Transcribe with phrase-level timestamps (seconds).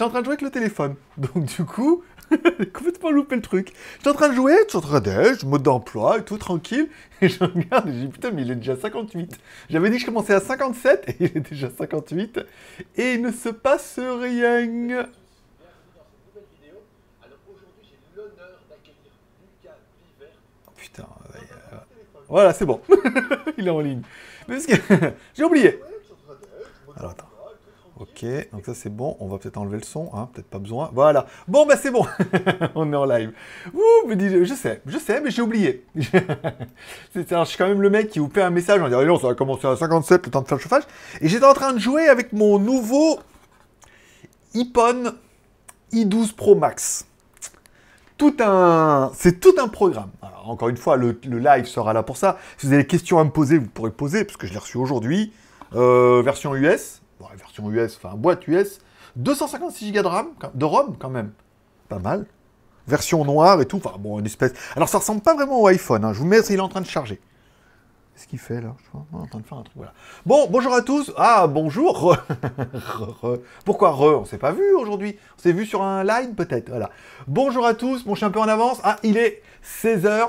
[0.00, 0.94] J'étais en train de jouer avec le téléphone.
[1.18, 3.74] Donc du coup, j'ai complètement loupé le truc.
[3.98, 6.88] J'étais en train de jouer, je suis en train d'être, mode d'emploi et tout, tranquille.
[7.20, 9.38] Et je regarde et je dis putain, mais il est déjà 58.
[9.68, 12.40] J'avais dit que je commençais à 57 et il est déjà 58.
[12.96, 15.04] Et il ne se passe rien.
[20.66, 21.76] Oh, putain, euh,
[22.26, 22.80] voilà, c'est bon.
[23.58, 24.00] il est en ligne.
[24.48, 25.78] Mais parce que j'ai oublié.
[26.96, 27.29] Alors attends.
[28.00, 29.14] Ok, donc ça c'est bon.
[29.20, 30.88] On va peut-être enlever le son, hein, peut-être pas besoin.
[30.94, 31.26] Voilà.
[31.46, 32.06] Bon, bah c'est bon.
[32.74, 33.30] On est en live.
[33.74, 35.84] Je sais, je sais, mais j'ai oublié.
[37.30, 39.18] Alors, je suis quand même le mec qui vous fait un message en disant, non,
[39.18, 40.84] ça va commencer à 57, le temps de faire le chauffage.
[41.20, 43.18] Et j'étais en train de jouer avec mon nouveau
[44.54, 45.12] iPhone
[45.92, 47.06] i12 Pro Max.
[48.16, 50.10] Tout un, c'est tout un programme.
[50.22, 52.38] Alors, encore une fois, le, le live sera là pour ça.
[52.56, 54.58] Si vous avez des questions à me poser, vous pourrez poser, parce que je l'ai
[54.58, 55.34] reçu aujourd'hui.
[55.74, 56.99] Euh, version US,
[57.36, 58.80] version US, enfin boîte US,
[59.16, 61.32] 256 Go de RAM, de ROM quand même,
[61.88, 62.26] pas mal.
[62.86, 64.52] Version noire et tout, enfin bon, une espèce.
[64.74, 66.04] Alors ça ressemble pas vraiment au iPhone.
[66.04, 66.12] hein.
[66.12, 67.20] Je vous mets, il est en train de charger.
[68.14, 68.74] Qu'est-ce qu'il fait là?
[68.82, 69.76] Je est en train de faire un truc.
[69.76, 69.94] Voilà.
[70.26, 71.10] Bon, bonjour à tous.
[71.16, 72.16] Ah, bonjour.
[73.64, 74.20] Pourquoi re?
[74.20, 75.16] On s'est pas vu aujourd'hui.
[75.38, 76.68] On s'est vu sur un line peut-être.
[76.68, 76.90] Voilà.
[77.26, 78.04] Bonjour à tous.
[78.04, 78.78] Bon, je suis un peu en avance.
[78.84, 80.28] Ah, il est 16h.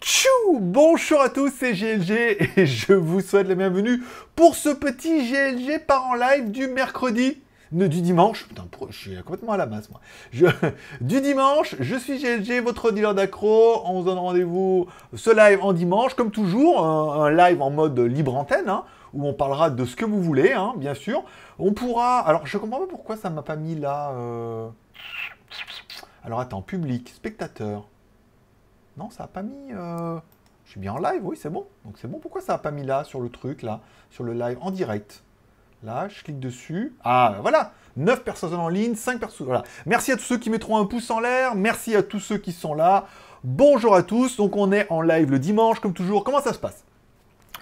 [0.00, 4.02] Tchou Bonjour à tous, c'est GLG et je vous souhaite la bienvenue
[4.36, 7.40] pour ce petit GLG par en live du mercredi,
[7.72, 8.46] ne, du dimanche.
[8.46, 10.00] Putain, je suis complètement à la masse moi.
[10.32, 10.46] Je-
[11.00, 13.82] du dimanche, je suis GLG, votre dealer d'accro.
[13.86, 17.98] On vous donne rendez-vous ce live en dimanche, comme toujours, un, un live en mode
[17.98, 21.24] libre antenne, hein, où on parlera de ce que vous voulez, hein, bien sûr.
[21.58, 22.20] On pourra.
[22.20, 24.12] Alors, je comprends pas pourquoi ça m'a pas mis là.
[24.12, 24.68] euh,
[26.24, 27.88] Alors, attends, public, spectateur.
[28.98, 29.72] Non, ça a pas mis.
[29.72, 30.18] euh,
[30.64, 31.66] Je suis bien en live, oui, c'est bon.
[31.84, 32.18] Donc c'est bon.
[32.18, 35.22] Pourquoi ça a pas mis là, sur le truc, là, sur le live, en direct?
[35.84, 36.96] Là, je clique dessus.
[37.04, 39.46] Ah, voilà 9 personnes en ligne, 5 personnes.
[39.46, 39.62] Voilà.
[39.86, 41.54] Merci à tous ceux qui mettront un pouce en l'air.
[41.54, 43.06] Merci à tous ceux qui sont là.
[43.44, 44.36] Bonjour à tous.
[44.36, 46.24] Donc on est en live le dimanche, comme toujours.
[46.24, 46.84] Comment ça se passe?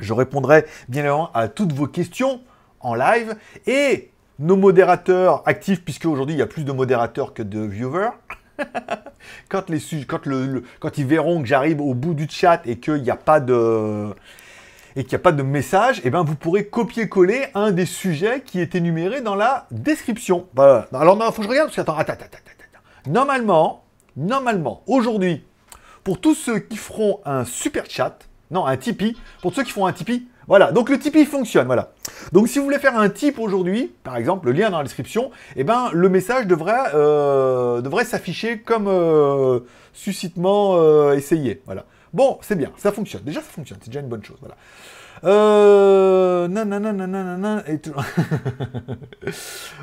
[0.01, 2.41] Je répondrai bien évidemment à toutes vos questions
[2.81, 3.37] en live.
[3.67, 8.11] Et nos modérateurs actifs, puisque aujourd'hui il y a plus de modérateurs que de viewers.
[9.49, 13.03] quand, les, quand, le, quand ils verront que j'arrive au bout du chat et qu'il
[13.03, 14.15] n'y a pas de
[14.97, 18.61] et qu'il a pas de message, eh ben vous pourrez copier-coller un des sujets qui
[18.61, 20.47] est énuméré dans la description.
[20.57, 21.71] Alors non, faut que je regarde.
[23.07, 23.85] Normalement,
[24.17, 25.45] normalement, aujourd'hui,
[26.03, 28.19] pour tous ceux qui feront un super chat,
[28.51, 31.93] non, un Tipeee, pour ceux qui font un Tipeee, voilà, donc le Tipeee fonctionne, voilà.
[32.33, 35.31] Donc si vous voulez faire un tip aujourd'hui, par exemple, le lien dans la description,
[35.57, 39.61] eh ben le message devrait, euh, devrait s'afficher comme euh,
[39.93, 41.85] suscitement euh, essayé, voilà.
[42.13, 43.23] Bon, c'est bien, ça fonctionne.
[43.25, 44.57] Déjà, ça fonctionne, c'est déjà une bonne chose, voilà.
[45.25, 46.47] Euh...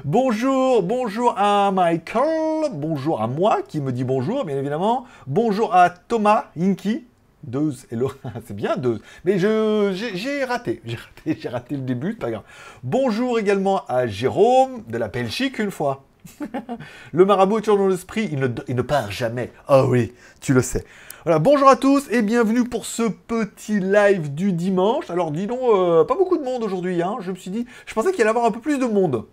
[0.05, 5.05] bonjour, bonjour à Michael, bonjour à moi qui me dit bonjour, bien évidemment.
[5.27, 7.05] Bonjour à Thomas Inky.
[7.43, 8.09] Deux, hello,
[8.47, 9.01] c'est bien deux.
[9.25, 10.81] Mais je, j'ai, raté,
[11.25, 12.43] j'ai raté, le début, pas grave.
[12.83, 16.05] Bonjour également à Jérôme de la Belgique une fois.
[17.11, 19.51] le marabout est toujours dans l'esprit, il ne, part jamais.
[19.67, 20.85] Ah oui, tu le sais.
[21.25, 25.09] Voilà, bonjour à tous et bienvenue pour ce petit live du dimanche.
[25.09, 27.17] Alors dis donc, euh, pas beaucoup de monde aujourd'hui, hein.
[27.19, 29.25] Je me suis dit, je pensais qu'il allait y avoir un peu plus de monde.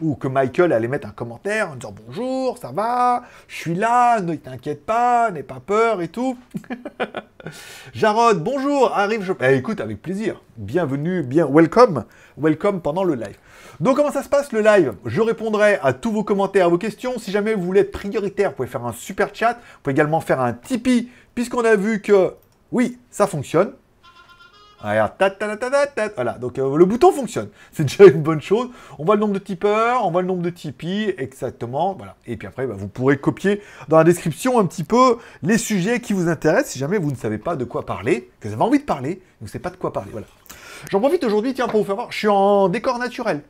[0.00, 4.20] Ou que Michael allait mettre un commentaire en disant bonjour, ça va, je suis là,
[4.20, 6.36] ne t'inquiète pas, n'aie pas peur et tout.
[7.94, 9.32] Jarod, bonjour, arrive, je...
[9.40, 10.42] Eh, écoute, avec plaisir.
[10.58, 12.04] Bienvenue, bien, welcome,
[12.36, 13.38] welcome pendant le live.
[13.80, 14.94] Donc comment ça se passe le live?
[15.06, 17.18] Je répondrai à tous vos commentaires, à vos questions.
[17.18, 19.54] Si jamais vous voulez être prioritaire, vous pouvez faire un super chat.
[19.54, 22.34] Vous pouvez également faire un Tipeee, puisqu'on a vu que,
[22.70, 23.72] oui, ça fonctionne.
[26.14, 28.68] Voilà, donc euh, le bouton fonctionne, c'est déjà une bonne chose.
[28.98, 32.16] On voit le nombre de tipeurs, on voit le nombre de Tipeee, exactement, voilà.
[32.26, 36.00] Et puis après, bah, vous pourrez copier dans la description un petit peu les sujets
[36.00, 38.62] qui vous intéressent, si jamais vous ne savez pas de quoi parler, que vous avez
[38.62, 40.26] envie de parler, vous ne savez pas de quoi parler, voilà.
[40.90, 43.42] J'en profite aujourd'hui, tiens, pour vous faire voir, je suis en décor naturel,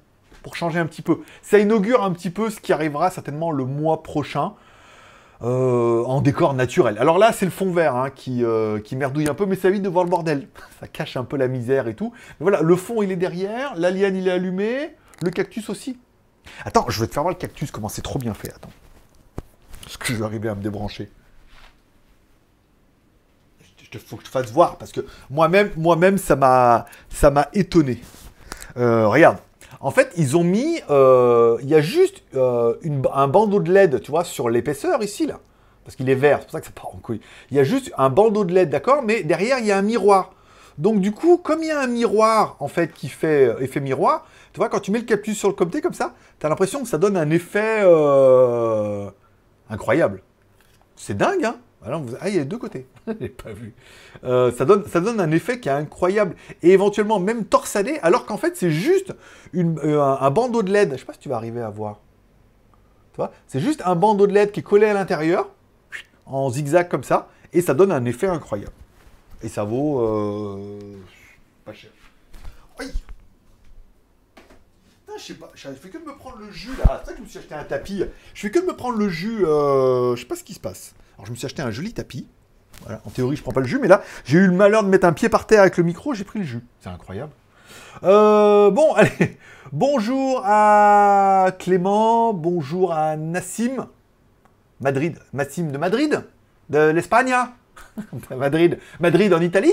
[0.42, 1.18] pour changer un petit peu.
[1.42, 4.52] Ça inaugure un petit peu ce qui arrivera certainement le mois prochain.
[5.42, 6.96] Euh, en décor naturel.
[6.98, 9.68] Alors là, c'est le fond vert hein, qui, euh, qui merdouille un peu, mais ça
[9.68, 10.48] évite de voir le bordel.
[10.80, 12.12] Ça cache un peu la misère et tout.
[12.40, 15.98] Voilà, le fond, il est derrière, la liane, il est allumé, le cactus aussi.
[16.64, 18.52] Attends, je vais te faire voir le cactus, comment c'est trop bien fait.
[18.54, 18.70] Attends.
[19.86, 21.10] Est-ce que je vais arriver à me débrancher
[23.92, 25.00] Il faut que je te fasse voir, parce que
[25.30, 28.02] moi-même, moi-même, ça m'a, ça m'a étonné.
[28.76, 29.38] Euh, regarde.
[29.86, 32.74] En fait, ils ont mis, euh, il y a juste euh,
[33.14, 35.38] un bandeau de LED, tu vois, sur l'épaisseur ici là,
[35.84, 37.20] parce qu'il est vert, c'est pour ça que ça part en couille.
[37.52, 39.82] Il y a juste un bandeau de LED, d'accord, mais derrière il y a un
[39.82, 40.32] miroir.
[40.76, 43.78] Donc du coup, comme il y a un miroir en fait qui fait euh, effet
[43.78, 46.48] miroir, tu vois, quand tu mets le captus sur le comté comme ça, tu as
[46.48, 47.82] l'impression que ça donne un effet
[49.70, 50.20] incroyable.
[50.96, 51.58] C'est dingue, hein
[51.94, 52.16] Vous...
[52.20, 52.86] Ah, il y a deux côtés.
[53.06, 53.74] Je pas vu.
[54.24, 56.34] Euh, ça, donne, un effet qui est incroyable.
[56.62, 59.14] Et éventuellement même torsadé, alors qu'en fait, c'est juste
[59.54, 60.92] euh, un, bandeau de LED.
[60.92, 62.00] Je sais pas si tu vas arriver à voir.
[63.14, 65.48] Tu C'est juste un bandeau de LED qui est collé à l'intérieur,
[66.26, 68.72] en zigzag comme ça, et ça donne un effet incroyable.
[69.42, 70.96] Et ça vaut euh,
[71.64, 71.90] pas cher.
[72.78, 72.86] Oui.
[75.18, 77.00] Je sais pas, je fais que de me prendre le jus là.
[77.00, 78.04] C'est ça que je me suis acheté un tapis.
[78.34, 79.46] Je fais que de me prendre le jus.
[79.46, 80.94] Euh, je sais pas ce qui se passe.
[81.16, 82.26] Alors je me suis acheté un joli tapis.
[82.82, 83.00] Voilà.
[83.06, 85.06] En théorie, je prends pas le jus, mais là, j'ai eu le malheur de mettre
[85.06, 86.64] un pied par terre avec le micro, j'ai pris le jus.
[86.80, 87.32] C'est incroyable.
[88.02, 89.38] Euh, bon, allez.
[89.72, 93.86] Bonjour à Clément, bonjour à Nassim.
[94.80, 96.22] Madrid, Nassim de Madrid,
[96.68, 97.34] de l'Espagne.
[98.36, 99.72] Madrid, Madrid en Italie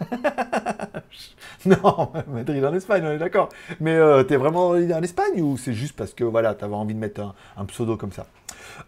[1.66, 3.48] Non, Madrid en Espagne, on est d'accord.
[3.80, 6.98] Mais euh, t'es vraiment en Espagne ou c'est juste parce que voilà, t'avais envie de
[7.00, 8.26] mettre un, un pseudo comme ça?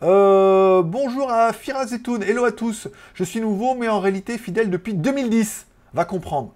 [0.02, 2.88] Euh, Bonjour à Firazetoun, hello à tous.
[3.14, 5.66] Je suis nouveau, mais en réalité fidèle depuis 2010.
[5.92, 6.52] Va comprendre.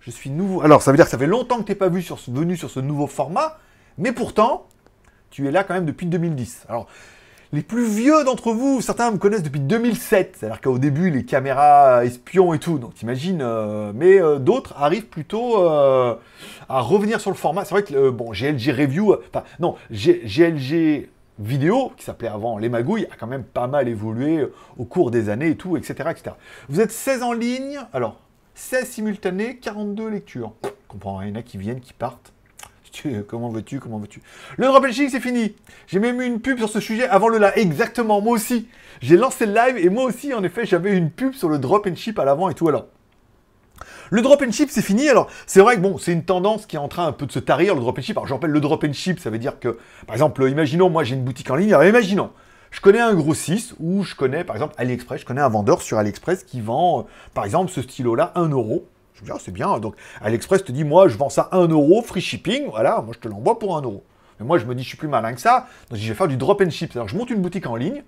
[0.00, 0.62] Je suis nouveau.
[0.62, 2.56] Alors, ça veut dire que ça fait longtemps que t'es pas vu sur ce- venu
[2.56, 3.58] sur ce nouveau format,
[3.98, 4.66] mais pourtant,
[5.30, 6.64] tu es là quand même depuis 2010.
[6.68, 6.86] Alors,
[7.52, 12.04] les plus vieux d'entre vous, certains me connaissent depuis 2007, c'est-à-dire qu'au début, les caméras
[12.04, 16.14] espions et tout, donc t'imagines, euh, mais euh, d'autres arrivent plutôt euh,
[16.68, 17.64] à revenir sur le format.
[17.64, 23.06] C'est vrai que, bon, GLG Review, enfin, non, GLG Vidéo, qui s'appelait avant Les Magouilles,
[23.10, 26.36] a quand même pas mal évolué euh, au cours des années et tout, etc., etc.
[26.68, 28.20] Vous êtes 16 en ligne, alors,
[28.54, 30.54] 16 simultanés, 42 lectures.
[30.88, 32.32] Comprends, il y en a qui viennent, qui partent.
[33.28, 34.22] Comment veux-tu Comment veux-tu?
[34.56, 35.54] Le drop and ship, c'est fini.
[35.86, 37.52] J'ai même eu une pub sur ce sujet avant le live.
[37.56, 38.68] Exactement, moi aussi.
[39.00, 41.86] J'ai lancé le live et moi aussi, en effet, j'avais une pub sur le drop
[41.86, 42.68] and ship à l'avant et tout.
[42.68, 42.86] Alors,
[44.10, 45.08] le drop and ship, c'est fini.
[45.08, 47.32] Alors, c'est vrai que bon, c'est une tendance qui est en train un peu de
[47.32, 48.16] se tarir, le drop and ship.
[48.16, 51.04] Alors, je rappelle, le drop and ship, ça veut dire que, par exemple, imaginons, moi,
[51.04, 51.72] j'ai une boutique en ligne.
[51.74, 52.30] Alors, imaginons,
[52.70, 55.20] je connais un grossiste ou je connais, par exemple, AliExpress.
[55.20, 57.02] Je connais un vendeur sur AliExpress qui vend, euh,
[57.34, 58.86] par exemple, ce stylo-là, 1 euro.
[59.14, 59.78] Je me dis, ah, c'est bien.
[59.78, 62.68] Donc, AliExpress te dit, moi, je vends ça 1 euro, free shipping.
[62.70, 64.04] Voilà, moi, je te l'envoie pour 1 euro.
[64.38, 65.68] Mais moi, je me dis, je suis plus malin que ça.
[65.90, 66.94] Donc, je vais faire du drop and ship.
[66.94, 68.02] Alors, je monte une boutique en ligne.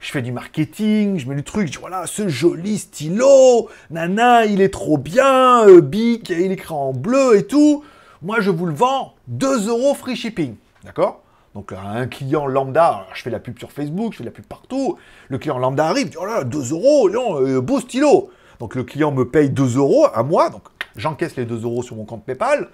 [0.00, 4.44] Je fais du marketing, je mets le truc, je dis voilà, ce joli stylo, nana,
[4.44, 7.82] il est trop bien, euh, Bic, il est écrit en bleu et tout.
[8.22, 10.56] Moi, je vous le vends 2 euros free shipping.
[10.84, 11.22] D'accord?
[11.54, 14.98] Donc, un client lambda, je fais la pub sur Facebook, je fais la pub partout.
[15.28, 18.30] Le client lambda arrive, dit oh là, 2 euros, euh, beau stylo.
[18.60, 20.62] Donc, le client me paye 2 euros à moi, donc
[20.96, 22.68] j'encaisse les 2 euros sur mon compte PayPal.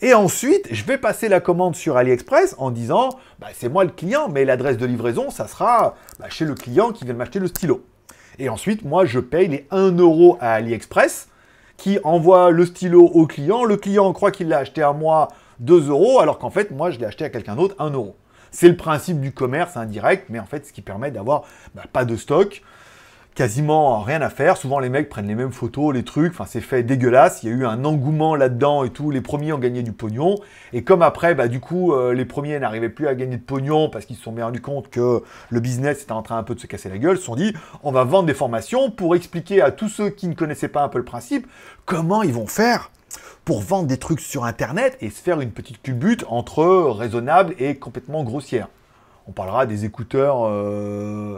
[0.00, 3.90] Et ensuite, je vais passer la commande sur AliExpress en disant, bah, c'est moi le
[3.90, 7.38] client, mais l'adresse de livraison, ça sera bah, chez le client qui vient de m'acheter
[7.38, 7.84] le stylo.
[8.38, 11.28] Et ensuite, moi, je paye les 1 euro à AliExpress,
[11.76, 13.64] qui envoie le stylo au client.
[13.64, 15.28] Le client croit qu'il l'a acheté à moi
[15.60, 18.16] 2 euros, alors qu'en fait, moi, je l'ai acheté à quelqu'un d'autre 1 euro.
[18.50, 21.44] C'est le principe du commerce indirect, mais en fait, ce qui permet d'avoir
[21.74, 22.62] bah, pas de stock,
[23.36, 24.56] quasiment rien à faire.
[24.56, 26.32] Souvent, les mecs prennent les mêmes photos, les trucs.
[26.32, 27.42] Enfin, c'est fait dégueulasse.
[27.42, 29.12] Il y a eu un engouement là-dedans et tout.
[29.12, 30.36] Les premiers ont gagné du pognon.
[30.72, 33.90] Et comme après, bah, du coup, euh, les premiers n'arrivaient plus à gagner de pognon
[33.90, 36.54] parce qu'ils se sont bien rendus compte que le business était en train un peu
[36.54, 39.14] de se casser la gueule, ils se sont dit, on va vendre des formations pour
[39.14, 41.46] expliquer à tous ceux qui ne connaissaient pas un peu le principe
[41.84, 42.90] comment ils vont faire
[43.44, 47.76] pour vendre des trucs sur Internet et se faire une petite culbute entre raisonnable et
[47.76, 48.68] complètement grossière.
[49.28, 51.36] On parlera des écouteurs, euh,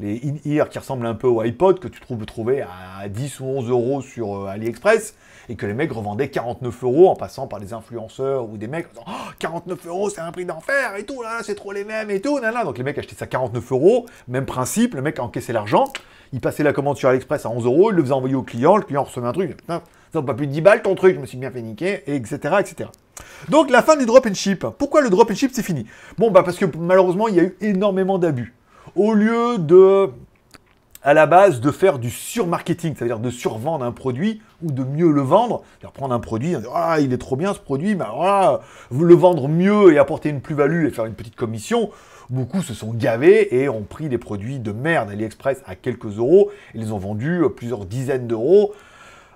[0.00, 3.44] les in-ear qui ressemblent un peu au iPod que tu trouves trouver à 10 ou
[3.44, 5.14] 11 euros sur euh, AliExpress
[5.48, 8.86] et que les mecs revendaient 49 euros en passant par des influenceurs ou des mecs
[8.86, 11.84] en disant Oh, 49 euros c'est un prix d'enfer et tout là c'est trop les
[11.84, 15.18] mêmes et tout là donc les mecs achetaient ça 49 euros même principe le mec
[15.18, 15.92] encaissait l'argent
[16.32, 18.76] il passait la commande sur AliExpress à 11 euros il le faisait envoyer au client
[18.76, 21.20] le client recevait un truc putain ça pas plus de 10 balles ton truc je
[21.20, 22.90] me suis bien fait niquer et etc etc
[23.48, 24.64] donc la fin du drop and ship.
[24.78, 25.86] Pourquoi le drop and ship c'est fini?
[26.18, 28.54] Bon bah parce que malheureusement il y a eu énormément d'abus
[28.96, 30.10] au lieu de
[31.02, 35.10] à la base de faire du surmarketing, c'est-à-dire de survendre un produit ou de mieux
[35.10, 38.24] le vendre, c'est-à-dire prendre un produit, ah il est trop bien ce produit, mais alors
[38.24, 41.90] là, vous le vendre mieux et apporter une plus-value et faire une petite commission,
[42.30, 46.50] beaucoup se sont gavés et ont pris des produits de merde AliExpress à quelques euros
[46.74, 48.74] et les ont vendus euh, plusieurs dizaines d'euros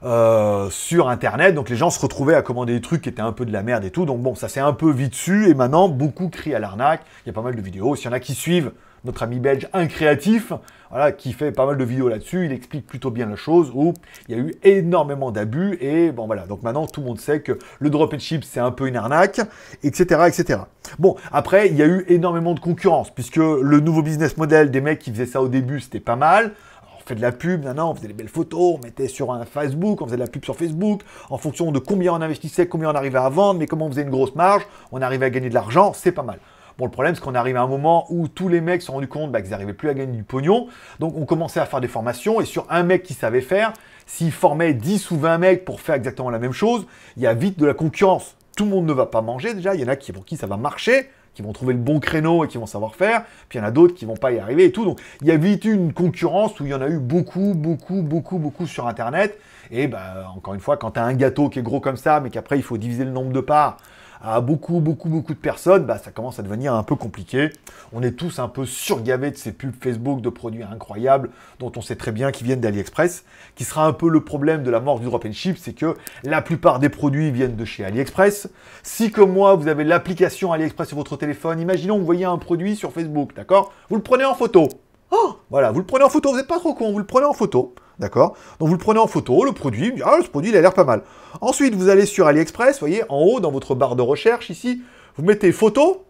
[0.02, 1.54] euh, sur internet.
[1.54, 3.62] Donc les gens se retrouvaient à commander des trucs qui étaient un peu de la
[3.62, 4.04] merde et tout.
[4.04, 7.02] Donc bon, ça s'est un peu vite dessus et maintenant beaucoup crient à l'arnaque.
[7.24, 7.94] Il y a pas mal de vidéos.
[7.96, 8.72] S'il y en a qui suivent
[9.04, 10.52] notre ami belge Incréatif,
[10.90, 13.94] voilà, qui fait pas mal de vidéos là-dessus, il explique plutôt bien la chose où
[14.28, 16.46] il y a eu énormément d'abus et bon voilà.
[16.46, 18.96] Donc maintenant tout le monde sait que le drop and ship c'est un peu une
[18.96, 19.40] arnaque,
[19.82, 20.60] etc., etc.
[20.98, 24.80] Bon après il y a eu énormément de concurrence puisque le nouveau business model des
[24.80, 26.52] mecs qui faisaient ça au début c'était pas mal.
[26.82, 29.44] Alors, fait de la pub, non, on faisait des belles photos, on mettait sur un
[29.44, 32.90] Facebook, on faisait de la pub sur Facebook, en fonction de combien on investissait, combien
[32.90, 35.48] on arrivait à vendre, mais comment on faisait une grosse marge, on arrivait à gagner
[35.48, 36.38] de l'argent, c'est pas mal.
[36.78, 38.94] Bon, le problème, c'est qu'on arrive à un moment où tous les mecs se sont
[38.94, 40.68] rendus compte bah, qu'ils n'arrivaient plus à gagner du pognon.
[41.00, 42.40] Donc, on commençait à faire des formations.
[42.40, 43.72] Et sur un mec qui savait faire,
[44.06, 46.86] s'il formait 10 ou 20 mecs pour faire exactement la même chose,
[47.16, 48.36] il y a vite de la concurrence.
[48.56, 49.74] Tout le monde ne va pas manger déjà.
[49.74, 52.00] Il y en a qui, pour qui ça va marcher, qui vont trouver le bon
[52.00, 53.24] créneau et qui vont savoir faire.
[53.48, 54.84] Puis il y en a d'autres qui vont pas y arriver et tout.
[54.84, 58.02] Donc, il y a vite une concurrence où il y en a eu beaucoup, beaucoup,
[58.02, 59.38] beaucoup, beaucoup sur Internet.
[59.70, 62.20] Et bah, encore une fois, quand tu as un gâteau qui est gros comme ça,
[62.20, 63.78] mais qu'après il faut diviser le nombre de parts
[64.22, 67.50] à beaucoup, beaucoup, beaucoup de personnes, bah, ça commence à devenir un peu compliqué.
[67.92, 71.80] On est tous un peu surgavés de ces pubs Facebook de produits incroyables dont on
[71.80, 73.24] sait très bien qu'ils viennent d'AliExpress,
[73.56, 75.96] qui sera un peu le problème de la mort du drop and ship, c'est que
[76.22, 78.48] la plupart des produits viennent de chez AliExpress.
[78.84, 82.38] Si comme moi, vous avez l'application AliExpress sur votre téléphone, imaginons que vous voyez un
[82.38, 83.72] produit sur Facebook, d'accord?
[83.90, 84.68] Vous le prenez en photo.
[85.14, 87.26] Oh, voilà, vous le prenez en photo, vous n'êtes pas trop con, vous le prenez
[87.26, 87.74] en photo.
[87.98, 88.34] D'accord?
[88.58, 90.84] Donc vous le prenez en photo, le produit, ah, ce produit il a l'air pas
[90.84, 91.02] mal.
[91.42, 94.82] Ensuite, vous allez sur AliExpress, voyez, en haut, dans votre barre de recherche, ici,
[95.16, 96.06] vous mettez photo,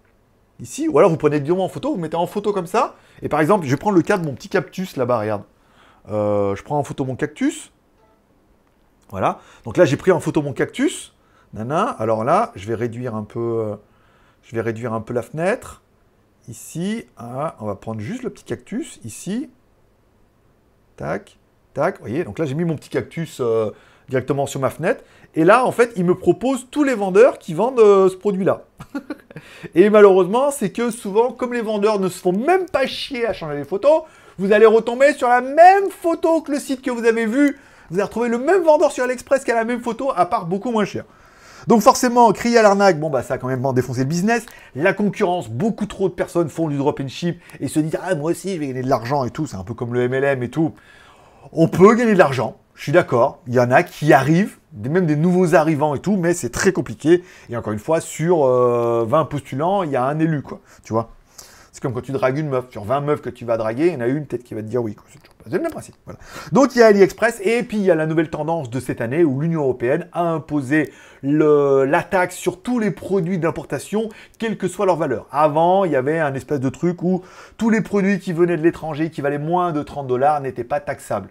[0.60, 3.28] ici, ou alors vous prenez directement en photo, vous mettez en photo comme ça, et
[3.28, 5.42] par exemple, je vais prendre le cas de mon petit cactus là-bas, regarde.
[6.08, 7.72] Euh, je prends en photo mon cactus,
[9.10, 9.40] voilà.
[9.64, 11.12] Donc là, j'ai pris en photo mon cactus,
[11.52, 13.76] nana, alors là, je vais réduire un peu, euh,
[14.44, 15.82] je vais réduire un peu la fenêtre,
[16.48, 19.50] ici, on va prendre juste le petit cactus, ici,
[20.96, 21.38] tac,
[21.74, 23.70] Tac, vous voyez, donc là j'ai mis mon petit cactus euh,
[24.08, 25.02] directement sur ma fenêtre.
[25.34, 28.64] Et là, en fait, il me propose tous les vendeurs qui vendent euh, ce produit-là.
[29.74, 33.32] et malheureusement, c'est que souvent, comme les vendeurs ne se font même pas chier à
[33.32, 34.02] changer les photos,
[34.36, 37.58] vous allez retomber sur la même photo que le site que vous avez vu.
[37.88, 40.46] Vous allez retrouver le même vendeur sur AliExpress qui a la même photo, à part
[40.46, 41.04] beaucoup moins cher.
[41.66, 44.46] Donc forcément, crier à l'arnaque, bon bah ça a quand même défoncé le business.
[44.74, 48.14] La concurrence, beaucoup trop de personnes font du drop and ship et se disent ah
[48.14, 49.46] moi aussi je vais gagner de l'argent et tout.
[49.46, 50.72] C'est un peu comme le MLM et tout.
[51.52, 53.40] On peut gagner de l'argent, je suis d'accord.
[53.46, 56.72] Il y en a qui arrivent, même des nouveaux arrivants et tout, mais c'est très
[56.72, 57.22] compliqué.
[57.50, 60.60] Et encore une fois, sur 20 euh, postulants, il y a un élu, quoi.
[60.84, 61.10] Tu vois
[61.72, 62.70] C'est comme quand tu dragues une meuf.
[62.70, 64.60] Sur 20 meufs que tu vas draguer, il y en a une peut-être qui va
[64.60, 64.94] te dire oui.
[65.46, 65.96] C'est le même principe.
[66.52, 69.00] Donc il y a AliExpress et puis il y a la nouvelle tendance de cette
[69.00, 74.68] année où l'Union Européenne a imposé la taxe sur tous les produits d'importation, quelle que
[74.68, 75.26] soit leur valeur.
[75.32, 77.22] Avant, il y avait un espèce de truc où
[77.56, 80.78] tous les produits qui venaient de l'étranger, qui valaient moins de 30 dollars, n'étaient pas
[80.78, 81.30] taxables.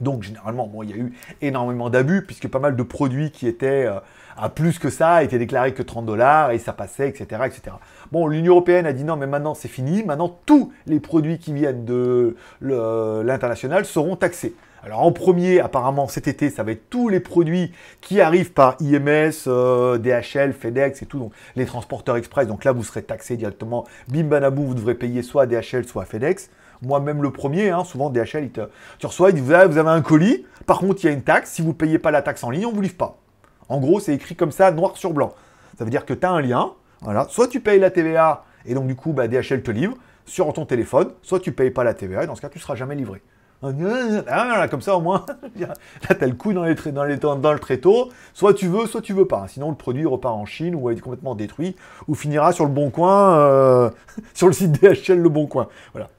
[0.00, 3.46] Donc généralement, bon, il y a eu énormément d'abus puisque pas mal de produits qui
[3.46, 4.00] étaient euh,
[4.36, 7.76] à plus que ça étaient déclarés que 30 dollars et ça passait, etc., etc.
[8.12, 10.04] Bon, l'Union européenne a dit non, mais maintenant c'est fini.
[10.04, 14.54] Maintenant tous les produits qui viennent de l'international seront taxés.
[14.86, 18.76] Alors en premier, apparemment cet été, ça va être tous les produits qui arrivent par
[18.80, 22.46] IMS, euh, DHL, FedEx et tout, donc les transporteurs express.
[22.46, 23.84] Donc là, vous serez taxé directement.
[24.06, 26.50] Bim banabou, vous devrez payer soit DHL, soit FedEx.
[26.82, 28.60] Moi-même le premier, hein, souvent DHL, il te...
[29.00, 31.50] tu reçois, il dit vous avez, un colis, par contre il y a une taxe,
[31.50, 33.18] si vous ne payez pas la taxe en ligne, on ne vous livre pas.
[33.68, 35.34] En gros, c'est écrit comme ça, noir sur blanc.
[35.78, 38.74] Ça veut dire que tu as un lien, voilà, soit tu payes la TVA, et
[38.74, 41.94] donc du coup, bah, DHL te livre sur ton téléphone, soit tu payes pas la
[41.94, 43.22] TVA, et dans ce cas, tu seras jamais livré.
[43.62, 45.24] Ah, comme ça au moins,
[45.58, 45.74] là
[46.06, 46.74] t'as le coup dans, les,
[47.16, 49.46] dans, le tréteau, soit tu veux, soit tu veux pas.
[49.48, 51.74] Sinon le produit repart en Chine ou est complètement détruit
[52.06, 53.90] ou finira sur le bon coin, euh,
[54.34, 55.68] sur le site DHL le bon coin.
[55.92, 56.10] Voilà.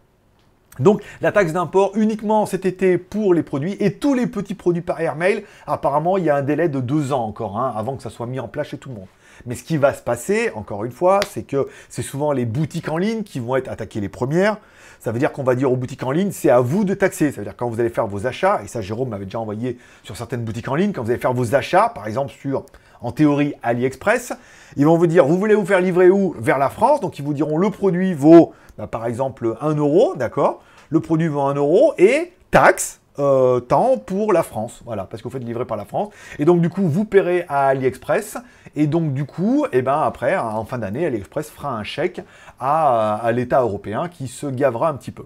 [0.79, 4.81] Donc la taxe d'import uniquement cet été pour les produits et tous les petits produits
[4.81, 8.03] par airmail, apparemment il y a un délai de deux ans encore hein, avant que
[8.03, 9.07] ça soit mis en place chez tout le monde.
[9.45, 12.89] Mais ce qui va se passer, encore une fois, c'est que c'est souvent les boutiques
[12.89, 14.57] en ligne qui vont être attaquées les premières.
[14.99, 17.31] Ça veut dire qu'on va dire aux boutiques en ligne, c'est à vous de taxer.
[17.31, 19.77] Ça veut dire quand vous allez faire vos achats, et ça Jérôme m'avait déjà envoyé
[20.03, 22.65] sur certaines boutiques en ligne, quand vous allez faire vos achats, par exemple sur,
[23.01, 24.33] en théorie, AliExpress,
[24.75, 26.35] ils vont vous dire, vous voulez vous faire livrer où?
[26.39, 30.15] Vers la France, donc ils vous diront le produit vaut, bah, par exemple, 1 euro,
[30.15, 30.63] d'accord?
[30.89, 35.27] Le produit vaut 1 euro et taxe euh, tant pour la France, voilà, parce que
[35.27, 36.13] vous faites livrer par la France.
[36.37, 38.37] Et donc du coup, vous paierez à AliExpress,
[38.75, 42.21] et donc du coup, eh ben après, en fin d'année, AliExpress fera un chèque
[42.59, 45.25] à, l'État européen qui se gavera un petit peu.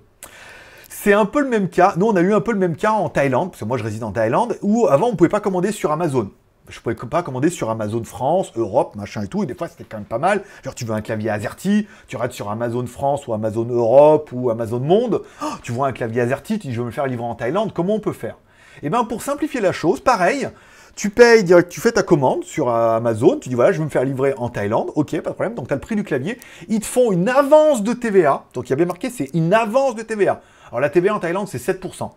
[0.88, 1.94] C'est un peu le même cas.
[1.98, 3.84] Nous, on a eu un peu le même cas en Thaïlande, parce que moi, je
[3.84, 6.30] réside en Thaïlande, où avant, on ne pouvait pas commander sur Amazon
[6.72, 9.84] je pouvais pas commander sur Amazon France, Europe, machin et tout, et des fois c'était
[9.84, 10.44] quand même pas mal.
[10.64, 14.50] Genre tu veux un clavier AZERTY, tu rates sur Amazon France ou Amazon Europe ou
[14.50, 17.26] Amazon Monde, oh, tu vois un clavier AZERTY, tu dis je veux me faire livrer
[17.26, 18.38] en Thaïlande, comment on peut faire?
[18.84, 20.50] Eh bien pour simplifier la chose, pareil,
[20.96, 23.90] tu payes direct, tu fais ta commande sur Amazon, tu dis voilà, je veux me
[23.90, 26.40] faire livrer en Thaïlande, ok, pas de problème, donc tu as le prix du clavier,
[26.70, 29.96] ils te font une avance de TVA, donc il y a marqué c'est une avance
[29.96, 30.42] de TVA.
[30.70, 32.12] Alors la TVA en Thaïlande c'est 7%.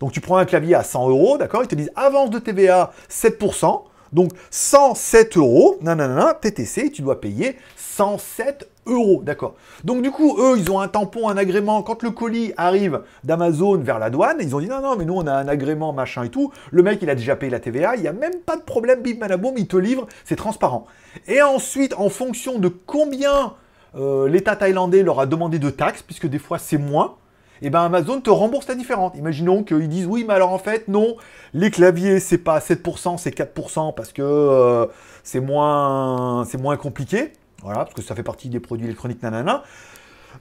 [0.00, 2.92] Donc tu prends un clavier à 100 euros, d'accord Ils te disent avance de TVA
[3.10, 3.82] 7%.
[4.14, 9.56] Donc 107 euros, nanana, TTC, tu dois payer 107 euros, d'accord.
[9.82, 11.82] Donc du coup, eux, ils ont un tampon, un agrément.
[11.82, 15.14] Quand le colis arrive d'Amazon vers la douane, ils ont dit non, non, mais nous,
[15.14, 16.52] on a un agrément, machin et tout.
[16.70, 19.02] Le mec, il a déjà payé la TVA, il n'y a même pas de problème,
[19.02, 20.86] bim, manaboum, il te livre, c'est transparent.
[21.26, 23.54] Et ensuite, en fonction de combien
[23.96, 27.16] euh, l'État thaïlandais leur a demandé de taxes, puisque des fois c'est moins,
[27.64, 29.16] et ben Amazon te rembourse la différence.
[29.16, 31.16] Imaginons qu'ils disent oui, mais alors en fait, non,
[31.54, 34.84] les claviers, c'est pas 7%, c'est 4% parce que euh,
[35.22, 37.32] c'est moins, moins compliqué.
[37.62, 39.62] Voilà, parce que ça fait partie des produits électroniques, nanana.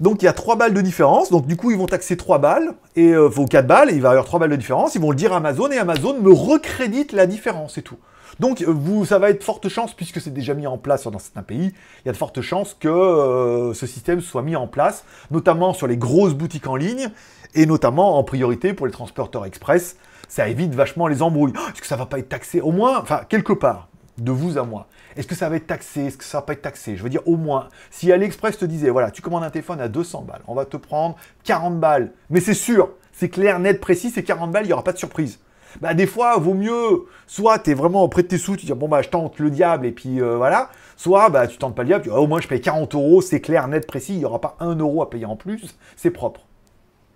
[0.02, 1.32] Donc il y a 3 balles de différence.
[1.32, 4.10] Donc du coup, ils vont taxer 3 balles et euh, vos 4 balles, il va
[4.10, 4.96] y avoir 3 balles de différence.
[4.96, 7.98] Ils vont le dire à Amazon et Amazon me recrédite la différence et tout.
[8.40, 11.20] Donc euh, vous, ça va être forte chance, puisque c'est déjà mis en place dans
[11.20, 11.74] certains pays,
[12.04, 15.74] il y a de fortes chances que euh, ce système soit mis en place, notamment
[15.74, 17.10] sur les grosses boutiques en ligne,
[17.56, 19.98] et notamment en priorité pour les transporteurs express.
[20.28, 21.54] Ça évite vachement les embrouilles.
[21.56, 24.58] Oh, Est-ce que ça va pas être taxé Au moins, enfin, quelque part, de vous
[24.58, 24.88] à moi.
[25.16, 26.06] Est-ce que ça va être taxé?
[26.06, 26.98] Est-ce que ça va pas être taxé?
[26.98, 29.88] Je veux dire, au moins, si AliExpress te disait, voilà, tu commandes un téléphone à
[29.88, 34.10] 200 balles, on va te prendre 40 balles, mais c'est sûr, c'est clair, net, précis,
[34.10, 35.40] c'est 40 balles, il n'y aura pas de surprise.
[35.82, 38.74] Bah, des fois, vaut mieux, soit tu es vraiment auprès de tes sous, tu dis,
[38.74, 41.84] bon, bah, je tente le diable, et puis euh, voilà, soit, bah, tu tentes pas
[41.84, 44.14] le diable, tu dis, Ah, au moins, je paye 40 euros, c'est clair, net, précis,
[44.14, 46.42] il n'y aura pas 1 euro à payer en plus, c'est propre.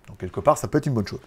[0.08, 1.20] Donc, quelque part, ça peut être une bonne chose.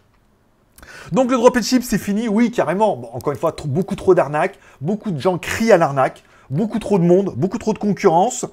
[1.11, 3.15] Donc le drop and ship, c'est fini, oui, carrément.
[3.15, 7.03] Encore une fois, beaucoup trop d'arnaques, beaucoup de gens crient à l'arnaque, beaucoup trop de
[7.03, 8.45] monde, beaucoup trop de concurrence,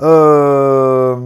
[0.00, 1.16] euh,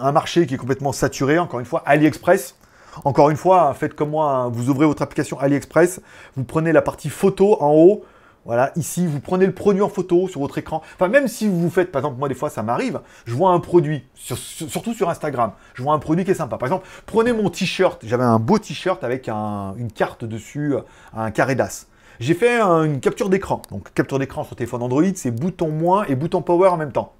[0.00, 2.56] un marché qui est complètement saturé, encore une fois, AliExpress.
[3.04, 6.00] Encore une fois, faites comme moi, hein, vous ouvrez votre application AliExpress,
[6.36, 8.04] vous prenez la partie photo en haut,
[8.44, 10.80] voilà, ici, vous prenez le produit en photo sur votre écran.
[10.94, 13.58] Enfin, même si vous faites, par exemple, moi, des fois, ça m'arrive, je vois un
[13.58, 16.56] produit, sur- sur- surtout sur Instagram, je vois un produit qui est sympa.
[16.56, 20.80] Par exemple, prenez mon t-shirt, j'avais un beau t-shirt avec un- une carte dessus, euh,
[21.16, 21.86] un carré d'as.
[22.20, 23.62] J'ai fait un- une capture d'écran.
[23.70, 27.14] Donc, capture d'écran sur téléphone Android, c'est bouton moins et bouton power en même temps.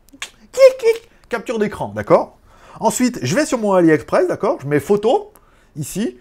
[0.53, 2.39] Clic, clic, capture d'écran, d'accord?
[2.79, 4.59] Ensuite, je vais sur mon AliExpress, d'accord?
[4.63, 5.33] Je mets photo,
[5.77, 6.19] ici.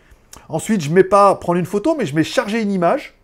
[0.50, 3.16] Ensuite, je mets pas prendre une photo, mais je mets charger une image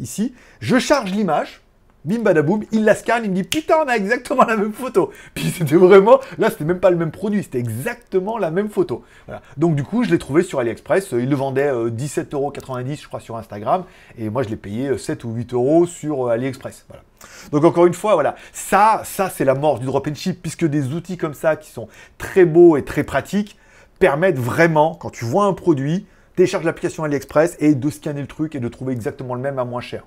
[0.00, 0.34] ici.
[0.60, 1.60] Je charge l'image.
[2.06, 5.10] Bim badaboum, il la scanne, il me dit putain, on a exactement la même photo.
[5.34, 9.02] Puis c'était vraiment, là c'était même pas le même produit, c'était exactement la même photo.
[9.26, 9.42] Voilà.
[9.56, 13.08] Donc du coup, je l'ai trouvé sur AliExpress, Euh, il le vendait euh, 17,90€ je
[13.08, 13.82] crois sur Instagram,
[14.16, 16.86] et moi je l'ai payé euh, 7 ou 8 euros sur euh, AliExpress.
[16.88, 17.02] Voilà.
[17.50, 20.64] Donc encore une fois, voilà, ça, ça c'est la mort du drop and ship, puisque
[20.64, 23.58] des outils comme ça qui sont très beaux et très pratiques
[23.98, 28.54] permettent vraiment, quand tu vois un produit, télécharge l'application AliExpress et de scanner le truc
[28.54, 30.06] et de trouver exactement le même à moins cher.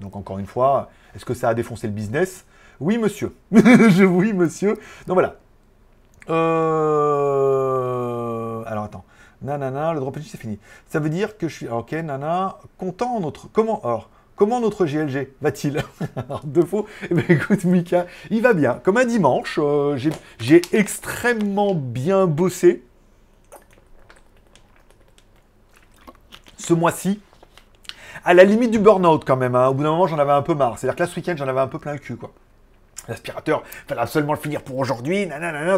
[0.00, 2.44] Donc encore une fois, est-ce que ça a défoncé le business?
[2.80, 3.34] Oui, monsieur.
[3.52, 4.74] Je oui, monsieur.
[5.06, 5.36] Donc voilà.
[6.28, 7.08] Euh...
[8.66, 9.04] Alors attends.
[9.40, 10.58] Nanana, le drop and ship, c'est fini.
[10.88, 11.66] Ça veut dire que je suis.
[11.66, 12.58] alors, Ok, nana.
[12.76, 13.48] Content notre.
[13.52, 15.82] Comment alors Comment notre GLG va-t-il
[16.44, 16.84] Deux fois.
[17.10, 18.80] Eh ben, écoute, Mika, il va bien.
[18.84, 19.96] Comme un dimanche, euh,
[20.38, 22.84] j'ai extrêmement bien bossé.
[26.58, 27.20] Ce mois-ci,
[28.24, 29.54] à la limite du burn-out quand même.
[29.54, 29.68] hein.
[29.68, 30.78] Au bout d'un moment, j'en avais un peu marre.
[30.78, 32.32] C'est-à-dire que là, ce week-end, j'en avais un peu plein le cul, quoi.
[33.08, 35.26] L'aspirateur, fallait absolument le finir pour aujourd'hui.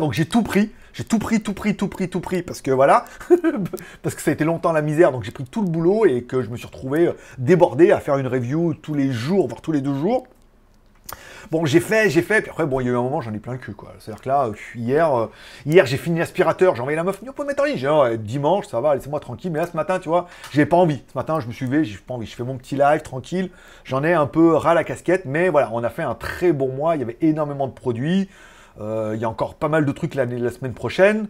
[0.01, 2.73] Donc j'ai tout pris, j'ai tout pris, tout pris, tout pris, tout pris, parce que
[2.73, 3.05] voilà,
[4.03, 6.25] parce que ça a été longtemps la misère, donc j'ai pris tout le boulot et
[6.25, 9.61] que je me suis retrouvé euh, débordé à faire une review tous les jours, voire
[9.61, 10.27] tous les deux jours.
[11.51, 13.35] Bon, j'ai fait, j'ai fait, puis après, bon, il y a eu un moment, j'en
[13.35, 13.93] ai plein le cul, quoi.
[13.99, 15.27] C'est-à-dire que là, euh, hier, euh,
[15.67, 17.77] hier j'ai fini l'aspirateur, j'ai envoyé la meuf, on peut mettre en ligne.
[17.77, 19.51] J'ai oh, dimanche, ça va, laissez-moi tranquille.
[19.51, 21.03] Mais là, ce matin, tu vois, j'ai pas envie.
[21.09, 22.27] Ce matin, je me suis levé, j'ai pas envie.
[22.27, 23.51] Je fais mon petit live, tranquille.
[23.83, 26.69] J'en ai un peu ras la casquette, mais voilà, on a fait un très bon
[26.69, 26.95] mois.
[26.95, 28.29] Il y avait énormément de produits.
[28.81, 31.27] Euh, il y a encore pas mal de trucs l'année, la semaine prochaine.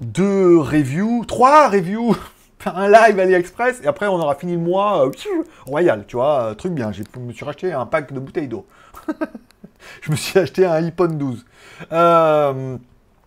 [0.00, 2.14] Deux reviews, trois reviews,
[2.74, 5.10] un live AliExpress, et après on aura fini le mois euh,
[5.66, 6.92] royal, tu vois, euh, truc bien.
[6.92, 8.66] Je me suis racheté un pack de bouteilles d'eau.
[10.02, 11.44] je me suis acheté un iPhone 12.
[11.92, 12.76] Euh,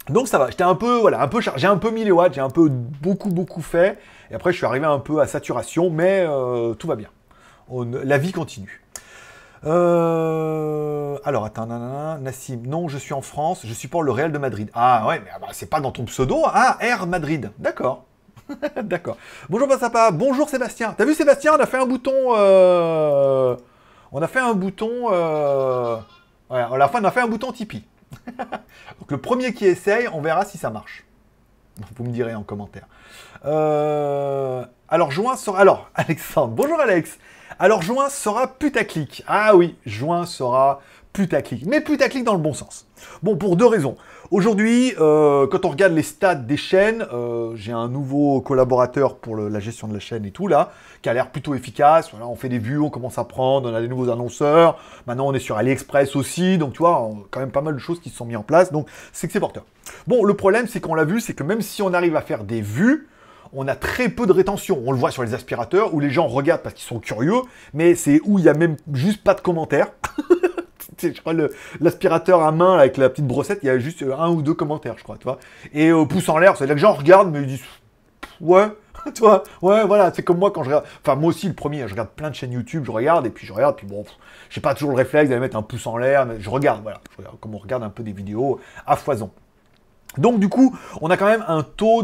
[0.09, 2.11] donc ça va, j'étais un peu, voilà, un peu chargé, j'ai un peu mis les
[2.11, 3.99] watts, j'ai un peu beaucoup, beaucoup fait,
[4.31, 6.25] et après je suis arrivé un peu à saturation, mais
[6.77, 7.09] tout va bien.
[8.03, 8.81] La vie continue.
[9.63, 14.71] Alors, attends, nanana, Nassim, non, je suis en France, je supporte le Real de Madrid.
[14.73, 18.08] Ah ouais, mais ah bah, c'est pas dans ton pseudo, ah, R Madrid, d'accord.
[18.83, 19.17] d'accord.
[19.49, 20.93] Bonjour Bassapa, bonjour Sébastien.
[20.97, 22.13] T'as vu Sébastien, on a fait un bouton...
[22.35, 23.55] euh,
[24.11, 25.11] On a fait un bouton...
[25.11, 25.97] euh,
[26.49, 27.85] Ouais, la fin, on a fait un bouton Tipeee.
[28.27, 31.05] Donc le premier qui essaye, on verra si ça marche.
[31.95, 32.87] Vous me direz en commentaire.
[33.45, 35.59] Euh, Alors, juin sera...
[35.59, 37.19] Alors, Alexandre, bonjour Alex.
[37.57, 39.23] Alors, juin sera putaclic.
[39.27, 40.81] Ah oui, juin sera
[41.13, 41.65] putaclic.
[41.65, 42.85] Mais putaclic dans le bon sens.
[43.23, 43.95] Bon, pour deux raisons.
[44.29, 49.35] Aujourd'hui, euh, quand on regarde les stats des chaînes, euh, j'ai un nouveau collaborateur pour
[49.35, 52.11] la gestion de la chaîne et tout là, qui a l'air plutôt efficace.
[52.13, 54.77] On fait des vues, on commence à prendre, on a des nouveaux annonceurs.
[55.07, 57.99] Maintenant, on est sur AliExpress aussi, donc tu vois, quand même pas mal de choses
[57.99, 58.71] qui se sont mises en place.
[58.71, 59.65] Donc, c'est que c'est porteur.
[60.05, 62.43] Bon, le problème, c'est qu'on l'a vu, c'est que même si on arrive à faire
[62.43, 63.07] des vues,
[63.53, 64.81] on a très peu de rétention.
[64.85, 67.41] On le voit sur les aspirateurs où les gens regardent parce qu'ils sont curieux,
[67.73, 69.87] mais c'est où il y a même juste pas de commentaires.
[70.97, 71.33] C'est, je crois
[71.79, 74.41] l'aspirateur à main là, avec la petite brossette, il y a juste euh, un ou
[74.41, 75.39] deux commentaires, je crois, tu vois.
[75.71, 77.63] Et euh, pouce en l'air, c'est-à-dire que les gens regardent, mais ils disent
[78.41, 78.67] ouais,
[79.13, 80.85] tu vois, ouais, voilà, c'est comme moi quand je regarde.
[81.01, 83.47] Enfin, moi aussi, le premier, je regarde plein de chaînes YouTube, je regarde, et puis
[83.47, 84.03] je regarde, puis bon,
[84.49, 86.99] j'ai pas toujours le réflexe d'aller mettre un pouce en l'air, mais je regarde, voilà,
[87.39, 89.31] comme on regarde un peu des vidéos à foison.
[90.17, 92.03] Donc du coup, on a quand même un taux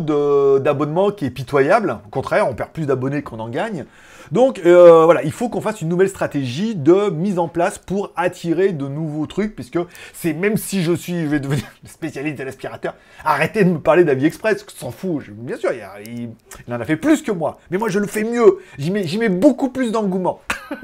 [0.59, 1.97] d'abonnement qui est pitoyable.
[2.05, 3.85] Au contraire, on perd plus d'abonnés qu'on en gagne.
[4.31, 8.11] Donc euh, voilà, il faut qu'on fasse une nouvelle stratégie de mise en place pour
[8.15, 9.79] attirer de nouveaux trucs, puisque
[10.13, 14.03] c'est même si je suis, je vais devenir spécialiste de l'aspirateur, arrêtez de me parler
[14.03, 15.23] d'Avis Express, s'en fout.
[15.29, 15.71] Bien sûr,
[16.05, 16.29] il,
[16.73, 18.59] en a fait plus que moi, mais moi je le fais mieux.
[18.77, 20.41] J'y mets, beaucoup plus d'engouement.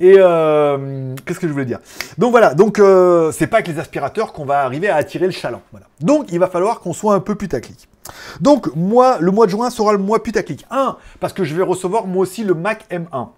[0.00, 1.80] Et euh, qu'est-ce que je voulais dire?
[2.18, 5.32] Donc voilà, donc euh, c'est pas avec les aspirateurs qu'on va arriver à attirer le
[5.32, 5.62] chaland.
[6.00, 7.88] Donc il va falloir qu'on soit un peu putaclic.
[8.40, 10.66] Donc moi, le mois de juin sera le mois putaclic.
[10.70, 13.28] Un, parce que je vais recevoir moi aussi le Mac M1.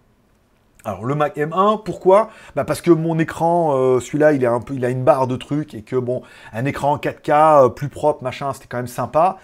[0.85, 2.29] Alors le Mac M1, pourquoi?
[2.55, 5.27] Bah Parce que mon écran, euh, celui-là, il, est un peu, il a une barre
[5.27, 8.87] de trucs et que bon, un écran 4K euh, plus propre, machin, c'était quand même
[8.87, 9.39] sympa.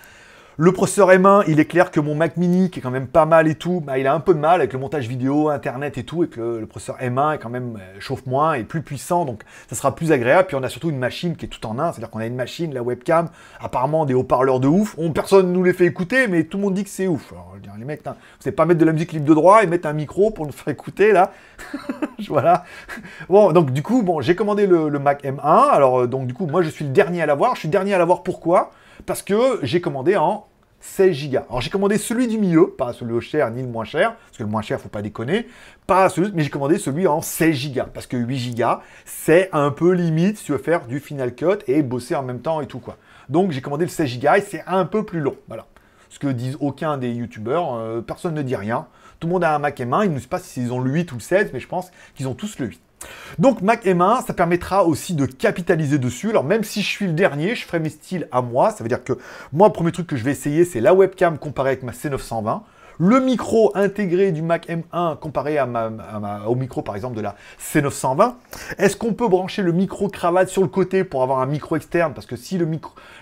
[0.62, 3.24] Le processeur M1, il est clair que mon Mac Mini, qui est quand même pas
[3.24, 5.96] mal et tout, bah, il a un peu de mal avec le montage vidéo, Internet
[5.96, 8.82] et tout, et que le, processeur M1 est quand même euh, chauffe moins et plus
[8.82, 10.48] puissant, donc ça sera plus agréable.
[10.48, 12.34] Puis on a surtout une machine qui est tout en un, c'est-à-dire qu'on a une
[12.34, 14.94] machine, la webcam, apparemment des haut-parleurs de ouf.
[14.98, 17.32] On, personne nous les fait écouter, mais tout le monde dit que c'est ouf.
[17.32, 19.88] Alors, les mecs, vous savez pas mettre de la musique libre de droit et mettre
[19.88, 21.32] un micro pour nous faire écouter là.
[22.28, 22.64] voilà.
[23.30, 25.40] Bon, donc du coup, bon, j'ai commandé le, le Mac M1.
[25.70, 27.54] Alors, euh, donc du coup, moi je suis le dernier à l'avoir.
[27.54, 28.72] Je suis le dernier à l'avoir pourquoi?
[29.06, 30.49] Parce que j'ai commandé en
[30.80, 31.38] 16 Go.
[31.48, 34.42] Alors j'ai commandé celui du milieu, pas celui cher ni le moins cher, parce que
[34.42, 35.46] le moins cher, faut pas déconner,
[35.86, 39.70] pas celui, mais j'ai commandé celui en 16 Go, parce que 8 Go, c'est un
[39.70, 42.66] peu limite si tu veux faire du Final Cut et bosser en même temps et
[42.66, 42.96] tout quoi.
[43.28, 45.66] Donc j'ai commandé le 16 Go et c'est un peu plus long, voilà.
[46.08, 48.88] Ce que disent aucun des youtubeurs, euh, personne ne dit rien.
[49.20, 51.12] Tout le monde a un Mac M1, ils ne savent pas s'ils ont le 8
[51.12, 52.80] ou le 16, mais je pense qu'ils ont tous le 8.
[53.38, 56.30] Donc Mac M1, ça permettra aussi de capitaliser dessus.
[56.30, 58.70] Alors même si je suis le dernier, je ferai mes styles à moi.
[58.70, 59.14] Ça veut dire que
[59.52, 62.62] moi, le premier truc que je vais essayer, c'est la webcam comparée avec ma C920.
[63.02, 65.56] Le micro intégré du Mac M1 comparé
[66.46, 68.34] au micro par exemple de la C920.
[68.76, 72.12] Est-ce qu'on peut brancher le micro cravate sur le côté pour avoir un micro externe?
[72.12, 72.60] Parce que si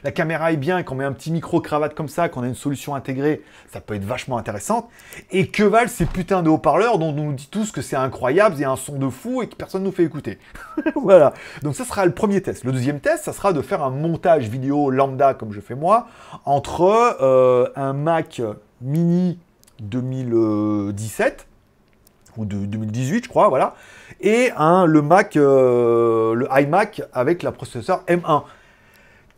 [0.03, 2.49] la caméra est bien et qu'on met un petit micro cravate comme ça, qu'on a
[2.49, 4.89] une solution intégrée, ça peut être vachement intéressante.
[5.31, 8.57] Et que valent ces putains de haut-parleurs dont on nous dit tous que c'est incroyable,
[8.57, 10.41] il y a un son de fou et que personne nous fait écouter?
[10.97, 11.35] Voilà.
[11.63, 12.65] Donc ça sera le premier test.
[12.65, 16.09] Le deuxième test, ça sera de faire un montage vidéo lambda comme je fais moi
[16.45, 18.43] entre euh, un Mac
[18.81, 19.39] Mini
[19.81, 21.47] 2017
[22.37, 23.75] ou de 2018 je crois, voilà,
[24.21, 28.45] et un, le Mac, euh, le iMac avec la processeur M1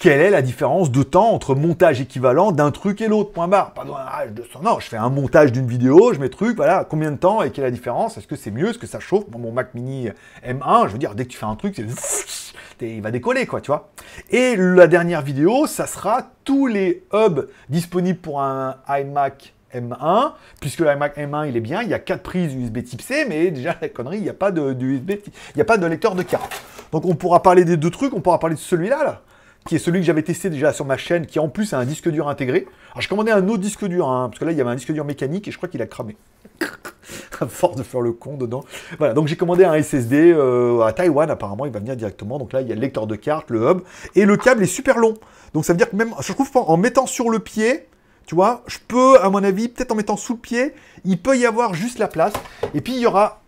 [0.01, 3.75] quelle est la différence de temps entre montage équivalent d'un truc et l'autre Point barre.
[3.77, 4.65] D'un H200.
[4.65, 7.51] Non, je fais un montage d'une vidéo, je mets truc, voilà, combien de temps et
[7.51, 9.75] quelle est la différence Est-ce que c'est mieux Est-ce que ça chauffe Moi, Mon Mac
[9.75, 10.09] Mini
[10.43, 11.85] M1, je veux dire, dès que tu fais un truc, c'est
[12.89, 13.91] il va décoller, quoi, tu vois.
[14.31, 20.81] Et la dernière vidéo, ça sera tous les hubs disponibles pour un iMac M1, puisque
[20.81, 23.77] l'iMac M1 il est bien, il y a quatre prises USB Type C, mais déjà
[23.81, 26.23] la connerie, il n'y a pas de, USB, il n'y a pas de lecteur de
[26.23, 26.63] carte.
[26.93, 29.23] Donc on pourra parler des deux trucs, on pourra parler de celui-là, là,
[29.67, 31.85] qui est celui que j'avais testé déjà sur ma chaîne, qui en plus a un
[31.85, 32.67] disque dur intégré.
[32.91, 34.77] Alors j'ai commandé un autre disque dur, hein, parce que là il y avait un
[34.77, 36.17] disque dur mécanique et je crois qu'il a cramé.
[37.41, 38.65] à force de faire le con dedans.
[38.99, 42.39] Voilà, donc j'ai commandé un SSD euh, à Taïwan, apparemment, il va venir directement.
[42.39, 43.81] Donc là, il y a le lecteur de carte, le hub,
[44.15, 45.15] et le câble est super long.
[45.55, 47.89] Donc ça veut dire que même, je trouve, en mettant sur le pied,
[48.31, 50.73] tu vois, je peux, à mon avis, peut-être en mettant sous le pied,
[51.05, 52.33] il peut y avoir juste la place.
[52.75, 53.41] Et puis il y aura,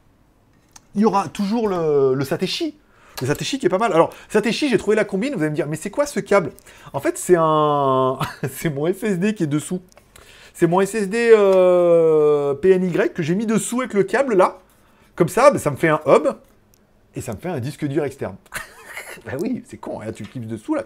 [1.33, 2.77] toujours le, Satechi.
[3.21, 3.93] Le Satechi qui est pas mal.
[3.93, 6.51] Alors, Satechi, j'ai trouvé la combine, vous allez me dire, mais c'est quoi ce câble?
[6.93, 8.19] En fait, c'est un...
[8.53, 9.83] c'est mon SSD qui est dessous.
[10.53, 14.59] C'est mon SSD euh, PNY que j'ai mis dessous avec le câble là.
[15.15, 16.27] Comme ça, ben, ça me fait un hub
[17.15, 18.35] et ça me fait un disque dur externe.
[19.25, 20.83] bah oui, c'est con, hein, tu clips dessous là.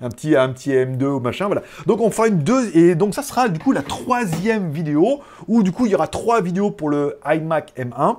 [0.00, 1.62] Un petit, un petit M2 ou machin, voilà.
[1.86, 5.62] Donc on fera une deux, et donc ça sera du coup la troisième vidéo, où
[5.62, 8.18] du coup il y aura trois vidéos pour le iMac M1.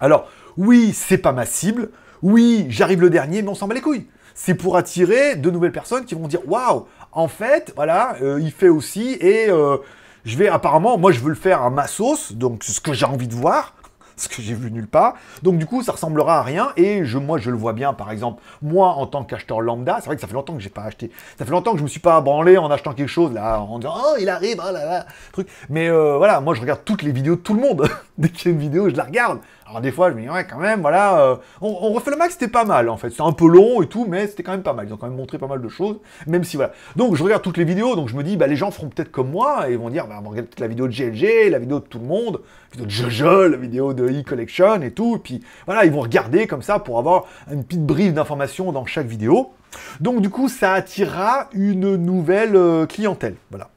[0.00, 1.90] Alors, oui, c'est pas ma cible,
[2.22, 4.06] oui, j'arrive le dernier, mais on s'en bat les couilles.
[4.34, 8.52] C'est pour attirer de nouvelles personnes qui vont dire waouh, en fait, voilà, euh, il
[8.52, 9.78] fait aussi, et euh,
[10.24, 12.92] je vais apparemment, moi je veux le faire à ma sauce, donc c'est ce que
[12.92, 13.75] j'ai envie de voir.
[14.26, 15.14] ce que j'ai vu nulle part.
[15.42, 16.72] Donc du coup, ça ressemblera à rien.
[16.76, 20.06] Et je, moi, je le vois bien, par exemple, moi, en tant qu'acheteur lambda, c'est
[20.06, 21.10] vrai que ça fait longtemps que j'ai pas acheté.
[21.38, 23.78] Ça fait longtemps que je me suis pas branlé en achetant quelque chose, là, en
[23.78, 25.48] disant, oh, il arrive, oh là là, truc.
[25.68, 27.88] Mais euh, voilà, moi, je regarde toutes les vidéos de tout le monde.
[28.18, 29.40] Dès qu'il y a une vidéo, je la regarde.
[29.68, 32.34] Alors des fois, je me dis, ouais, quand même, voilà, euh, on, refait le max,
[32.34, 33.10] c'était pas mal, en fait.
[33.10, 34.86] C'est un peu long et tout, mais c'était quand même pas mal.
[34.86, 35.98] Ils ont quand même montré pas mal de choses,
[36.28, 36.72] même si, voilà.
[36.94, 39.10] Donc, je regarde toutes les vidéos, donc je me dis, bah, les gens feront peut-être
[39.10, 41.80] comme moi, et vont dire, bah, on regarde peut-être la vidéo de GLG, la vidéo
[41.80, 45.18] de tout le monde, la vidéo de Jojo, la vidéo de e-collection et tout, et
[45.18, 49.06] puis, voilà, ils vont regarder comme ça pour avoir une petite brief d'informations dans chaque
[49.06, 49.52] vidéo.
[50.00, 53.70] Donc, du coup, ça attirera une nouvelle euh, clientèle, voilà.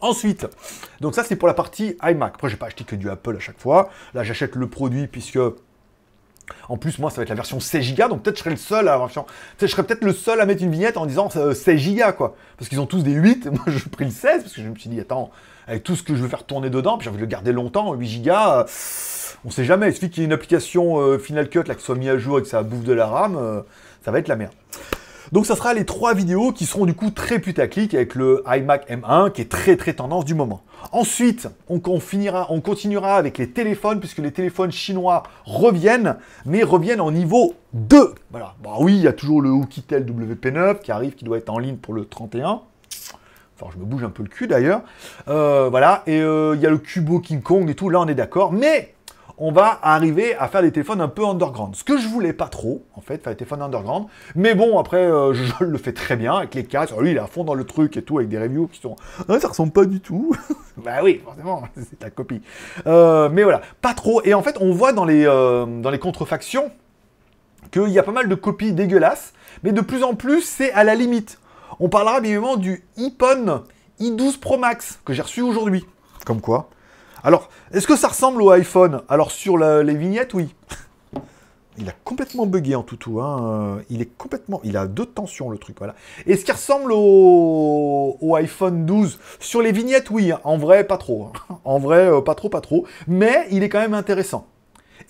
[0.00, 0.46] Ensuite,
[1.00, 2.34] donc ça c'est pour la partie iMac.
[2.34, 3.90] Après, j'ai pas acheté que du Apple à chaque fois.
[4.14, 5.38] Là, j'achète le produit puisque
[6.68, 8.56] en plus, moi, ça va être la version 16 Go, donc peut-être je serai le
[8.56, 9.06] seul à
[9.60, 12.36] je serais peut-être le seul à mettre une vignette en disant 16 Go, quoi.
[12.56, 14.76] Parce qu'ils ont tous des 8, moi j'ai pris le 16, parce que je me
[14.76, 15.30] suis dit, attends,
[15.66, 17.52] avec tout ce que je veux faire tourner dedans, puis j'ai envie de le garder
[17.52, 18.64] longtemps, 8 Go, euh,
[19.44, 19.88] on sait jamais.
[19.88, 22.18] Il suffit qu'il y ait une application euh, Final Cut là, qui soit mise à
[22.18, 23.60] jour et que ça bouffe de la RAM, euh,
[24.04, 24.52] ça va être la merde.
[25.32, 28.88] Donc ça sera les trois vidéos qui seront du coup très putaclic avec le iMac
[28.90, 30.62] M1 qui est très très tendance du moment.
[30.92, 37.54] Ensuite, on, continuera avec les téléphones puisque les téléphones chinois reviennent, mais reviennent en niveau
[37.74, 38.14] 2.
[38.30, 38.54] Voilà.
[38.62, 41.58] Bah oui, il y a toujours le Oukitel WP9 qui arrive, qui doit être en
[41.58, 42.62] ligne pour le 31.
[43.60, 44.82] Enfin, je me bouge un peu le cul d'ailleurs.
[45.28, 46.04] Euh, voilà.
[46.06, 47.90] Et euh, il y a le Cubo King Kong et tout.
[47.90, 48.52] Là, on est d'accord.
[48.52, 48.94] Mais
[49.40, 51.76] on va arriver à faire des téléphones un peu underground.
[51.76, 54.06] Ce que je voulais pas trop, en fait, faire des téléphones underground.
[54.34, 56.86] Mais bon, après, euh, je, le fais très bien avec les cas.
[56.98, 58.96] Lui, il est à fond dans le truc et tout, avec des reviews qui sont.
[59.28, 60.34] Ah, ça ressemble pas du tout.
[60.76, 62.42] bah oui, forcément, c'est ta copie.
[62.86, 64.22] Euh, mais voilà, pas trop.
[64.24, 66.70] Et en fait, on voit dans les, euh, dans les contrefactions
[67.70, 69.34] qu'il y a pas mal de copies dégueulasses.
[69.62, 71.38] Mais de plus en plus, c'est à la limite.
[71.80, 73.62] On parlera bien du iPhone
[74.00, 75.84] i12 Pro Max que j'ai reçu aujourd'hui.
[76.24, 76.70] Comme quoi?
[77.28, 79.02] Alors, est-ce que ça ressemble au iPhone?
[79.06, 80.54] Alors, sur les vignettes, oui.
[81.76, 83.20] Il a complètement bugué en toutou.
[83.20, 83.82] Hein.
[83.90, 84.62] Il est complètement.
[84.64, 85.76] Il a deux tensions, le truc.
[85.76, 85.94] Voilà.
[86.26, 88.34] Est-ce qu'il ressemble au...
[88.34, 90.32] iPhone 12 Sur les vignettes, oui.
[90.42, 91.24] En vrai, pas trop.
[91.50, 91.58] Hein.
[91.66, 92.86] En vrai, euh, pas trop, pas trop.
[93.06, 94.46] Mais il est quand même intéressant.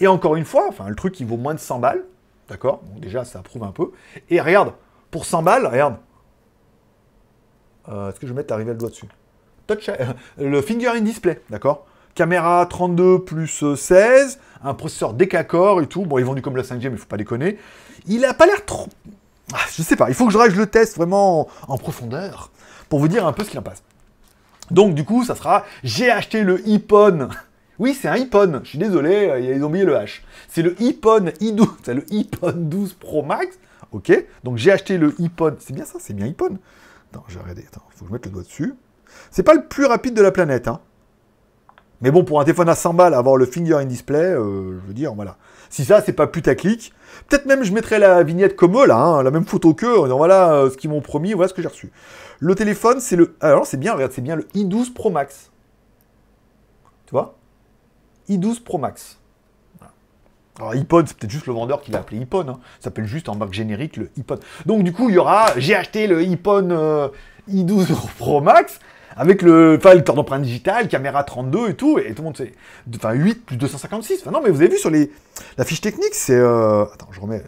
[0.00, 2.04] Et encore une fois, enfin, le truc, il vaut moins de 100 balles.
[2.48, 2.80] D'accord?
[2.96, 3.92] Déjà, ça prouve un peu.
[4.28, 4.72] Et regarde,
[5.12, 5.98] pour 100 balles, regarde.
[7.88, 9.06] Euh, est-ce que je vais mettre arriver le doigt dessus?
[9.68, 11.86] Touch, euh, le finger in display, d'accord?
[12.18, 16.04] Caméra 32 plus 16, un processeur décacor et tout.
[16.04, 17.58] Bon, il est vendu comme la 5G, mais il faut pas déconner.
[18.08, 18.88] Il a pas l'air trop...
[19.54, 22.50] Ah, je sais pas, il faut que je, le teste vraiment en profondeur
[22.88, 23.84] pour vous dire un peu ce qu'il en passe.
[24.72, 27.28] Donc du coup, ça sera, j'ai acheté le iPhone.
[27.78, 30.22] Oui, c'est un iPhone, je suis désolé, ils ont oublié le H.
[30.48, 33.56] C'est le iPhone i12, c'est le iPhone 12 Pro Max.
[33.92, 34.10] Ok,
[34.42, 35.54] donc j'ai acheté le iPhone.
[35.60, 36.58] C'est bien ça, c'est bien iPhone.
[37.12, 38.74] Attends, j'ai arrêté, attends, faut que je mette le doigt dessus.
[39.30, 40.80] C'est pas le plus rapide de la planète, hein.
[42.00, 44.86] Mais bon, pour un téléphone à 100 balles, avoir le finger in display, euh, je
[44.86, 45.36] veux dire, voilà.
[45.68, 46.92] Si ça, c'est pas putaclic,
[47.28, 50.52] peut-être même je mettrai la vignette comme eux, là, hein, la même photo qu'eux, voilà
[50.52, 51.90] euh, ce qu'ils m'ont promis, voilà ce que j'ai reçu.
[52.38, 53.36] Le téléphone, c'est le...
[53.40, 55.50] Alors, c'est bien, regarde, c'est bien le i12 Pro Max.
[57.06, 57.36] Tu vois?
[58.28, 59.18] I12 Pro Max.
[60.58, 62.48] Alors, iPod, c'est peut-être juste le vendeur qui l'a appelé iPhone.
[62.48, 62.58] Hein.
[62.78, 64.40] Ça s'appelle juste en marque générique le iPod.
[64.66, 65.46] Donc, du coup, il y aura...
[65.56, 67.08] J'ai acheté le iPhone euh,
[67.50, 67.86] i12
[68.18, 68.78] Pro Max
[69.18, 72.52] avec le, enfin, le d'empreinte digitale, caméra 32 et tout, et tout le monde sait.
[72.94, 74.20] Enfin, 8 plus 256.
[74.20, 75.10] Enfin, non, mais vous avez vu sur les,
[75.58, 76.36] la fiche technique, c'est.
[76.36, 76.84] Euh...
[76.84, 77.42] Attends, je remets.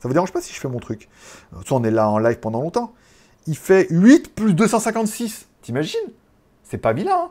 [0.00, 1.08] Ça vous dérange pas si je fais mon truc?
[1.64, 2.92] Soit on est là en live pendant longtemps.
[3.46, 5.48] Il fait 8 plus 256.
[5.62, 5.98] T'imagines?
[6.62, 7.30] C'est pas vilain, hein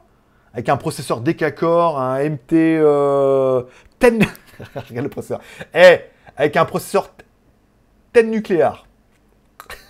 [0.56, 3.62] Avec un processeur Decacore, un MT euh,
[4.01, 4.10] 10.
[4.89, 5.39] Regarde le processeur.
[5.75, 5.99] Eh,
[6.36, 7.12] avec un processeur
[8.15, 8.88] 10 nucléaire.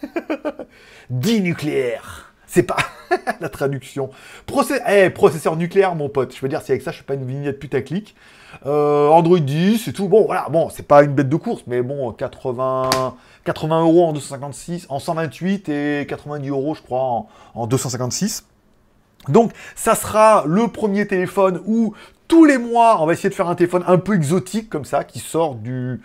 [1.10, 2.33] 10 nucléaire.
[2.54, 2.78] C'est pas
[3.42, 4.12] la traduction.
[4.88, 6.36] Eh, processeur nucléaire, mon pote.
[6.36, 8.16] Je veux dire, si avec ça, je fais pas une vignette putaclic.
[8.68, 10.08] Euh, Android 10 et tout.
[10.08, 10.46] Bon, voilà.
[10.52, 15.00] Bon, c'est pas une bête de course, mais bon, 80, 80 euros en 256, en
[15.00, 18.46] 128 et 90 euros, je crois, en, 256.
[19.30, 21.96] Donc, ça sera le premier téléphone où
[22.28, 25.04] tous les mois, on va essayer de faire un téléphone un peu exotique comme ça,
[25.04, 26.02] qui sort du,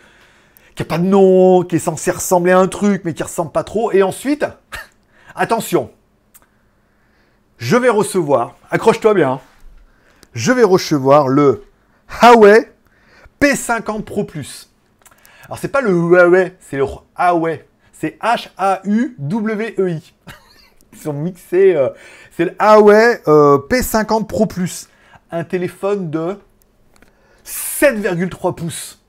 [0.74, 3.52] qui a pas de nom, qui est censé ressembler à un truc, mais qui ressemble
[3.52, 3.92] pas trop.
[3.92, 4.46] Et ensuite,
[5.34, 5.90] attention,
[7.59, 9.40] je vais recevoir, accroche-toi bien,
[10.33, 11.64] je vais recevoir le
[12.23, 12.73] Huawei
[13.40, 14.71] P50 Pro Plus.
[15.47, 16.87] Alors c'est pas le Huawei, c'est le
[17.18, 17.64] Huawei.
[17.92, 20.14] C'est H-A-U-W-E-I.
[20.92, 21.75] Ils sont mixés.
[21.75, 21.90] Euh,
[22.37, 24.88] c'est le Huawei euh, P50 Pro Plus.
[25.31, 26.37] Un téléphone de
[27.44, 29.03] 7,3 pouces.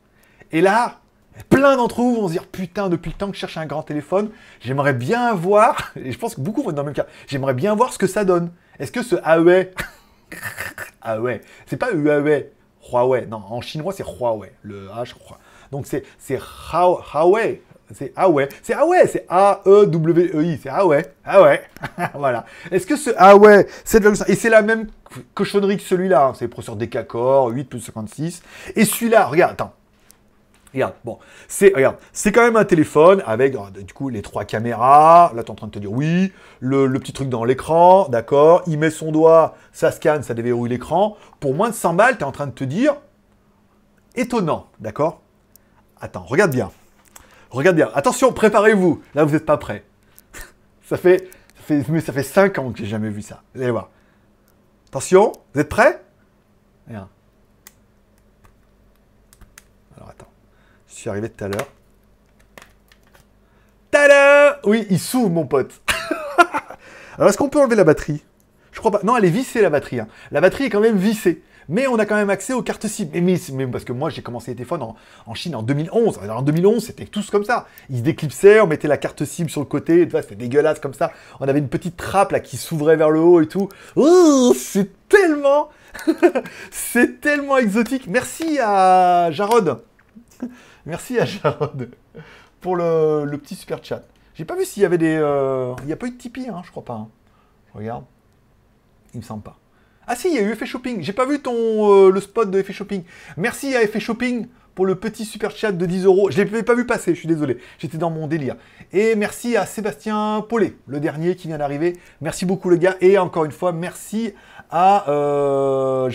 [0.51, 0.99] Et là,
[1.43, 3.83] plein d'entre vous vont se dire putain depuis le temps que je cherche un grand
[3.83, 4.29] téléphone,
[4.61, 7.53] j'aimerais bien voir, et je pense que beaucoup vont être dans le même cas, j'aimerais
[7.53, 8.51] bien voir ce que ça donne.
[8.79, 9.71] Est-ce que ce Huawei,
[11.01, 12.51] ah ouais, c'est pas Huawei,
[12.91, 13.25] Huawei.
[13.25, 14.51] Non, en chinois, c'est Huawei.
[14.63, 15.13] Le H,
[15.71, 16.03] Donc, c'est
[16.71, 17.61] Huawei.
[17.91, 18.49] C'est Huawei.
[18.61, 19.07] C'est Huawei.
[19.07, 20.59] C'est A-E-W-E-I.
[20.61, 21.05] C'est Huawei.
[21.25, 21.61] Huawei.
[22.13, 22.45] voilà.
[22.71, 24.87] Est-ce que ce Huawei 7,5 Et c'est la même
[25.33, 26.27] cochonnerie que celui-là.
[26.27, 26.33] Hein.
[26.35, 28.43] C'est le processeur Decacor, 8 plus 56.
[28.75, 29.73] Et celui-là, regarde, attends.
[30.73, 34.45] Regarde, bon, c'est regarde, c'est quand même un téléphone avec oh, du coup les trois
[34.45, 35.31] caméras.
[35.35, 38.61] Là, tu es en train de te dire oui, le, petit truc dans l'écran, d'accord.
[38.67, 41.17] Il met son doigt, ça scanne, ça déverrouille l'écran.
[41.39, 42.95] Pour moins de 100 balles, tu es en train de te dire
[44.15, 45.21] étonnant, d'accord
[46.01, 46.71] Attends, regarde bien.
[47.49, 47.89] Regarde bien.
[47.93, 49.01] Attention, préparez-vous.
[49.15, 49.83] Là, vous n'êtes pas prêts.
[50.83, 53.41] ça fait, ça fait, mais ça fait 5 ans que j'ai jamais vu ça.
[53.55, 53.89] Vous allez voir.
[54.87, 56.01] Attention, vous êtes prêts?
[56.87, 57.07] Regarde.
[60.89, 61.67] Je suis arrivé tout à l'heure.
[63.91, 65.81] Tada Oui, il s'ouvre, mon pote.
[67.17, 68.23] Alors, est-ce qu'on peut enlever la batterie?
[68.71, 69.01] Je crois pas.
[69.03, 69.99] Non, elle est vissée, la batterie.
[69.99, 70.07] Hein.
[70.31, 71.43] La batterie est quand même vissée.
[71.71, 73.07] Mais on a quand même accès aux cartes SIM.
[73.13, 76.19] Mais, parce que moi, j'ai commencé les téléphones en, Chine en 2011.
[76.23, 77.67] Alors, en 2011, c'était tous comme ça.
[77.91, 80.07] Ils se déclipsaient, on mettait la carte SIM sur le côté.
[80.09, 81.11] C'était dégueulasse comme ça.
[81.39, 83.69] On avait une petite trappe là qui s'ouvrait vers le haut et tout.
[83.95, 85.69] Oh, c'est tellement...
[86.71, 88.07] c'est tellement exotique.
[88.07, 89.81] Merci à Jarod
[90.89, 91.91] Merci à Jarod
[92.61, 94.01] pour le, petit super chat.
[94.33, 95.15] J'ai pas vu s'il y avait des.
[95.21, 96.95] Euh, il n'y a pas eu de Tipeee, hein, je crois pas.
[96.95, 97.09] Hein.
[97.71, 98.05] Je regarde.
[99.13, 99.59] Il me semble pas.
[100.07, 101.03] Ah si, il y a eu Effet Shopping.
[101.03, 103.03] J'ai pas vu ton euh, le spot de Effet Shopping.
[103.37, 106.31] Merci à Effet Shopping pour le petit super chat de 10 euros.
[106.31, 107.59] Je l'ai pas vu passer, je suis désolé.
[107.77, 108.55] J'étais dans mon délire.
[108.91, 111.97] Et merci à Sébastien Paulet, le dernier qui vient d'arriver.
[112.21, 112.95] Merci beaucoup, le gars.
[112.99, 114.33] Et encore une fois, merci
[114.71, 116.09] à euh.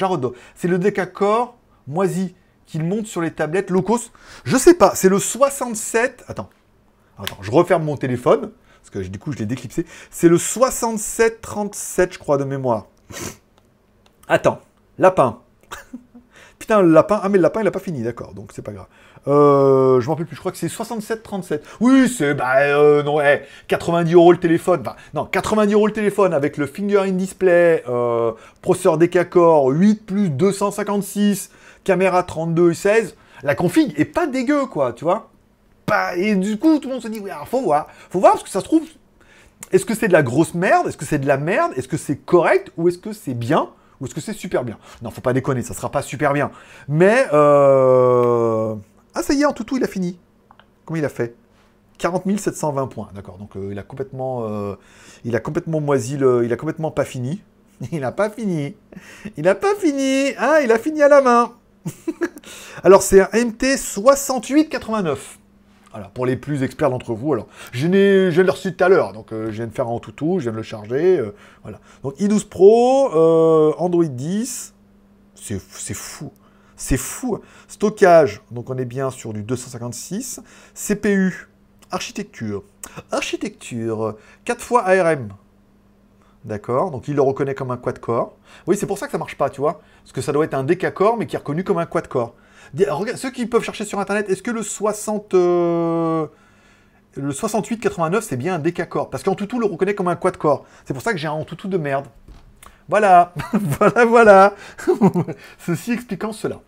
[0.56, 1.56] C'est le Decacor
[1.86, 2.34] moisi
[2.66, 4.10] qu'il monte sur les tablettes locos.
[4.44, 6.24] Je sais pas, c'est le 67.
[6.28, 6.50] Attends.
[7.18, 8.50] Attends, je referme mon téléphone.
[8.80, 9.86] Parce que du coup, je l'ai déclipsé.
[10.10, 12.86] C'est le 6737, je crois, de mémoire.
[14.28, 14.60] Attends.
[14.98, 15.40] Lapin.
[16.58, 17.20] Putain, le lapin.
[17.22, 18.34] Ah, mais le lapin, il a pas fini, d'accord.
[18.34, 18.86] Donc, c'est pas grave.
[19.26, 21.60] Euh, je m'en rappelle plus, je crois que c'est 67-37.
[21.80, 23.18] Oui, c'est, bah, euh, non,
[23.68, 24.80] 90 euros le téléphone.
[24.80, 30.06] Enfin, non, 90 euros le téléphone avec le finger in display, euh, processeur Decacor, 8
[30.06, 31.50] plus 256,
[31.84, 35.30] caméra 32 et 16, la config est pas dégueu, quoi, tu vois.
[36.16, 37.86] et du coup, tout le monde se dit, oui, faut voir.
[38.10, 38.82] Faut voir, parce que ça se trouve,
[39.72, 40.88] est-ce que c'est de la grosse merde?
[40.88, 41.72] Est-ce que c'est de la merde?
[41.76, 42.70] Est-ce que c'est correct?
[42.76, 43.70] Ou est-ce que c'est bien?
[44.00, 44.76] Ou est-ce que c'est super bien?
[45.02, 46.50] Non, faut pas déconner, ça sera pas super bien.
[46.88, 48.74] Mais, euh...
[49.14, 50.18] Ah, ça y est, en toutou, il a fini.
[50.84, 51.36] Comment il a fait?
[51.98, 53.38] 40 720 points, d'accord.
[53.38, 54.74] Donc euh, il a complètement, euh,
[55.24, 57.42] il a complètement moisi le, il a complètement pas fini.
[57.90, 58.76] Il n'a pas fini.
[59.36, 60.32] Il n'a pas fini.
[60.38, 61.52] Ah, il a fini à la main.
[62.84, 65.40] alors, c'est un MT 6889.
[65.90, 67.32] Voilà, pour les plus experts d'entre vous.
[67.32, 69.98] Alors, je, je l'ai reçu tout à l'heure, donc euh, je viens de faire un
[69.98, 71.20] toutou, je viens de le charger.
[71.64, 71.80] Voilà.
[72.04, 73.12] Donc, i12 Pro,
[73.76, 74.72] Android 10.
[75.34, 76.30] C'est, c'est fou.
[76.76, 77.40] C'est fou.
[77.68, 80.40] Stockage, donc on est bien sur du 256.
[80.74, 81.48] CPU,
[81.90, 82.62] architecture.
[83.10, 85.28] Architecture, 4 fois ARM.
[86.44, 88.36] D'accord Donc il le reconnaît comme un quad-core.
[88.66, 89.80] Oui, c'est pour ça que ça marche pas, tu vois.
[90.02, 92.34] Parce que ça doit être un décacore, mais qui est reconnu comme un quad-core.
[93.16, 95.34] Ceux qui peuvent chercher sur Internet, est-ce que le 60...
[95.34, 96.26] Euh,
[97.16, 100.66] le 68-89, c'est bien un décacore Parce qu'en toutou le reconnaît comme un quad-core.
[100.84, 102.06] C'est pour ça que j'ai un toutou de merde.
[102.88, 104.54] Voilà, voilà, voilà.
[105.58, 106.60] Ceci expliquant cela.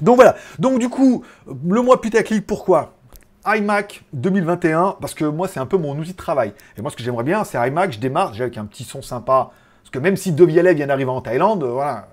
[0.00, 0.34] Donc voilà.
[0.58, 2.94] Donc du coup, le mois putaclic, pourquoi?
[3.46, 6.52] iMac 2021, parce que moi, c'est un peu mon outil de travail.
[6.76, 9.50] Et moi, ce que j'aimerais bien, c'est iMac, je démarre avec un petit son sympa.
[9.82, 12.08] Parce que même si Devialet vient d'arriver en Thaïlande, euh, voilà.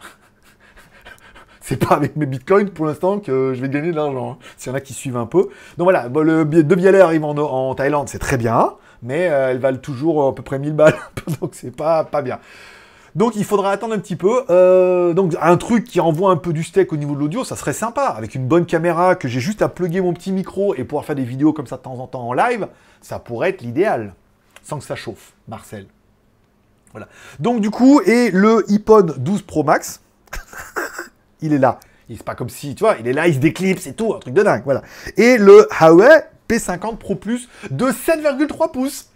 [1.60, 4.32] c'est pas avec mes bitcoins pour l'instant que je vais gagner de l'argent.
[4.32, 4.44] Hein.
[4.56, 5.48] S'il y en a qui suivent un peu.
[5.78, 8.74] Donc voilà, le Devialet arrive en, Thaïlande, c'est très bien.
[9.06, 10.96] Mais euh, elles valent toujours à peu près 1000 balles.
[11.40, 12.40] donc c'est pas, bien.
[13.14, 14.44] Donc il faudra attendre un petit peu.
[14.50, 17.56] Euh, donc un truc qui envoie un peu du steak au niveau de l'audio, ça
[17.56, 18.06] serait sympa.
[18.06, 21.16] Avec une bonne caméra, que j'ai juste à plugger mon petit micro et pouvoir faire
[21.16, 22.66] des vidéos comme ça de temps en temps en live,
[23.00, 24.14] ça pourrait être l'idéal.
[24.62, 25.86] Sans que ça chauffe, Marcel.
[26.90, 27.06] Voilà.
[27.38, 30.00] Donc du coup, et le iPod 12 Pro Max,
[31.40, 31.78] il est là.
[32.08, 34.18] Il pas comme si, tu vois, il est là, il se déclipse et tout, un
[34.18, 34.82] truc de dingue, voilà.
[35.16, 39.10] Et le Huawei P50 Pro Plus de 7,3 pouces.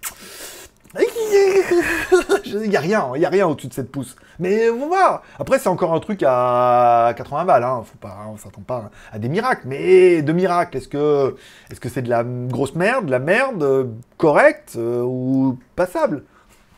[2.47, 4.17] Il n'y a rien, il a rien au-dessus de cette pouces.
[4.41, 5.23] Mais on va.
[5.39, 7.63] Après, c'est encore un truc à 80 balles.
[7.63, 7.83] Hein.
[7.85, 9.63] Faut pas, on s'attend pas à des miracles.
[9.67, 11.37] Mais de miracles, est-ce que,
[11.89, 13.85] c'est de la grosse merde, de la merde euh,
[14.17, 16.25] correcte euh, ou passable?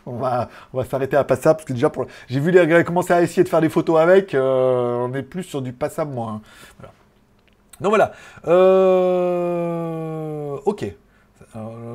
[0.04, 0.48] On va,
[0.90, 1.90] s'arrêter à passable parce que déjà,
[2.28, 4.34] j'ai vu les gars commencer à essayer de faire des photos avec.
[4.34, 6.40] Euh, on est plus sur du passable, moi.
[6.82, 6.86] Hein.
[7.82, 8.12] Donc voilà.
[10.64, 10.84] Ok.
[11.54, 11.94] Euh,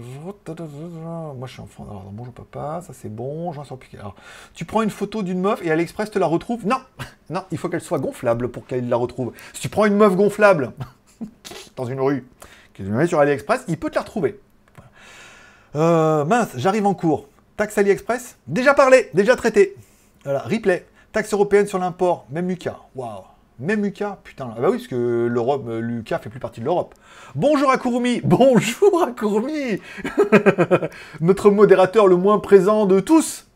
[1.35, 1.87] moi je suis enfant.
[1.89, 3.97] Alors bonjour papa, ça c'est bon, j'en sors plus.
[3.97, 4.15] Alors,
[4.53, 6.65] tu prends une photo d'une meuf et AliExpress te la retrouve?
[6.67, 6.77] Non
[7.29, 9.33] Non, il faut qu'elle soit gonflable pour qu'elle la retrouve.
[9.53, 10.73] Si tu prends une meuf gonflable
[11.75, 12.27] dans une rue,
[12.73, 14.39] que tu mets sur AliExpress, il peut te la retrouver.
[15.75, 17.27] Euh, mince, j'arrive en cours.
[17.55, 18.37] Taxe AliExpress?
[18.45, 19.75] Déjà parlé, déjà traité.
[20.23, 20.85] Voilà, replay.
[21.11, 22.77] Taxe européenne sur l'import, même Lucas.
[22.95, 23.23] Waouh.
[23.59, 24.53] Même Lucas Putain.
[24.55, 26.93] Ah bah oui, parce que l'Europe, euh, Lucas fait plus partie de l'Europe.
[27.33, 29.81] Bonjour à Kurumi Bonjour à Kurumi
[31.21, 33.47] Notre modérateur le moins présent de tous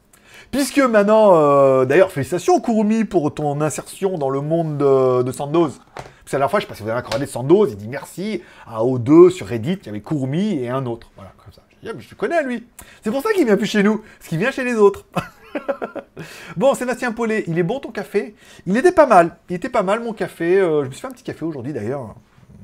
[0.49, 5.79] Puisque maintenant, euh, d'ailleurs, félicitations Kurumi pour ton insertion dans le monde de, de Sandoz.
[6.25, 8.79] Parce la fois, je sais pas si vous avez regardé Sandoz, il dit merci à
[8.79, 11.11] O2 sur Reddit, il y avait Kurumi et un autre.
[11.15, 11.61] Voilà, comme ça.
[11.69, 12.65] Je dis, ah, mais je connais lui.
[13.03, 15.05] C'est pour ça qu'il vient plus chez nous, parce qu'il vient chez les autres.
[16.57, 18.35] bon, Sébastien Paulet, il est bon ton café
[18.65, 19.37] Il était pas mal.
[19.49, 20.59] Il était pas mal mon café.
[20.59, 22.15] Euh, je me suis fait un petit café aujourd'hui d'ailleurs.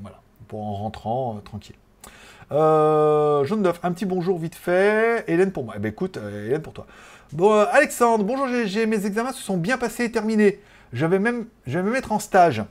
[0.01, 1.75] Voilà, pour en rentrant euh, tranquille.
[2.51, 5.23] Euh, Jaune un petit bonjour vite fait.
[5.27, 5.75] Hélène pour moi.
[5.77, 6.87] Eh ben écoute, Hélène pour toi.
[7.33, 10.61] Bon, Alexandre, bonjour GG, mes examens se sont bien passés et terminés.
[10.93, 12.63] Je vais même, je vais me mettre en stage.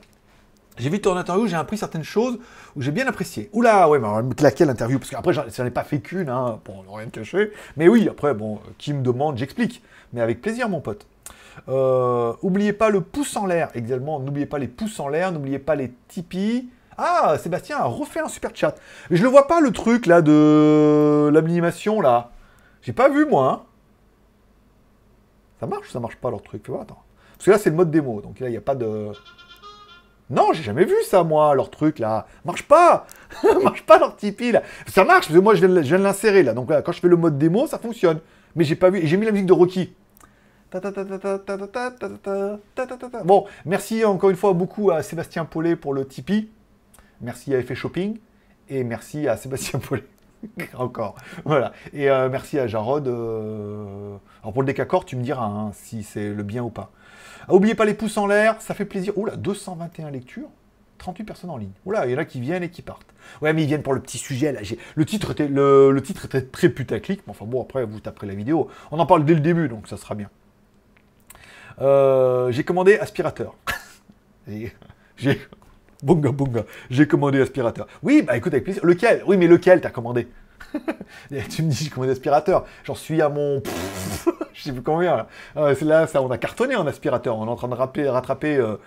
[0.77, 2.37] J'ai vu ton interview, j'ai appris certaines choses
[2.75, 3.49] où j'ai bien apprécié.
[3.51, 6.59] Oula, ouais, mais alors, me claquer l'interview, parce qu'après, j'en ai pas fait qu'une, hein,
[6.63, 7.51] pour rien cacher.
[7.77, 9.81] Mais oui, après, bon, euh, qui me demande, j'explique.
[10.13, 11.07] Mais avec plaisir, mon pote.
[11.67, 14.19] Euh, oubliez pas le pouce en l'air, également.
[14.19, 16.69] N'oubliez pas les pouces en l'air, n'oubliez pas les Tipeee.
[16.95, 18.75] Ah, Sébastien a refait un super chat.
[19.09, 22.31] Mais je le vois pas, le truc, là, de l'animation, là.
[22.83, 23.61] J'ai pas vu, moi, hein.
[25.59, 26.63] Ça marche ou ça marche pas, leur truc?
[26.63, 27.01] Fais voir, attends.
[27.35, 29.11] Parce que là, c'est le mode démo, donc là, il n'y a pas de...
[30.29, 32.27] Non, j'ai jamais vu ça, moi, leur truc, là.
[32.43, 33.07] Marche pas
[33.63, 34.63] Marche pas leur Tipeee, là.
[34.87, 36.53] Ça marche, parce que moi, je viens, de l'insérer, là.
[36.53, 38.19] Donc, là, quand je fais le mode démo, ça fonctionne.
[38.55, 39.05] Mais j'ai pas vu.
[39.05, 39.93] J'ai mis la musique de Rocky.
[43.23, 46.49] Bon, merci encore une fois beaucoup à Sébastien Paulet pour le Tipeee.
[47.21, 48.17] Merci à Effet Shopping.
[48.67, 50.03] Et merci à Sébastien Paulet.
[50.77, 51.15] encore.
[51.45, 51.71] Voilà.
[51.93, 53.07] Et merci à Jarod.
[53.07, 56.91] Alors, pour le décacor, tu me diras si c'est le bien ou pas.
[57.47, 59.17] Ah, oubliez pas les pouces en l'air, ça fait plaisir.
[59.17, 60.49] Oula, 221 lectures,
[60.97, 61.71] 38 personnes en ligne.
[61.85, 63.07] Oula, il y en a qui viennent et qui partent.
[63.41, 64.59] Ouais, mais ils viennent pour le petit sujet là.
[64.95, 68.69] Le titre était, le, titre très putaclic, mais enfin bon, après vous taperez la vidéo.
[68.91, 70.29] On en parle dès le début, donc ça sera bien.
[71.81, 73.55] Euh, j'ai commandé aspirateur.
[74.47, 74.73] J'ai-
[75.17, 75.39] J'ai.
[77.07, 77.87] Commandé aspirateur.
[78.03, 78.85] Oui, bah écoute, avec plaisir.
[78.85, 79.23] Lequel?
[79.25, 80.27] Oui, mais lequel t'as commandé?
[81.49, 82.65] Tu me dis, j'ai commandé aspirateur.
[82.83, 83.61] J'en suis à mon.
[84.53, 85.15] Je sais plus combien.
[85.15, 87.37] Là, Ah, là ça, on a cartonné en aspirateur.
[87.37, 88.77] On est en train de rattraper euh,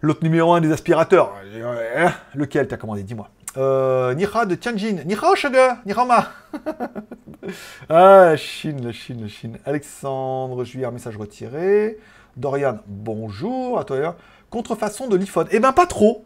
[0.00, 1.34] l'autre numéro un des aspirateurs.
[1.54, 3.02] Euh, Lequel t'as commandé?
[3.02, 3.28] Dis-moi.
[3.56, 5.02] Euh, de Tianjin.
[5.04, 6.28] Nira Sugar Nirama
[7.88, 9.58] Ah, la Chine, la Chine, la Chine.
[9.64, 11.98] Alexandre Juillard, message retiré.
[12.36, 14.16] Dorian, bonjour à toi.
[14.50, 15.48] Contrefaçon de l'iPhone.
[15.50, 16.24] Eh ben, pas trop.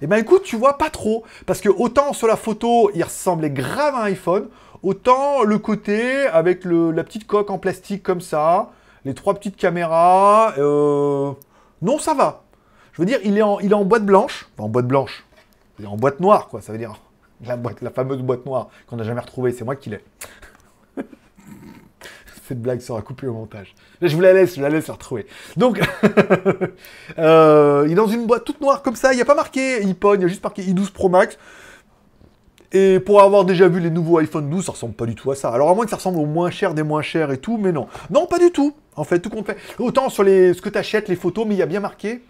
[0.00, 1.24] Eh ben, écoute, tu vois, pas trop.
[1.46, 4.48] Parce que autant sur la photo, il ressemblait grave à un iPhone,
[4.82, 8.70] autant le côté avec la petite coque en plastique comme ça,
[9.04, 10.54] les trois petites caméras.
[10.58, 11.32] euh,
[11.82, 12.42] Non, ça va.
[12.92, 14.48] Je veux dire, il est en, il est en boîte blanche.
[14.56, 15.24] Enfin, en boîte blanche.
[15.84, 16.60] En boîte noire, quoi.
[16.60, 16.94] Ça veut dire
[17.44, 19.52] la, boîte, la fameuse boîte noire qu'on n'a jamais retrouvée.
[19.52, 20.00] C'est moi qui l'ai.
[22.52, 23.74] Cette blague sera coupée au montage.
[24.02, 25.26] Je vous la laisse, je la laisse la retrouver.
[25.56, 25.80] Donc,
[27.18, 29.14] euh, il est dans une boîte toute noire comme ça.
[29.14, 31.38] Il n'y a pas marqué iPhone, il y a juste marqué i12 Pro Max.
[32.70, 35.34] Et pour avoir déjà vu les nouveaux iPhone 12, ça ressemble pas du tout à
[35.34, 35.48] ça.
[35.48, 37.72] Alors à moins que ça ressemble au moins cher des moins chers et tout, mais
[37.72, 37.88] non.
[38.10, 38.76] Non, pas du tout.
[38.96, 39.56] En fait, tout compte fait.
[39.78, 42.22] Autant sur les, ce que tu achètes, les photos, mais il y a bien marqué.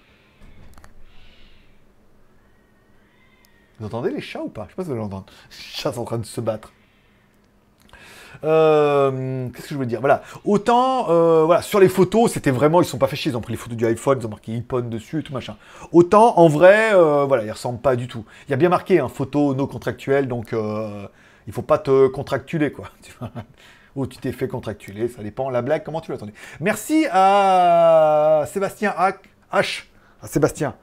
[3.80, 4.66] Vous entendez les chats ou pas?
[4.66, 5.26] Je sais pas si vous l'entendez.
[5.50, 6.72] Les chats sont en train de se battre.
[8.44, 10.00] Euh, Qu'est-ce que je veux dire?
[10.00, 10.22] Voilà.
[10.44, 13.52] Autant, euh, voilà, sur les photos, c'était vraiment, ils sont pas chier, ils ont pris
[13.52, 15.56] les photos du iPhone, ils ont marqué iPhone dessus et tout machin.
[15.92, 18.24] Autant, en vrai, euh, voilà, ils ressemblent pas du tout.
[18.48, 21.06] Il y a bien marqué, un photo no contractuel, donc euh,
[21.46, 22.88] il faut pas te contractuler, quoi.
[23.94, 25.50] Ou tu t'es fait contractuler, ça dépend.
[25.50, 28.94] La blague, comment tu l'attendais Merci à Sébastien
[29.52, 29.84] H.
[30.22, 30.74] À Sébastien.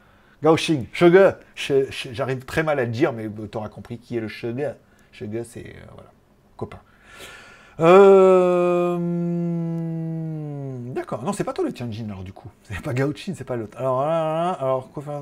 [0.43, 0.85] Gaoxing.
[0.93, 1.33] Sugar.
[1.55, 4.75] J'arrive très mal à le dire, mais tu auras compris qui est le Sugar.
[5.11, 6.11] Sugar, c'est, voilà,
[6.55, 6.79] copain.
[7.79, 8.97] Euh...
[10.93, 11.23] D'accord.
[11.23, 12.49] Non, c'est pas toi le Tianjin, alors du coup.
[12.63, 13.77] C'est pas Gaochin, c'est pas l'autre.
[13.77, 15.21] Alors, alors, quoi faire.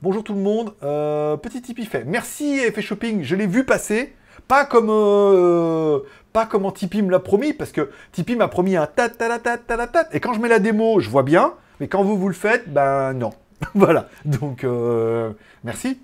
[0.00, 0.74] Bonjour tout le monde.
[0.82, 2.04] Euh, petit Tipeee fait.
[2.04, 4.14] Merci Effet Shopping, je l'ai vu passer.
[4.48, 6.00] Pas comme, euh,
[6.32, 9.38] pas comme en Tipeee me l'a promis, parce que Tipeee m'a promis un ta ta
[9.38, 10.08] ta ta ta.
[10.12, 11.52] Et quand je mets la démo, je vois bien.
[11.78, 13.32] Mais quand vous vous le faites, ben non.
[13.74, 14.08] voilà.
[14.24, 15.32] Donc, euh,
[15.62, 16.00] merci.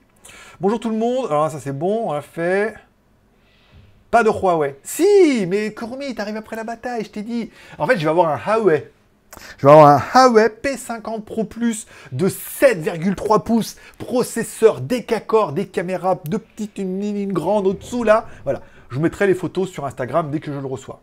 [0.60, 1.26] Bonjour tout le monde.
[1.30, 2.74] Alors ça c'est bon, on l'a fait.
[4.10, 4.76] Pas de Huawei.
[4.82, 7.50] Si, mais Kurumi, t'arrives après la bataille, je t'ai dit.
[7.78, 8.90] En fait, je vais avoir un Huawei.
[9.58, 16.18] Je vais avoir un Huawei P50 Pro Plus de 7,3 pouces, processeur décacor, des caméras,
[16.24, 18.26] deux petites, une grande au-dessous là.
[18.44, 18.62] Voilà.
[18.88, 21.00] Je vous mettrai les photos sur Instagram dès que je le reçois.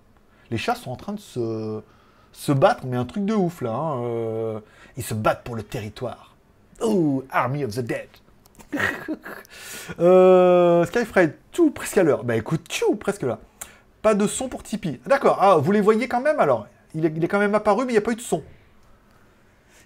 [0.49, 1.82] Les chats sont en train de se,
[2.32, 3.72] Se battre, mais un truc de ouf là.
[3.72, 4.60] hein, euh,
[4.97, 6.36] Ils se battent pour le territoire.
[6.82, 8.08] Oh, Army of the Dead.
[9.99, 12.24] euh, Skyfred, tout presque à l'heure.
[12.24, 13.39] Bah écoute, tout presque là.
[14.01, 14.99] Pas de son pour Tipeee.
[15.05, 17.86] D'accord, ah, vous les voyez quand même alors il est, il est quand même apparu,
[17.86, 18.43] mais il n'y a pas eu de son.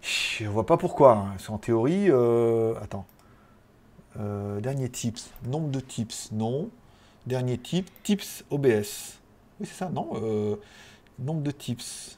[0.02, 1.14] Je vois pas pourquoi.
[1.14, 1.36] hein.
[1.50, 3.06] En théorie, euh, attends.
[4.20, 5.32] Euh, dernier tips.
[5.46, 6.70] Nombre de tips, non.
[7.26, 9.20] Dernier tip, tips OBS.
[9.60, 10.56] Oui, c'est ça, non Euh,
[11.18, 12.18] Nombre de tips.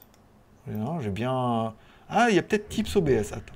[0.99, 1.73] J'ai bien.
[2.09, 3.31] Ah, il y a peut-être tips OBS.
[3.33, 3.53] Attends.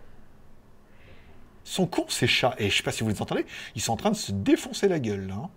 [1.65, 2.55] Sont cons, ces chats.
[2.59, 3.45] Et je sais pas si vous les entendez,
[3.75, 5.49] ils sont en train de se défoncer la gueule, hein.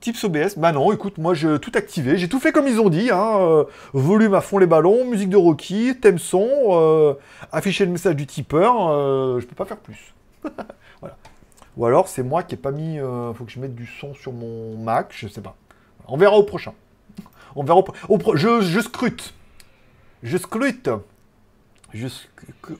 [0.00, 2.90] Tips OBS, bah non, écoute, moi j'ai tout activé, j'ai tout fait comme ils ont
[2.90, 3.64] dit, hein, euh,
[3.94, 7.14] volume à fond les ballons, musique de Rocky, thème son, euh,
[7.50, 10.14] afficher le message du tipeur, euh, je peux pas faire plus.
[11.00, 11.16] voilà.
[11.78, 14.12] Ou alors c'est moi qui ai pas mis, euh, faut que je mette du son
[14.14, 15.56] sur mon Mac, je sais pas.
[16.08, 16.74] On verra au prochain.
[17.56, 19.32] On verra au, pro- je scrute.
[20.22, 20.90] Je scrute.
[21.94, 22.28] Sc-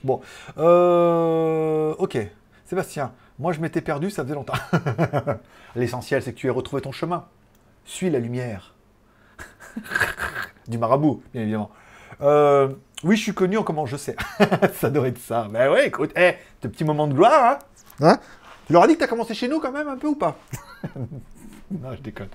[0.03, 0.21] Bon.
[0.57, 2.17] Euh, ok.
[2.65, 4.53] Sébastien, moi je m'étais perdu, ça faisait longtemps.
[5.75, 7.25] L'essentiel, c'est que tu aies retrouvé ton chemin.
[7.85, 8.73] Suis la lumière.
[10.67, 11.71] du marabout, bien évidemment.
[12.21, 12.69] Euh,
[13.03, 14.15] oui, je suis connu en comment je sais.
[14.73, 15.47] ça doit être ça.
[15.49, 17.59] Ben ouais, écoute, eh, tes petits moments de gloire,
[18.01, 18.19] hein, hein?
[18.65, 20.35] Tu leur as dit que t'as commencé chez nous quand même, un peu ou pas?
[21.71, 22.27] Non, je déconne.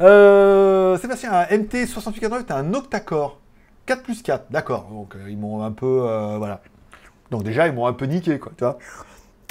[0.00, 3.38] Euh, Sébastien, un MT6889, t'as un octa-core.
[3.86, 4.88] 4 plus 4, d'accord.
[4.90, 6.02] Donc, euh, ils m'ont un peu...
[6.02, 6.60] euh, voilà.
[7.30, 8.78] Donc déjà, ils m'ont un peu niqué, quoi, tu vois.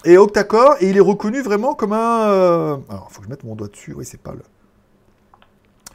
[0.05, 2.29] Et octa-core, et il est reconnu vraiment comme un...
[2.29, 3.93] euh, Alors, faut que je mette mon doigt dessus.
[3.93, 4.41] Oui, c'est pas le...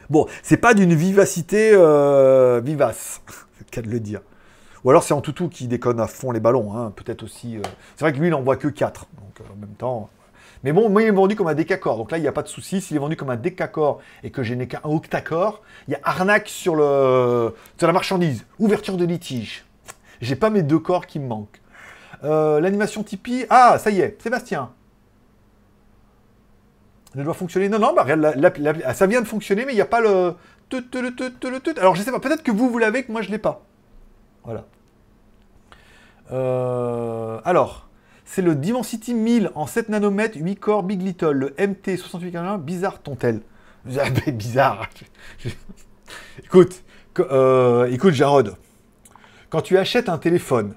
[0.09, 3.21] Bon, c'est pas d'une vivacité euh, vivace,
[3.59, 4.21] c'est le cas de le dire.
[4.83, 7.59] Ou alors c'est en toutou qui déconne à fond les ballons, hein, peut-être aussi.
[7.97, 10.09] C'est vrai que lui, il en voit que 4, donc en même temps.
[10.63, 12.43] Mais bon, moi, il est vendu comme un décacor, donc là, il n'y a pas
[12.43, 12.81] de souci.
[12.81, 16.01] S'il est vendu comme un décacor et que j'ai n'ai qu'un octacore, il y a
[16.05, 19.65] arnaque sur, le, sur la marchandise, ouverture de litige.
[20.21, 21.61] J'ai pas mes deux corps qui me manquent.
[22.25, 24.71] Euh, L'animation Tipeee, ah, ça y est, Sébastien.
[27.17, 27.69] Elle doit fonctionner.
[27.69, 28.07] Non, non, bah,
[28.85, 30.35] ah, ça vient de fonctionner, mais il n'y a pas le.
[31.79, 33.63] Alors, je sais pas, peut-être que vous, vous l'avez, que moi, je l'ai pas.
[34.45, 34.65] Voilà.
[36.31, 37.89] Euh, alors,
[38.33, 43.41] c'est le Dimensity 1000 en 7 nanomètres, 8 corps Big Little, le MT6841, bizarre ton-tel.
[43.99, 44.89] Ah, bizarre.
[46.45, 46.85] écoute,
[47.19, 48.57] euh, écoute, Jarod,
[49.49, 50.75] quand tu achètes un téléphone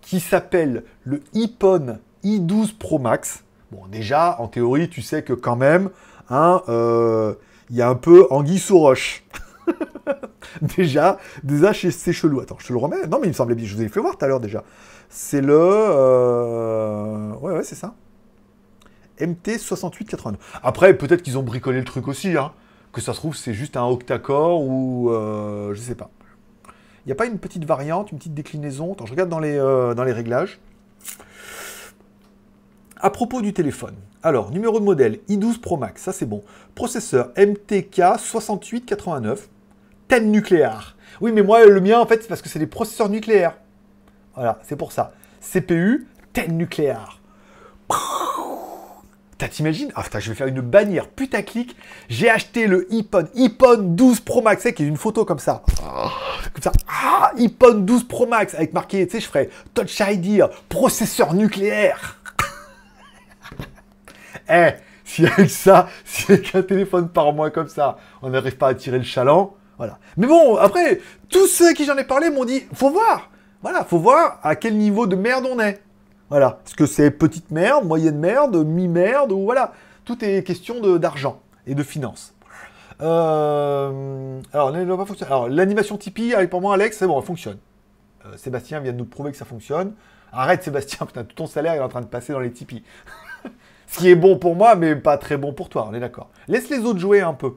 [0.00, 5.56] qui s'appelle le iPhone i12 Pro Max, bon, déjà, en théorie, tu sais que quand
[5.56, 5.90] même,
[6.30, 7.34] hein, euh,
[7.68, 9.22] il y a un peu anguille sous roche.
[10.62, 12.40] déjà, déjà, c'est chelou.
[12.40, 13.06] Attends, je te le remets.
[13.06, 13.66] Non, mais il me semblait bien.
[13.66, 14.64] Je vous ai fait voir tout à l'heure déjà.
[15.10, 15.58] C'est le.
[15.58, 17.94] euh, Ouais, ouais, c'est ça.
[19.18, 20.36] MT6889.
[20.62, 22.36] Après, peut-être qu'ils ont bricolé le truc aussi.
[22.36, 22.52] Hein.
[22.92, 25.10] Que ça se trouve, c'est juste un octa-core ou.
[25.10, 26.10] euh, je sais pas.
[27.04, 28.92] Il n'y a pas une petite variante, une petite déclinaison?
[28.92, 30.60] Attends, je regarde dans les, euh, dans les réglages.
[32.96, 33.94] À propos du téléphone.
[34.22, 36.42] Alors, numéro de modèle i12 Pro Max, ça c'est bon.
[36.74, 39.48] Processeur MTK 6889.
[40.08, 40.96] Thème nucléaire.
[41.22, 43.56] Oui, mais moi, le mien, en fait, c'est parce que c'est des processeurs nucléaires.
[44.40, 45.12] Voilà, c'est pour ça.
[45.42, 47.20] CPU, thème nucléaire.
[49.36, 49.92] T'imagines?
[49.94, 51.76] Ah, putain, je vais faire une bannière putaclic.
[52.08, 55.62] J'ai acheté le iPhone, iPhone 12 Pro Max, qui est une photo comme ça.
[56.54, 56.72] Comme ça.
[56.88, 62.16] Ah, iPhone 12 Pro Max, avec marqué, tu sais, je ferais Touch ID, processeur nucléaire.
[64.48, 64.70] Eh,
[65.04, 68.74] si avec ça, si avec un téléphone par mois comme ça, on n'arrive pas à
[68.74, 69.98] tirer le chaland, voilà.
[70.16, 73.30] Mais bon, après, tous ceux qui j'en ai parlé m'ont dit, faut voir,
[73.62, 75.82] voilà, faut voir à quel niveau de merde on est.
[76.30, 79.72] Voilà, est-ce que c'est petite merde, moyenne merde, mi-merde, ou voilà.
[80.04, 82.34] Tout est question d'argent et de finances.
[83.02, 84.70] Euh, alors,
[85.48, 87.58] l'animation Tipeee, avec pour moi, Alex, c'est bon, elle fonctionne.
[88.26, 89.94] Euh, Sébastien vient de nous prouver que ça fonctionne.
[90.32, 92.82] Arrête, Sébastien, putain, tout ton salaire est en train de passer dans les Tipeee.
[93.86, 96.30] Ce qui est bon pour moi, mais pas très bon pour toi, on est d'accord.
[96.48, 97.56] Laisse les autres jouer un peu.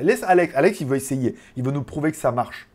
[0.00, 0.54] Laisse Alex.
[0.56, 1.36] Alex, il veut essayer.
[1.56, 2.68] Il veut nous prouver que ça marche.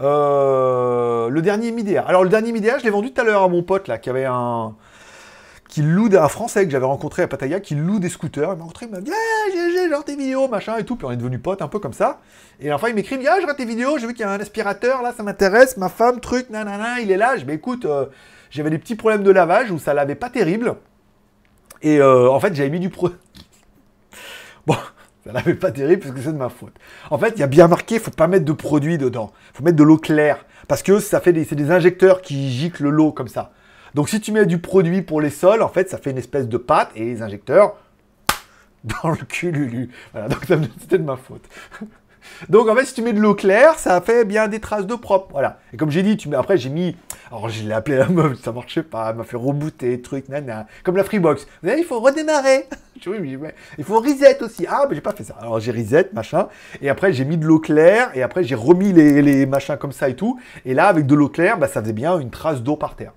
[0.00, 2.04] Euh, le dernier Midea.
[2.06, 4.08] Alors, le dernier Midea, je l'ai vendu tout à l'heure à mon pote, là, qui
[4.08, 4.74] avait un.
[5.68, 8.52] qui loue un Français que j'avais rencontré à Pattaya, qui loue des scooters.
[8.52, 10.96] Il m'a rencontré, il m'a dit Ah, j'ai genre tes vidéos, machin et tout.
[10.96, 12.20] Puis on est devenu pote un peu comme ça.
[12.60, 14.40] Et enfin, il m'écrit, Ah, je regarde tes vidéos, j'ai vu qu'il y a un
[14.40, 17.36] aspirateur, là, ça m'intéresse, ma femme, truc, nanana, il est là.
[17.36, 18.06] Je Bah, écoute, euh,
[18.50, 20.76] j'avais des petits problèmes de lavage où ça lavait pas terrible.
[21.82, 23.10] Et euh, en fait, j'avais mis du pro.
[24.66, 24.76] Bon,
[25.24, 26.74] ça lavait pas terrible parce que c'est de ma faute.
[27.10, 29.32] En fait, il y a bien marqué, faut pas mettre de produit dedans.
[29.52, 30.46] faut mettre de l'eau claire.
[30.68, 33.52] Parce que ça fait des, c'est des injecteurs qui giclent l'eau comme ça.
[33.94, 36.48] Donc si tu mets du produit pour les sols, en fait, ça fait une espèce
[36.48, 37.76] de pâte et les injecteurs
[39.02, 39.90] dans le cul, Lulu.
[40.12, 40.44] Voilà, donc
[40.80, 41.44] c'était de ma faute.
[42.48, 44.98] Donc en fait, si tu mets de l'eau claire, ça fait bien des traces d'eau
[44.98, 45.28] propre.
[45.32, 45.58] Voilà.
[45.72, 46.96] Et comme j'ai dit, tu mets après j'ai mis.
[47.30, 50.66] Alors je l'ai appelé la meuf, ça marchait pas, elle m'a fait rebooter, truc, nana.
[50.82, 51.46] Comme la Freebox.
[51.62, 52.66] Savez, il faut redémarrer.
[53.06, 53.38] Oui,
[53.78, 54.66] il faut reset aussi.
[54.68, 55.34] Ah, mais j'ai pas fait ça.
[55.40, 56.48] Alors j'ai reset, machin.
[56.82, 58.10] Et après j'ai mis de l'eau claire.
[58.14, 60.38] Et après j'ai remis les, les machins comme ça et tout.
[60.66, 63.12] Et là, avec de l'eau claire, bah, ça faisait bien une trace d'eau par terre.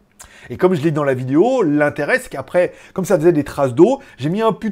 [0.50, 3.44] Et comme je l'ai dit dans la vidéo, l'intérêt c'est qu'après, comme ça faisait des
[3.44, 4.70] traces d'eau, j'ai mis un peu,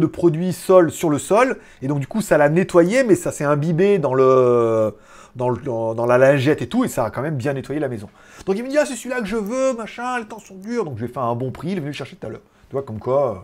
[0.00, 3.32] de produit sol sur le sol, et donc du coup ça l'a nettoyé, mais ça
[3.32, 4.94] s'est imbibé dans le,
[5.36, 7.88] dans, le- dans- la lingette et tout, et ça a quand même bien nettoyé la
[7.88, 8.08] maison.
[8.46, 10.84] Donc il me dit, ah c'est celui-là que je veux, machin, les temps sont durs,
[10.84, 12.42] donc je vais faire un bon prix, il est venu le chercher tout à l'heure.
[12.68, 13.42] Tu vois, comme quoi,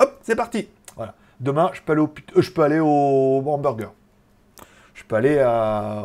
[0.00, 0.68] euh, hop, c'est parti.
[0.96, 1.14] Voilà.
[1.40, 3.92] Demain, je peux aller au, euh, je peux aller au hamburger.
[4.94, 6.04] Je peux aller à,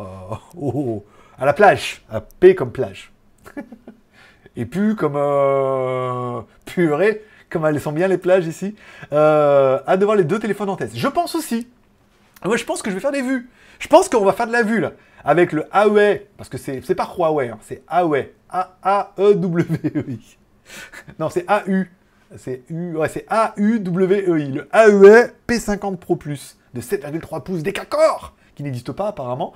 [1.38, 3.12] à la plage, à P comme plage.
[4.60, 8.74] Et puis, comme euh, purée, comme elles sont bien les plages ici,
[9.10, 10.94] euh, à devoir les deux téléphones en test.
[10.94, 11.66] Je pense aussi.
[12.44, 13.48] Moi, je pense que je vais faire des vues.
[13.78, 14.92] Je pense qu'on va faire de la vue, là.
[15.24, 18.34] Avec le Huawei, parce que c'est pas Huawei, hein, c'est Huawei.
[18.50, 20.36] A-A-E-W-E-I.
[21.18, 21.90] non, c'est A-U.
[22.36, 24.52] C'est U, ouais, c'est A-U-W-E-I.
[24.52, 29.54] Le Huawei P50 Pro Plus de 7,3 pouces décacor, qui n'existe pas apparemment.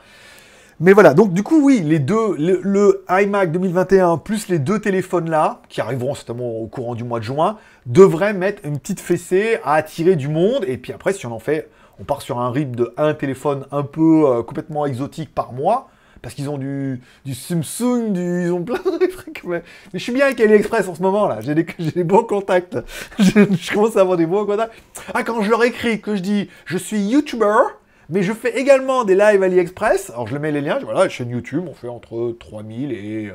[0.80, 5.30] Mais voilà, donc du coup, oui, les deux, le, iMac 2021 plus les deux téléphones
[5.30, 9.58] là, qui arriveront certainement au courant du mois de juin, devraient mettre une petite fessée
[9.62, 10.64] à attirer du monde.
[10.66, 11.70] Et puis après, si on en fait,
[12.00, 15.90] on part sur un rythme de un téléphone un peu euh, complètement exotique par mois,
[16.22, 19.44] parce qu'ils ont du, du Samsung, ils ont plein de trucs.
[19.44, 19.62] Mais,
[19.92, 22.78] je suis bien avec AliExpress en ce moment là, j'ai des, des bons contacts.
[23.20, 24.72] Je, je commence à avoir des bons contacts.
[25.12, 27.62] Ah, quand je leur écris que je dis je suis YouTuber,
[28.10, 30.10] mais je fais également des lives AliExpress.
[30.10, 33.32] Alors je le mets les liens, voilà, chaîne YouTube, on fait entre 3000 et,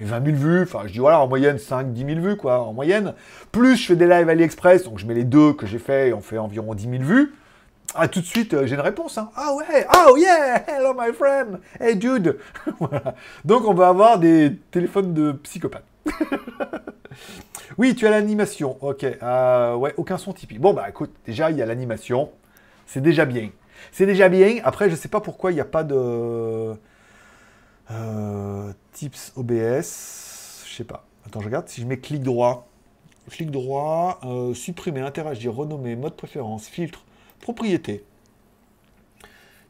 [0.00, 0.62] et 20 000 vues.
[0.62, 3.14] Enfin, je dis voilà, en moyenne 5 10 000 vues, quoi, en moyenne.
[3.52, 6.12] Plus je fais des lives AliExpress, donc je mets les deux que j'ai fait et
[6.12, 7.34] on fait environ 10 000 vues.
[7.94, 9.18] Ah, tout de suite, euh, j'ai une réponse.
[9.18, 9.30] Hein.
[9.34, 12.38] Ah ouais, oh yeah, hello my friend, hey dude.
[12.78, 13.14] voilà.
[13.44, 15.84] Donc on va avoir des téléphones de psychopathes.
[17.78, 18.76] oui, tu as l'animation.
[18.80, 20.58] Ok, euh, ouais, aucun son Tipeee.
[20.58, 22.30] Bon bah écoute, déjà il y a l'animation,
[22.86, 23.50] c'est déjà bien.
[23.92, 24.58] C'est déjà bien.
[24.64, 26.74] Après, je sais pas pourquoi il n'y a pas de
[27.90, 30.64] euh, tips OBS.
[30.66, 31.04] Je sais pas.
[31.26, 31.68] Attends, je regarde.
[31.68, 32.68] Si je mets clic droit,
[33.30, 37.02] clic droit, euh, supprimer, interagir, renommer, mode préférence, filtre,
[37.40, 38.04] propriété.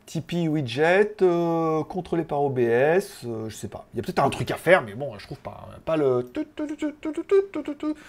[0.06, 3.86] Tipeee widget, euh, contrôlé par OBS, je sais pas.
[3.94, 5.68] Il y a peut-être un truc à faire, mais bon, je trouve pas.
[5.84, 6.28] Pas le.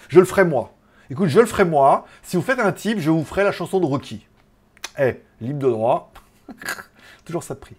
[0.10, 0.74] Je le ferai moi.
[1.12, 2.06] Écoute, je le ferai moi.
[2.24, 4.26] Si vous faites un type, je vous ferai la chanson de Rocky.
[5.00, 6.12] Eh, libre de droit.
[7.26, 7.76] Toujours ça de prix.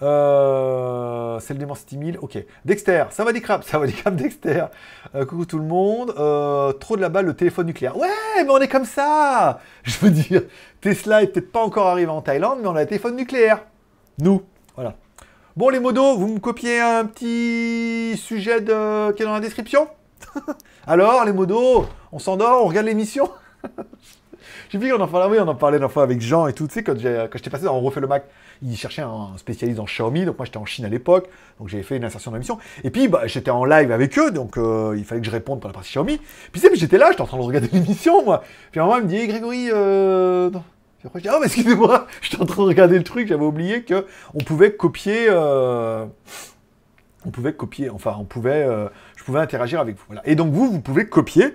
[0.00, 2.18] C'est le démon 6000.
[2.20, 2.38] Ok.
[2.64, 3.62] Dexter, ça va des crabes.
[3.64, 4.64] Ça va des crabes, Dexter.
[5.14, 6.14] Euh, coucou tout le monde.
[6.18, 7.96] Euh, trop de la balle, le téléphone nucléaire.
[7.96, 9.60] Ouais, mais on est comme ça.
[9.82, 10.42] Je veux dire,
[10.80, 13.64] Tesla est peut-être pas encore arrivé en Thaïlande, mais on a le téléphone nucléaire.
[14.18, 14.42] Nous.
[14.74, 14.94] Voilà.
[15.56, 19.10] Bon, les modos, vous me copiez un petit sujet de...
[19.12, 19.88] qui est dans la description?
[20.86, 23.30] Alors, les modos, on s'endort, on regarde l'émission?
[24.70, 26.74] J'ai vu qu'on en parlait, on en parlait une fois avec Jean et tout, tu
[26.74, 28.24] sais, quand j'étais passé dans On refait le Mac,
[28.62, 31.82] il cherchait un spécialiste en Xiaomi, donc moi j'étais en Chine à l'époque, donc j'avais
[31.82, 34.94] fait une insertion dans l'émission, et puis bah, j'étais en live avec eux, donc euh,
[34.98, 36.18] il fallait que je réponde pour la partie Xiaomi,
[36.52, 38.86] puis tu sais, j'étais là, j'étais en train de regarder l'émission, moi, puis à un
[38.86, 40.50] moment il me dit, hey, Grégory, euh...
[40.50, 43.44] Puis après je dis, ah, mais excusez-moi, j'étais en train de regarder le truc, j'avais
[43.44, 44.04] oublié que
[44.34, 45.28] on pouvait copier...
[45.30, 46.04] euh,
[47.24, 50.14] On pouvait copier, enfin, on pouvait, euh, je pouvais interagir avec vous.
[50.24, 51.54] Et donc vous, vous pouvez copier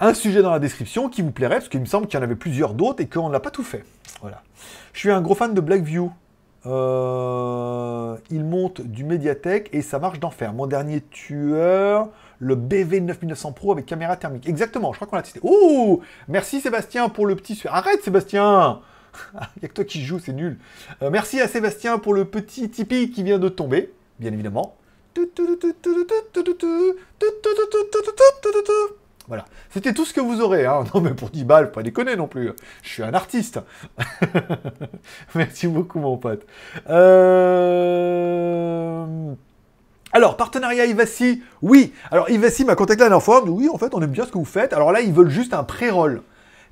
[0.00, 2.24] un sujet dans la description qui vous plairait, parce qu'il me semble qu'il y en
[2.24, 3.84] avait plusieurs d'autres et qu'on n'a pas tout fait.
[4.20, 4.42] Voilà.
[4.92, 6.12] Je suis un gros fan de Blackview.
[6.66, 10.52] Euh, il monte du médiathèque et ça marche d'enfer.
[10.52, 12.08] Mon dernier tueur,
[12.40, 14.48] le BV 9900 Pro avec caméra thermique.
[14.48, 15.40] Exactement, je crois qu'on l'a testé.
[15.42, 17.60] Oh Merci Sébastien pour le petit...
[17.66, 18.80] Arrête Sébastien
[19.56, 20.58] Il n'y a que toi qui joues, c'est nul.
[21.02, 24.76] Euh, merci à Sébastien pour le petit Tipeee qui vient de tomber, bien évidemment.
[29.28, 29.44] Voilà.
[29.70, 30.66] C'était tout ce que vous aurez.
[30.66, 30.84] Hein.
[30.94, 32.52] Non, mais pour 10 balles, pas déconner non plus.
[32.82, 33.60] Je suis un artiste.
[35.34, 36.46] Merci beaucoup, mon pote.
[36.88, 38.26] Euh...
[40.12, 41.92] Alors, partenariat Ivasi, oui.
[42.10, 43.42] Alors, Ivasi m'a contacté la dernière fois.
[43.42, 44.72] Dit, oui, en fait, on aime bien ce que vous faites.
[44.72, 46.22] Alors là, ils veulent juste un pré-roll.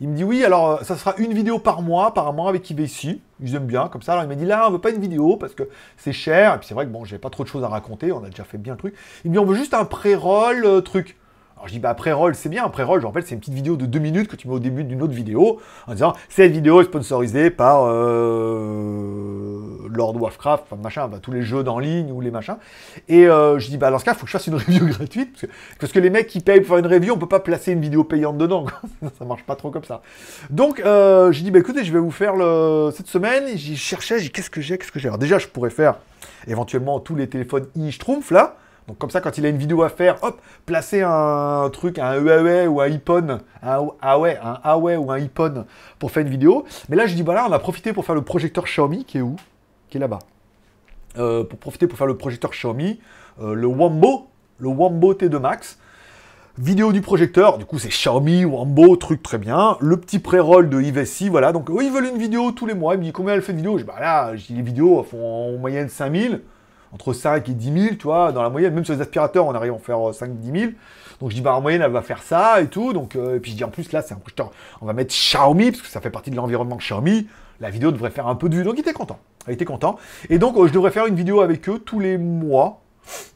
[0.01, 3.21] Il me dit, oui, alors, euh, ça sera une vidéo par mois, apparemment, avec Ivasi.
[3.41, 4.13] Ils aiment bien, comme ça.
[4.13, 6.55] Alors, il m'a dit, là, on veut pas une vidéo parce que c'est cher.
[6.55, 8.13] Et puis, c'est vrai que, bon, j'ai pas trop de choses à raconter.
[8.13, 8.95] On a déjà fait bien le truc.
[9.25, 11.17] Il me dit, on veut juste un pré-roll euh, truc.
[11.65, 13.87] Alors je dis bah pré-roll c'est bien, pré-roll je rappelle c'est une petite vidéo de
[13.87, 16.85] deux minutes que tu mets au début d'une autre vidéo en disant cette vidéo est
[16.85, 22.57] sponsorisée par euh, Lord Warcraft, enfin, machin, tous les jeux en ligne ou les machins.
[23.09, 24.87] Et euh, je dis, bah, dans ce cas, il faut que je fasse une review
[24.87, 25.47] gratuite,
[25.79, 27.81] parce que, les mecs qui payent pour faire une review, on peut pas placer une
[27.81, 29.11] vidéo payante dedans, quoi.
[29.19, 30.03] ça marche pas trop comme ça.
[30.51, 32.35] Donc, euh, j'ai dit, bah, écoutez, je vais vous faire
[32.93, 35.09] cette semaine, j'y cherchais, qu'est-ce que j'ai, qu'est-ce que j'ai?
[35.09, 36.01] Alors, déjà, je pourrais faire
[36.49, 38.57] éventuellement tous les téléphones i-schtroumpf, là,
[38.87, 42.17] donc comme ça, quand il a une vidéo à faire, hop, placer un truc, un
[42.17, 45.65] Huawei ou un iPhone, un Huawei, ou un iPhone
[45.99, 46.65] pour faire une vidéo.
[46.89, 49.23] Mais là, je dis, voilà, on a profité pour faire le projecteur Xiaomi, qui est
[49.23, 49.37] où?
[49.89, 50.19] Qui est là-bas.
[51.17, 53.01] Euh, pour profiter pour faire le projecteur Xiaomi,
[53.41, 54.29] euh, le Wambo,
[54.59, 55.79] le Wambo T2 Max.
[56.57, 59.77] Vidéo du projecteur, du coup c'est Xiaomi, Wambo, truc très bien.
[59.81, 61.53] Le petit pré-roll de Ivesi, voilà.
[61.53, 62.95] Donc eux, ils veulent une vidéo tous les mois.
[62.95, 63.79] Ils me disent combien elle fait de vidéos?
[63.79, 66.43] Je dis, bah là, les vidéos font en moyenne 5000
[66.95, 69.55] entre 5 et 10 000, tu vois, dans la moyenne, même sur les aspirateurs, on
[69.55, 70.73] arrive à en faire 5-10 000.
[71.21, 72.93] Donc je dis, bah en moyenne, elle va faire ça et tout.
[72.93, 75.13] Donc, euh, et puis je dis, en plus, là, c'est un projecteur, on va mettre
[75.13, 77.27] Xiaomi, parce que ça fait partie de l'environnement Xiaomi.
[77.61, 78.63] La vidéo devrait faire un peu de vue.
[78.63, 79.19] Donc il était content.
[79.49, 79.99] Il était content.
[80.31, 82.81] Et donc, euh, je devrais faire une vidéo avec eux tous les mois.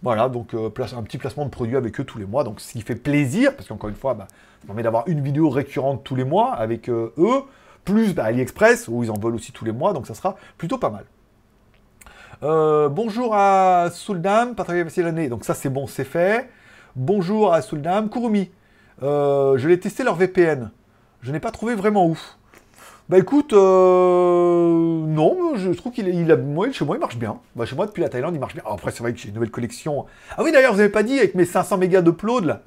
[0.02, 2.44] Voilà, donc euh, un petit placement de produit avec eux tous les mois.
[2.44, 4.28] Donc ce qui fait plaisir, parce qu'encore une fois, bah,
[4.60, 7.12] ça permet d'avoir une vidéo récurrente tous les mois avec eux,
[7.84, 9.92] plus bah, AliExpress, où ils en veulent aussi tous les mois.
[9.92, 11.04] Donc ça sera plutôt pas mal.
[12.44, 15.28] Euh, bonjour à Suldam, pas très facile l'année.
[15.28, 16.48] Donc ça c'est bon, c'est fait.
[16.94, 18.08] Bonjour à Suldam.
[18.08, 18.50] Kurumi,
[19.02, 20.70] euh, je l'ai testé leur VPN.
[21.20, 22.36] Je n'ai pas trouvé vraiment ouf.
[23.08, 26.36] Bah écoute, euh, non, je trouve qu'il il a,
[26.72, 27.40] chez moi il marche bien.
[27.56, 28.62] Bah, chez moi depuis la Thaïlande il marche bien.
[28.70, 30.06] après c'est vrai que j'ai une nouvelle collection.
[30.36, 32.62] Ah oui d'ailleurs vous n'avez pas dit avec mes 500 mégas d'upload là.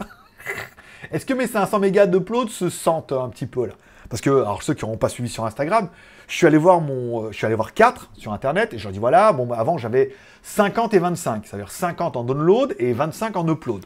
[1.12, 3.74] Est-ce que mes 500 mégas d'upload se sentent un petit peu là?
[4.12, 5.88] Parce que alors ceux qui n'auront pas suivi sur Instagram,
[6.28, 8.84] je suis allé voir mon, euh, je suis allé voir 4 sur internet et je
[8.84, 12.92] leur dis voilà, bon, bah, avant j'avais 50 et 25, c'est-à-dire 50 en download et
[12.92, 13.86] 25 en upload.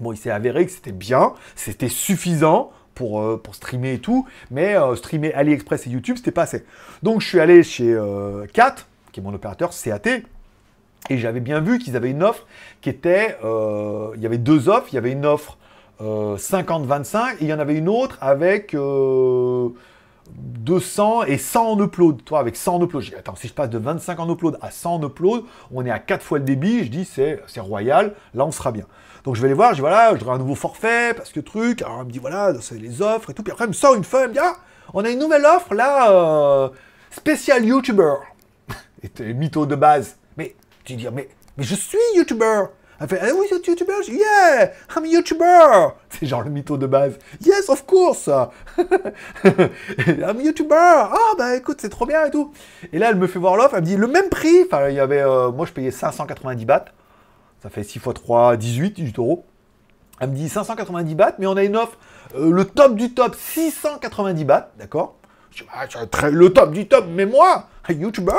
[0.00, 4.26] Bon, il s'est avéré que c'était bien, c'était suffisant pour, euh, pour streamer et tout,
[4.50, 6.66] mais euh, streamer AliExpress et YouTube, c'était pas assez.
[7.02, 7.98] Donc je suis allé chez
[8.52, 10.20] 4, qui est mon opérateur CAT,
[11.08, 12.46] et j'avais bien vu qu'ils avaient une offre
[12.82, 15.56] qui était, il y avait deux offres, il y avait une offre
[16.02, 18.74] 50-25 et il y en avait une autre avec
[20.34, 22.24] 200 et 100 en upload.
[22.24, 24.58] Toi, avec 100 en upload, je dis, attends, si je passe de 25 en upload
[24.60, 26.84] à 100 en upload, on est à 4 fois le débit.
[26.84, 28.86] Je dis, c'est royal, là, on sera bien.
[29.24, 31.40] Donc, je vais les voir, je dis, voilà, je voudrais un nouveau forfait, parce que
[31.40, 31.82] truc.
[31.82, 33.42] Alors, elle me dit, voilà, c'est les offres et tout.
[33.42, 34.56] Puis après, elle me sort une feuille, elle me dit, ah,
[34.94, 36.68] on a une nouvelle offre, là, euh,
[37.10, 38.14] spécial YouTuber.
[39.20, 40.16] et mytho de base.
[40.36, 42.64] Mais, tu dis, mais, mais je suis YouTuber.
[43.02, 45.88] Elle fait, ah oui, YouTuber Yeah, I'm a YouTuber.
[46.08, 47.18] C'est genre le mytho de base.
[47.44, 48.28] Yes, of course.
[49.44, 50.74] I'm a YouTuber.
[50.76, 52.52] Ah, bah écoute, c'est trop bien et tout.
[52.92, 53.74] Et là, elle me fait voir l'offre.
[53.74, 54.62] Elle me dit, le même prix.
[54.66, 56.84] Enfin, il y avait, euh, moi, je payais 590 bahts.
[57.60, 59.44] Ça fait 6 x 3, 18, 18 euros.
[60.20, 61.98] Elle me dit 590 bahts, mais on a une offre,
[62.36, 65.16] euh, le top du top, 690 bahts, d'accord?
[65.66, 68.32] Bah, le top du top, mais moi, YouTuber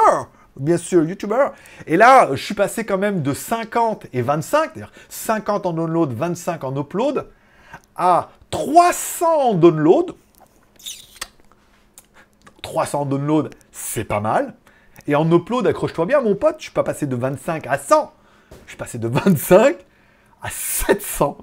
[0.57, 1.47] bien sûr, YouTuber.
[1.87, 6.13] Et là, je suis passé quand même de 50 et 25, c'est-à-dire 50 en download,
[6.13, 7.27] 25 en upload,
[7.95, 10.15] à 300 en download.
[12.61, 14.55] 300 en download, c'est pas mal.
[15.07, 18.13] Et en upload, accroche-toi bien, mon pote, je suis pas passé de 25 à 100.
[18.65, 19.77] Je suis passé de 25
[20.41, 21.37] à 700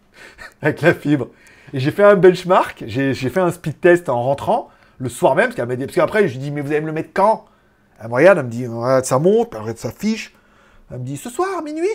[0.62, 1.28] avec la fibre.
[1.72, 5.54] Et j'ai fait un benchmark, j'ai fait un speed test en rentrant le soir même,
[5.54, 7.46] parce qu'après, je lui dis, mais vous allez me le mettre quand?
[8.00, 10.34] Elle me elle me dit, regarde, ça monte, elle regarde sa fiche.
[10.90, 11.88] Elle me dit, ce soir, minuit?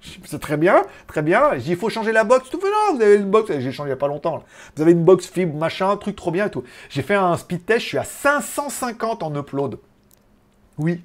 [0.24, 1.54] C'est très bien, très bien.
[1.54, 2.48] Je dis, il faut changer la box.
[2.48, 3.50] Tout fait, non, vous avez une box.
[3.58, 4.44] J'ai changé il n'y a pas longtemps.
[4.76, 6.62] Vous avez une box fibre, machin, truc trop bien et tout.
[6.88, 9.78] J'ai fait un speed test, je suis à 550 en upload.
[10.78, 11.02] Oui.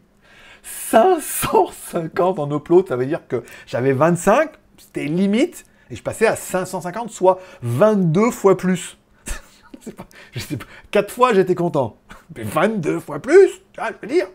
[0.62, 6.38] 550 en upload, ça veut dire que j'avais 25, c'était limite, et je passais à
[6.38, 8.98] 550, soit 22 fois plus.
[9.80, 10.66] je sais pas, je sais pas.
[10.92, 11.98] 4 fois, j'étais content.
[12.38, 14.28] Mais 22 fois plus, tu vois, je veux dire.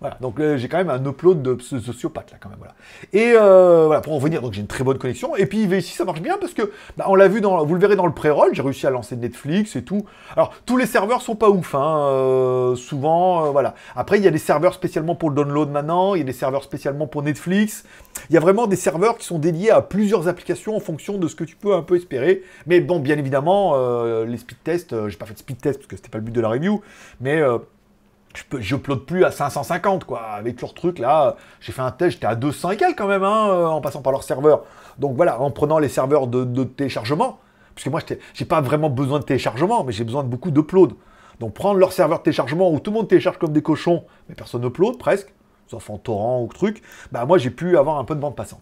[0.00, 2.58] Voilà, donc euh, j'ai quand même un upload de sociopathe là quand même.
[2.58, 2.74] Voilà.
[3.12, 5.36] Et euh, voilà, pour en revenir, donc j'ai une très bonne connexion.
[5.36, 7.80] Et puis ici ça marche bien parce que bah, on l'a vu dans, vous le
[7.80, 10.04] verrez dans le pré-roll, j'ai réussi à lancer Netflix et tout.
[10.34, 13.76] Alors tous les serveurs sont pas ouf, hein, euh, souvent, voilà.
[13.94, 16.32] Après il y a des serveurs spécialement pour le download maintenant, il y a des
[16.32, 17.84] serveurs spécialement pour Netflix.
[18.28, 21.28] Il y a vraiment des serveurs qui sont dédiés à plusieurs applications en fonction de
[21.28, 22.42] ce que tu peux un peu espérer.
[22.66, 23.76] Mais bon, bien évidemment,
[24.24, 26.32] les speed tests, j'ai pas fait de speed test parce que c'était pas le but
[26.32, 26.82] de la review,
[27.20, 27.40] mais
[28.58, 30.20] je upload plus à 550 quoi.
[30.22, 33.24] Avec leur truc là j'ai fait un test j'étais à 200 et quelques quand même
[33.24, 34.64] hein, euh, en passant par leur serveur.
[34.98, 37.38] Donc voilà en prenant les serveurs de, téléchargement
[37.74, 38.00] parce que moi
[38.34, 40.92] j'ai pas vraiment besoin de téléchargement mais j'ai besoin de beaucoup d'upload
[41.40, 44.34] donc prendre leur serveur de téléchargement où tout le monde télécharge comme des cochons mais
[44.34, 45.32] personne upload presque
[45.68, 48.60] sauf en torrent ou truc bah moi j'ai pu avoir un peu de bande passante.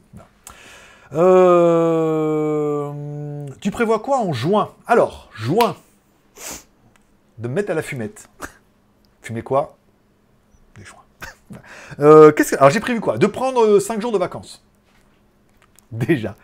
[1.12, 2.92] Euh,
[3.60, 4.70] tu prévois quoi en juin?
[4.86, 5.74] Alors juin
[7.38, 8.28] de mettre à la fumette
[9.22, 9.76] Fumer quoi?
[10.76, 10.98] Des joints.
[11.98, 12.32] Euh.
[12.58, 13.18] Alors j'ai prévu quoi?
[13.18, 14.64] De prendre 5 jours de vacances.
[15.90, 16.36] Déjà.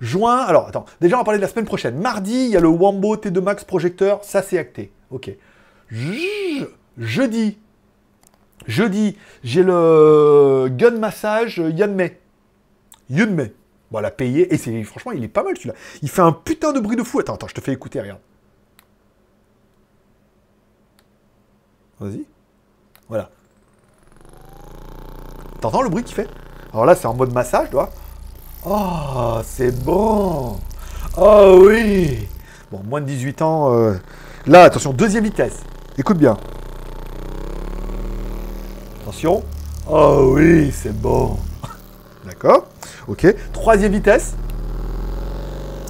[0.00, 1.98] Juin, alors attends, déjà on va parler de la semaine prochaine.
[1.98, 4.90] Mardi, il y a le Wambo T2 Max projecteur, ça c'est acté.
[5.10, 5.30] Ok.
[5.90, 7.58] jeudi,
[8.66, 12.18] jeudi, j'ai le gun massage Yanmei.
[13.10, 13.52] Yunmei.
[13.90, 14.52] Voilà, payé.
[14.52, 15.74] Et franchement, il est pas mal celui-là.
[16.02, 17.20] Il fait un putain de bruit de fou.
[17.20, 18.20] Attends, attends, je te fais écouter, regarde.
[22.00, 22.24] Vas-y.
[23.08, 23.30] Voilà.
[25.60, 26.28] T'entends le bruit qu'il fait?
[26.72, 27.90] Alors là, c'est en mode massage, tu vois.
[28.66, 30.58] Oh, c'est bon
[31.16, 32.28] Oh oui
[32.72, 33.72] Bon, moins de 18 ans.
[33.74, 33.94] Euh,
[34.46, 35.62] là, attention, deuxième vitesse.
[35.96, 36.36] Écoute bien.
[39.02, 39.42] Attention.
[39.88, 41.36] Oh oui, c'est bon.
[42.26, 42.66] D'accord
[43.06, 43.26] Ok.
[43.52, 44.34] Troisième vitesse.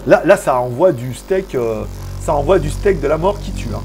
[0.06, 1.54] Là, là, ça envoie du steak.
[1.54, 1.84] Euh,
[2.20, 3.68] ça envoie du steak de la mort qui tue.
[3.74, 3.80] Hein.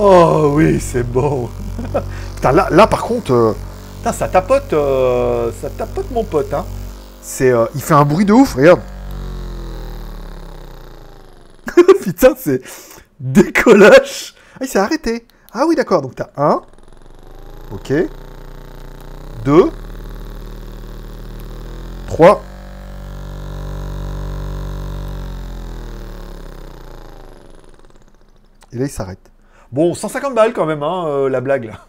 [0.00, 1.50] Oh oui, c'est bon.
[2.36, 3.52] putain, là, là, par contre, euh,
[3.96, 6.54] putain, ça tapote, euh, ça tapote mon pote.
[6.54, 6.64] Hein.
[7.20, 8.54] C'est, il fait un bruit de ouf.
[8.54, 8.80] Regarde.
[12.00, 12.62] putain, c'est
[13.18, 14.34] décollage.
[14.54, 15.26] Ah, il s'est arrêté.
[15.52, 16.00] Ah oui, d'accord.
[16.00, 16.62] Donc t'as un.
[17.72, 17.92] Ok.
[19.44, 19.72] Deux.
[22.06, 22.40] 3.
[28.72, 29.18] Et là, il s'arrête.
[29.72, 31.86] Bon, 150 balles quand même, hein, euh, la blague, là.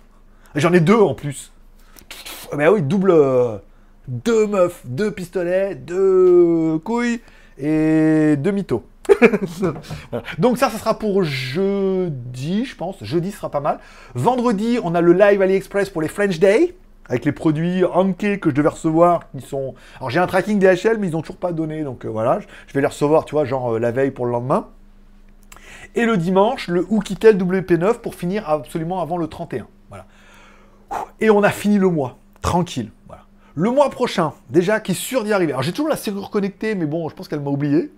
[0.55, 1.51] J'en ai deux en plus.
[2.55, 3.11] Mais oui, double...
[3.11, 3.57] Euh,
[4.09, 7.21] deux meufs, deux pistolets, deux couilles
[7.57, 8.84] et deux mythos.
[10.39, 13.03] Donc ça, ça sera pour jeudi, je pense.
[13.03, 13.80] Jeudi sera pas mal.
[14.15, 16.75] Vendredi, on a le live AliExpress pour les French Day
[17.07, 19.73] avec les produits Anke que je devais recevoir, qui sont...
[19.97, 22.73] Alors j'ai un tracking DHL, mais ils n'ont toujours pas donné, donc euh, voilà, je
[22.73, 24.67] vais les recevoir, tu vois, genre la veille pour le lendemain.
[25.95, 29.67] Et le dimanche, le Oukitel WP9 pour finir absolument avant le 31.
[29.89, 30.05] Voilà.
[31.19, 32.91] Et on a fini le mois, tranquille.
[33.07, 33.23] Voilà.
[33.55, 35.51] Le mois prochain, déjà, qui est sûr d'y arriver.
[35.51, 37.91] Alors j'ai toujours la serrure connectée, mais bon, je pense qu'elle m'a oublié.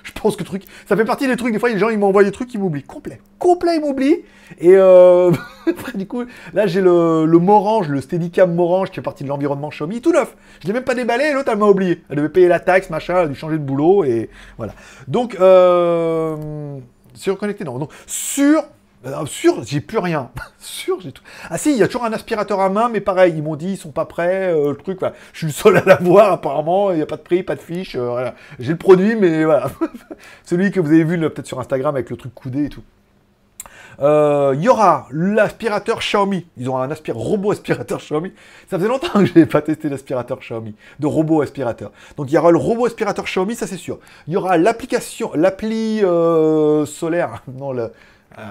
[0.02, 1.52] Je pense que truc, ça fait partie des trucs.
[1.52, 4.20] Des fois, les gens ils m'envoient des trucs, ils m'oublient complet, complet, ils m'oublient.
[4.58, 5.30] Et euh,
[5.94, 6.24] du coup,
[6.54, 10.12] là j'ai le, le Morange, le Steadicam Morange qui fait partie de l'environnement Xiaomi, tout
[10.12, 10.34] neuf.
[10.62, 12.02] Je l'ai même pas déballé, et l'autre elle m'a oublié.
[12.08, 14.72] Elle devait payer la taxe, machin, elle a dû changer de boulot et voilà.
[15.06, 16.78] Donc euh,
[17.20, 17.78] sur connecté non.
[17.78, 18.64] Donc sur
[19.06, 20.30] euh, sûr, j'ai plus rien.
[20.58, 21.22] sûr, j'ai tout.
[21.48, 23.72] Ah si, il y a toujours un aspirateur à main, mais pareil, ils m'ont dit,
[23.72, 25.00] ils sont pas prêts, euh, le truc,
[25.32, 27.60] je suis le seul à l'avoir apparemment, il n'y a pas de prix, pas de
[27.60, 29.70] fiche, euh, J'ai le produit, mais voilà.
[30.44, 32.82] Celui que vous avez vu peut-être sur Instagram avec le truc coudé et tout.
[33.98, 36.46] Il y aura l'aspirateur Xiaomi.
[36.56, 38.32] Ils ont un robot aspirateur Xiaomi.
[38.68, 41.92] Ça faisait longtemps que je n'avais pas testé l'aspirateur Xiaomi, de robot aspirateur.
[42.16, 43.98] Donc il y aura le robot aspirateur Xiaomi, ça c'est sûr.
[44.26, 46.00] Il y aura l'application, l'appli
[46.86, 47.92] solaire, non, le,
[48.38, 48.42] euh,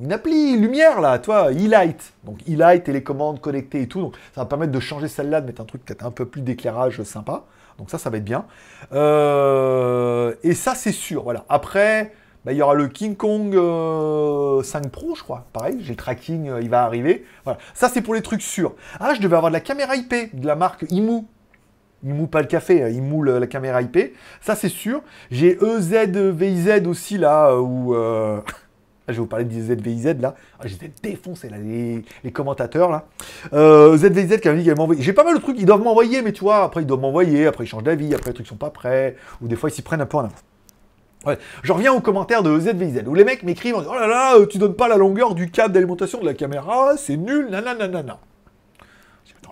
[0.00, 2.14] une appli lumière là, toi, e-light.
[2.24, 4.00] Donc e-light, télécommande connectée et tout.
[4.00, 6.40] Donc ça va permettre de changer celle-là, de mettre un truc a un peu plus
[6.40, 7.44] d'éclairage sympa.
[7.78, 8.44] Donc ça, ça va être bien.
[8.92, 11.22] Euh, et ça, c'est sûr.
[11.22, 11.44] Voilà.
[11.48, 12.12] Après,
[12.50, 15.46] il y aura le King Kong 5 euh, Pro, je crois.
[15.52, 17.24] Pareil, j'ai le tracking, il va arriver.
[17.44, 17.58] Voilà.
[17.74, 18.74] Ça, c'est pour les trucs sûrs.
[19.00, 21.24] Ah, je devais avoir de la caméra IP de la marque Imu.
[22.04, 22.88] Imu pas le café, hein.
[22.88, 24.14] Imu la caméra IP.
[24.40, 25.02] Ça, c'est sûr.
[25.30, 27.50] J'ai EZVIZ aussi, là.
[27.50, 28.40] Euh,
[29.08, 30.34] je vais vous parler des ZVIZ, là.
[30.60, 33.06] Ah, J'étais défoncé, là, les, commentateurs, là.
[33.52, 35.02] Euh, ZVIZ qui a dit qu'il m'envoyer.
[35.02, 37.46] J'ai pas mal de trucs, ils doivent m'envoyer, mais tu vois, après, ils doivent m'envoyer,
[37.46, 39.82] après, ils changent d'avis, après, les trucs sont pas prêts, ou des fois, ils s'y
[39.82, 40.34] prennent un peu en avant.
[41.62, 44.76] Je reviens aux commentaires de ZVIZ, où les mecs m'écrivent Oh là là, tu donnes
[44.76, 48.18] pas la longueur du câble d'alimentation de la caméra, c'est nul, nanana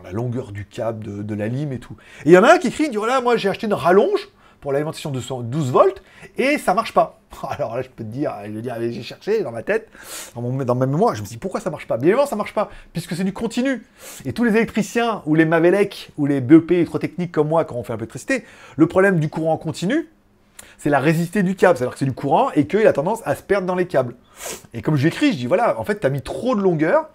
[0.06, 1.96] la longueur du câble, de, la lime et tout.
[2.24, 4.28] Et il y en a un qui écrit, dit voilà, moi j'ai acheté une rallonge
[4.60, 6.02] pour l'alimentation de 12 volts
[6.38, 7.20] et ça marche pas.
[7.50, 9.88] Alors là, je peux te dire, je dire, j'ai cherché dans ma tête,
[10.34, 11.96] dans, mon, dans ma mémoire, je me dis pourquoi ça marche pas?
[11.96, 13.84] Bien évidemment, ça marche pas, puisque c'est du continu.
[14.24, 17.82] Et tous les électriciens, ou les Mavelec, ou les BEP électrotechniques comme moi, quand on
[17.82, 18.44] fait un peu d'électricité,
[18.76, 20.08] le problème du courant continu,
[20.78, 21.78] c'est la résistance du câble.
[21.78, 24.14] C'est-à-dire que c'est du courant et qu'il a tendance à se perdre dans les câbles.
[24.74, 27.08] Et comme j'écris, je dis voilà, en fait, tu as mis trop de longueur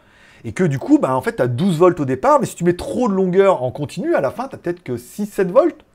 [0.43, 2.55] et que du coup, bah, en fait, tu as 12 volts au départ, mais si
[2.55, 5.85] tu mets trop de longueur en continu, à la fin, tu peut-être que 6-7 volts.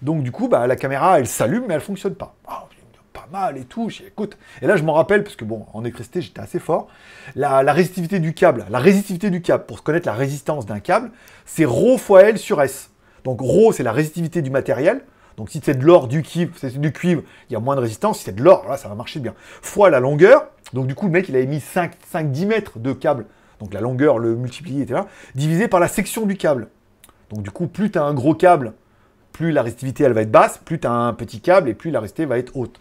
[0.00, 2.34] Donc du coup, bah, la caméra, elle s'allume, mais elle fonctionne pas.
[2.46, 2.64] Ah,
[3.12, 4.36] pas mal et tout, écoute.
[4.60, 6.88] Et là, je m'en rappelle, parce que bon, en électricité, j'étais assez fort.
[7.34, 11.10] La, résistivité du câble, la résistivité du câble, pour connaître la résistance d'un câble,
[11.44, 12.90] c'est ρ fois L sur S.
[13.24, 15.02] Donc ρ, c'est la résistivité du matériel.
[15.36, 17.80] Donc si c'est de l'or, du cuivre, c'est du cuivre, il y a moins de
[17.80, 18.18] résistance.
[18.18, 19.34] Si c'est de l'or, là, ça va marcher bien.
[19.38, 20.46] Fois la longueur.
[20.72, 23.26] Donc du coup, le mec, il avait mis 5-10 mètres de câble
[23.62, 25.02] donc la longueur, le multiplié, etc.,
[25.36, 26.66] divisé par la section du câble.
[27.30, 28.72] Donc du coup, plus tu as un gros câble,
[29.30, 31.92] plus la résistivité elle va être basse, plus tu as un petit câble et plus
[31.92, 32.80] la résistivité va être haute.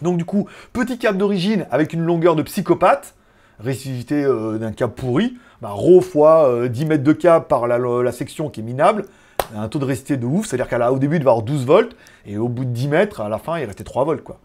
[0.00, 3.16] Donc du coup, petit câble d'origine avec une longueur de psychopathe,
[3.58, 8.12] résistivité euh, d'un câble pourri, bah, rho fois euh, 10 mètres de câble par la
[8.12, 9.04] section qui est minable,
[9.54, 11.96] un taux de résistivité de ouf, c'est-à-dire qu'au début, il devait avoir 12 volts,
[12.26, 14.38] et au bout de 10 mètres, à la fin, il restait 3 volts, quoi.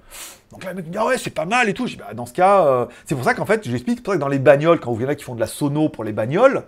[0.51, 1.87] Donc là, le mec me dit, ah ouais, c'est pas mal et tout.
[1.97, 4.17] Bah, dans ce cas, euh, c'est pour ça qu'en fait, je l'explique, c'est pour ça
[4.17, 6.63] que dans les bagnoles, quand vous là qui font de la sono pour les bagnoles,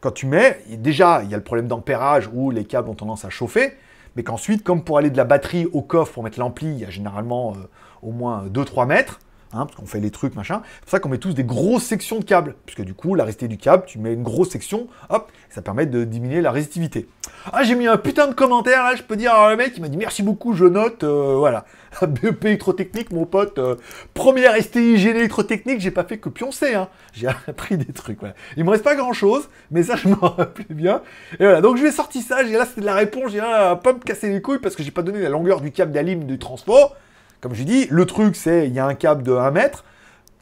[0.00, 3.24] quand tu mets, déjà, il y a le problème d'ampérage où les câbles ont tendance
[3.24, 3.74] à chauffer,
[4.14, 6.84] mais qu'ensuite, comme pour aller de la batterie au coffre pour mettre l'ampli, il y
[6.84, 7.68] a généralement euh,
[8.02, 9.20] au moins 2-3 mètres,
[9.52, 10.62] hein, parce qu'on fait les trucs, machin.
[10.64, 13.24] C'est pour ça qu'on met tous des grosses sections de câbles, puisque du coup, la
[13.24, 17.08] résistivité du câble, tu mets une grosse section, hop, ça permet de diminuer la résistivité.
[17.52, 19.80] Ah, j'ai mis un putain de commentaire, là, je peux dire, alors, le mec, il
[19.80, 21.64] m'a dit merci beaucoup, je note, euh, voilà.
[22.02, 23.76] BEP électrotechnique, mon pote, euh,
[24.14, 26.88] première STI électrotechnique, j'ai pas fait que pioncer, hein.
[27.12, 28.34] J'ai appris des trucs, voilà.
[28.56, 31.02] Il me reste pas grand chose, mais ça, je m'en rappelais bien.
[31.34, 33.76] Et voilà, donc je vais sortir ça, j'ai là, c'était de la réponse, j'ai là,
[33.76, 36.24] pas me casser les couilles parce que j'ai pas donné la longueur du câble d'alim
[36.24, 36.96] du transport.
[37.40, 39.84] Comme je dis, le truc, c'est, il y a un câble de 1 mètre,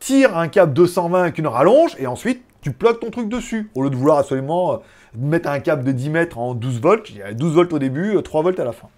[0.01, 3.71] tire un câble 220 avec une rallonge, et ensuite, tu plugues ton truc dessus.
[3.75, 4.77] Au lieu de vouloir absolument euh,
[5.15, 7.79] mettre un câble de 10 mètres en 12 volts, il y a 12 volts au
[7.79, 8.89] début, 3 volts à la fin.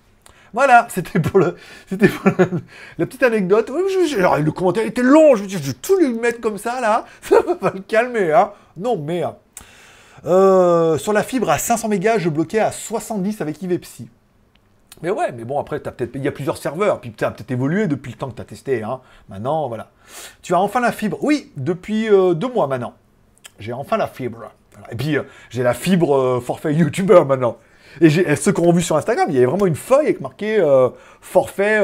[0.53, 1.57] Voilà, c'était pour, le,
[1.91, 3.71] la, petite anecdote.
[3.71, 7.05] Le commentaire était long, je me dis, je vais tout lui mettre comme ça, là,
[7.23, 8.53] ça va le calmer, hein.
[8.77, 9.23] Non, mais...
[10.25, 14.09] Euh, sur la fibre à 500 mégas, je bloquais à 70 avec Ivepsi.
[15.03, 17.51] Mais ouais, mais bon, après, peut-être, il y a plusieurs serveurs, puis ça a peut-être
[17.51, 18.83] évolué depuis le temps que tu as testé.
[18.83, 19.01] Hein.
[19.29, 19.91] Maintenant, voilà.
[20.43, 21.19] Tu as enfin la fibre.
[21.23, 22.95] Oui, depuis euh, deux mois maintenant.
[23.59, 24.39] J'ai enfin la fibre.
[24.39, 24.93] Voilà.
[24.93, 27.59] Et puis, euh, j'ai la fibre euh, forfait YouTuber maintenant.
[28.01, 30.63] Et, ceux qui ont vu sur Instagram, il y avait vraiment une feuille avec marqué
[31.21, 31.79] forfait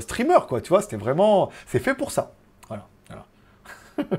[0.00, 0.60] streamer, quoi.
[0.60, 1.50] Tu vois, c'était vraiment.
[1.66, 2.32] C'est fait pour ça.
[2.68, 2.86] Voilà.
[3.08, 4.18] voilà.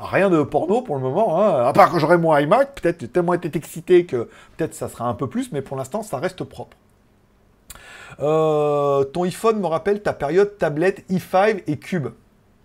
[0.00, 1.66] Rien de porno pour le moment, hein.
[1.66, 5.06] à part quand j'aurai mon iMac, peut-être j'ai tellement été excité que peut-être ça sera
[5.06, 6.76] un peu plus, mais pour l'instant ça reste propre.
[8.20, 12.08] Euh, ton iPhone me rappelle ta période tablette i5 et Cube.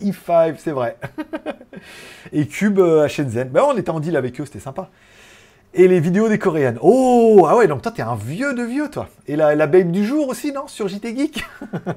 [0.01, 0.97] i5, c'est vrai.
[2.31, 3.49] et Cube euh, à Shenzhen.
[3.49, 4.89] Ben, on était en deal avec eux, c'était sympa.
[5.73, 6.77] Et les vidéos des coréennes.
[6.81, 9.07] Oh, ah ouais, donc toi, t'es un vieux de vieux, toi.
[9.25, 11.45] Et la, la babe du jour aussi, non Sur JT Geek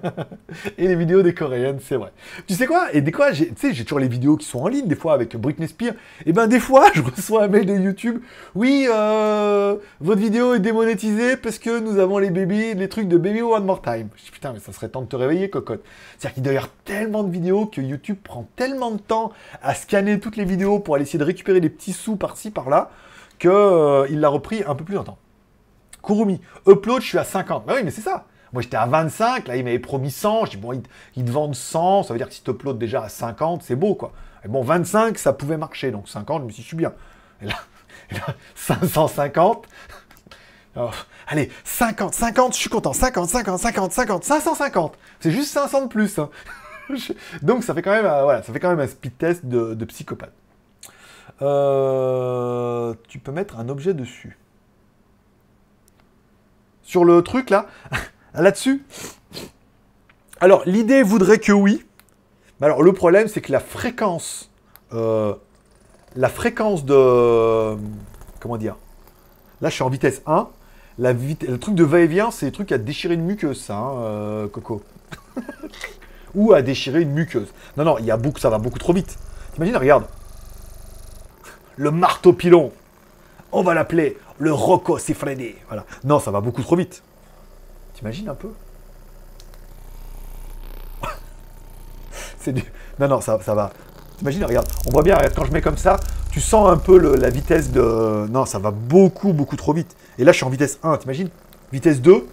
[0.78, 2.12] Et les vidéos des coréennes, c'est vrai.
[2.46, 2.86] Tu sais quoi?
[2.92, 5.12] Et des quoi, tu sais, j'ai toujours les vidéos qui sont en ligne, des fois,
[5.12, 5.94] avec Britney Spears.
[6.24, 8.20] Et ben, des fois, je reçois un mail de YouTube.
[8.54, 13.18] Oui, euh, votre vidéo est démonétisée parce que nous avons les baby, les trucs de
[13.18, 14.06] Baby One More Time.
[14.16, 15.82] Je dis, putain, mais ça serait temps de te réveiller, cocotte.
[16.16, 19.32] C'est-à-dire qu'il doit y avoir tellement de vidéos que YouTube prend tellement de temps
[19.64, 22.92] à scanner toutes les vidéos pour aller essayer de récupérer des petits sous par-ci, par-là,
[23.38, 25.18] qu'il l'a repris un peu plus longtemps.
[26.02, 27.64] Kurumi, upload, je suis à 50.
[27.66, 28.26] Bah oui, mais c'est ça.
[28.52, 30.44] Moi, j'étais à 25, là, il m'avait promis 100.
[30.46, 30.80] Je dis, bon,
[31.16, 33.74] ils, te vendent 100, ça veut dire que si tu uploads déjà à 50, c'est
[33.74, 34.12] beau, quoi.
[34.44, 36.92] Et bon, 25, ça pouvait marcher, donc 50, je me suis dit, je suis bien.
[37.42, 37.54] Et là,
[38.10, 39.66] et là 550.
[40.76, 40.94] Alors,
[41.26, 42.92] allez, 50, 50, je suis content.
[42.92, 44.98] 50, 50, 50, 50, 550.
[45.20, 46.18] C'est juste 500 de plus.
[46.18, 46.30] hein.
[47.42, 49.84] Donc, ça fait quand même, euh, voilà, ça fait quand même un speed test de
[49.86, 50.32] psychopathe.
[51.42, 54.38] Euh, tu peux mettre un objet dessus.
[56.82, 57.66] Sur le truc là,
[58.34, 58.84] là-dessus.
[60.40, 61.84] Alors, l'idée voudrait que oui.
[62.60, 64.50] Mais alors, le problème, c'est que la fréquence,
[64.92, 65.34] euh,
[66.14, 67.76] la fréquence de,
[68.40, 68.76] comment dire
[69.60, 70.48] Là, je suis en vitesse 1.
[70.98, 74.48] La le truc de va-et-vient, c'est le truc à déchirer une muqueuse, ça, hein, euh,
[74.48, 74.82] Coco.
[76.34, 77.48] Ou à déchirer une muqueuse.
[77.76, 79.18] Non, non, il y a beaucoup, ça va beaucoup trop vite.
[79.54, 80.04] T'imagines, regarde.
[81.76, 82.72] Le marteau pilon.
[83.52, 85.54] On va l'appeler le Rocco Siffredi.
[85.68, 85.84] Voilà.
[86.04, 87.02] Non, ça va beaucoup trop vite.
[87.94, 88.50] T'imagines un peu?
[92.38, 92.62] C'est du...
[92.98, 93.72] Non, non, ça, ça va.
[94.18, 95.98] T'imagines, regarde, on voit bien, regarde, quand je mets comme ça,
[96.30, 98.26] tu sens un peu la vitesse de...
[98.28, 99.96] Non, ça va beaucoup, beaucoup trop vite.
[100.18, 101.30] Et là, je suis en vitesse 1, t'imagines?
[101.72, 102.26] Vitesse 2,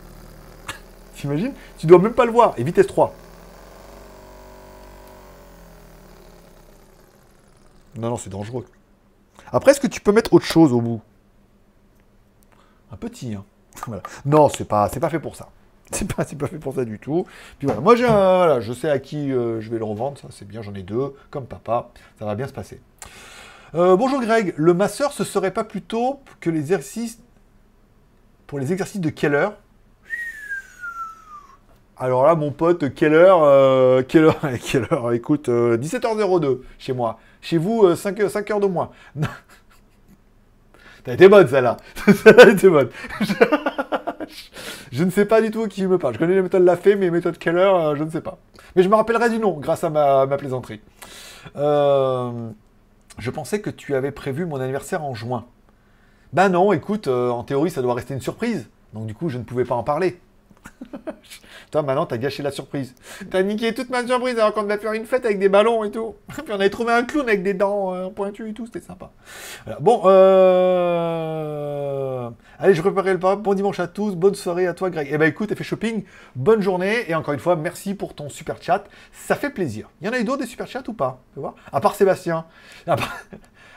[1.16, 1.54] t'imagines?
[1.78, 2.54] Tu dois même pas le voir.
[2.58, 3.14] Et vitesse 3.
[7.98, 8.66] Non, non, c'est dangereux.
[9.52, 11.02] Après, est-ce que tu peux mettre autre chose au bout?
[12.92, 13.44] Un petit, hein.
[13.88, 14.04] Voilà.
[14.26, 15.50] Non, c'est pas, c'est pas fait pour ça.
[15.94, 17.26] C'est pas, pas fait pour ça du tout.
[17.60, 20.30] Puis voilà, moi j'ai voilà, je sais à qui euh, je vais le revendre, ça
[20.32, 22.80] c'est bien, j'en ai deux, comme papa, ça va bien se passer.
[23.76, 27.20] Euh, bonjour Greg, le masseur ce serait pas plutôt que les exercices
[28.48, 29.58] pour les exercices de quelle heure?
[32.02, 36.94] Alors là, mon pote, quelle heure euh, Quelle heure Quelle heure Écoute, euh, 17h02 chez
[36.94, 37.20] moi.
[37.42, 38.90] Chez vous, euh, 5, 5 heures de moins.
[41.04, 41.78] T'as été bonne celle-là.
[42.06, 42.90] celle-là était bonne.
[44.92, 46.16] Je ne sais pas du tout qui me parle.
[46.16, 48.38] Je connais les méthodes la fée, mais les méthodes Keller, euh, je ne sais pas.
[48.76, 50.82] Mais je me rappellerai du nom grâce à ma, plaisanterie.
[51.56, 52.50] Euh,
[53.18, 55.46] je pensais que tu avais prévu mon anniversaire en juin.
[56.34, 58.70] Ben non, écoute, euh, en théorie, ça doit rester une surprise.
[58.94, 60.20] Donc du coup, je ne pouvais pas en parler.
[61.72, 62.94] Toi, maintenant, t'as gâché la surprise.
[63.30, 65.92] T'as niqué toute ma surprise alors qu'on devait faire une fête avec des ballons et
[65.92, 66.16] tout.
[66.30, 69.12] Puis on avait trouvé un clown avec des dents euh, pointues et tout, c'était sympa.
[69.80, 71.42] Bon, euh...
[72.60, 73.36] Allez, je préparais le pas.
[73.36, 75.08] Bon dimanche à tous, bonne soirée à toi, Greg.
[75.12, 76.04] Eh ben écoute, t'as fait shopping,
[76.36, 78.84] bonne journée, et encore une fois, merci pour ton super chat.
[79.14, 79.90] Ça fait plaisir.
[80.02, 81.96] Il y en a eu d'autres des super chats ou pas Tu voir À part
[81.96, 82.46] Sébastien.
[82.86, 83.18] À part...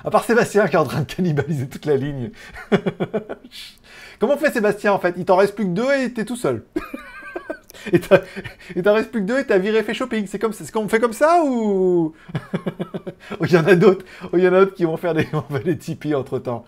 [0.11, 2.31] part Sébastien qui est en train de cannibaliser toute la ligne.
[4.25, 5.13] Comment fait Sébastien en fait?
[5.19, 6.65] Il t'en reste plus que deux et t'es tout seul.
[7.93, 10.27] et t'en reste plus que deux et t'as viré fait shopping.
[10.27, 12.15] C'est comme c'est qu'on fait comme ça ou?
[13.43, 15.75] Il y en a d'autres, il y en a d'autres qui vont faire des, on
[15.75, 16.65] Tipeee entre temps.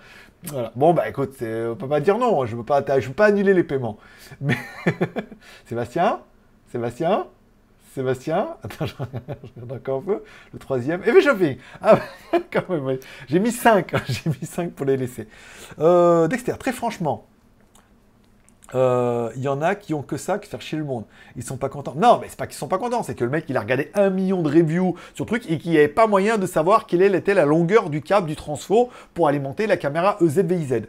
[0.75, 2.45] Bon bah écoute, on peut pas dire non.
[2.45, 3.97] Je veux pas, je veux pas annuler les paiements.
[4.43, 4.59] Mais
[5.65, 6.21] Sébastien,
[6.71, 7.25] Sébastien,
[7.95, 10.23] Sébastien, attends, je regarde encore un peu.
[10.53, 11.57] Le troisième, et fait shopping.
[11.81, 12.01] Ah,
[12.53, 15.27] quand même, j'ai mis 5, j'ai mis 5 pour les laisser.
[15.79, 17.27] Euh, Dexter, très franchement,
[18.77, 21.05] il euh, y en a qui ont que ça, qui faire chier le monde.
[21.35, 21.95] Ils sont pas contents.
[21.97, 23.91] Non, mais c'est pas qu'ils sont pas contents, c'est que le mec il a regardé
[23.95, 26.87] un million de reviews sur le truc et qu'il n'y avait pas moyen de savoir
[26.87, 30.83] quelle était la longueur du câble du transfo pour alimenter la caméra EZVIZ.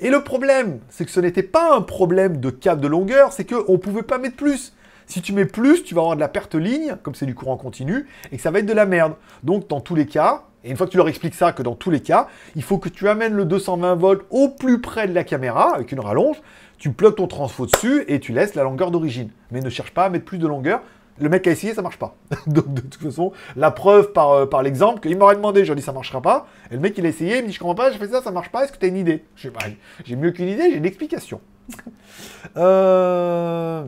[0.00, 3.44] Et le problème, c'est que ce n'était pas un problème de câble de longueur, c'est
[3.44, 4.74] qu'on pouvait pas mettre plus.
[5.06, 7.56] Si tu mets plus, tu vas avoir de la perte ligne, comme c'est du courant
[7.56, 9.14] continu, et que ça va être de la merde.
[9.44, 11.74] Donc dans tous les cas, et une fois que tu leur expliques ça, que dans
[11.74, 15.14] tous les cas, il faut que tu amènes le 220 volts au plus près de
[15.14, 16.36] la caméra, avec une rallonge,
[16.80, 19.30] tu plugues ton transfo dessus et tu laisses la longueur d'origine.
[19.52, 20.80] Mais ne cherche pas à mettre plus de longueur.
[21.20, 22.16] Le mec a essayé, ça marche pas.
[22.46, 25.84] Donc de toute façon, la preuve par, euh, l'exemple, qu'il m'aurait demandé, je lui dit
[25.84, 26.46] ça marchera pas.
[26.70, 28.22] Et le mec il a essayé, il me dit je comprends pas, j'ai fait ça,
[28.22, 29.22] ça marche pas, est-ce que tu une idée?
[29.36, 29.60] Je sais pas,
[30.04, 31.42] j'ai mieux qu'une idée, j'ai une explication.
[32.56, 33.84] euh...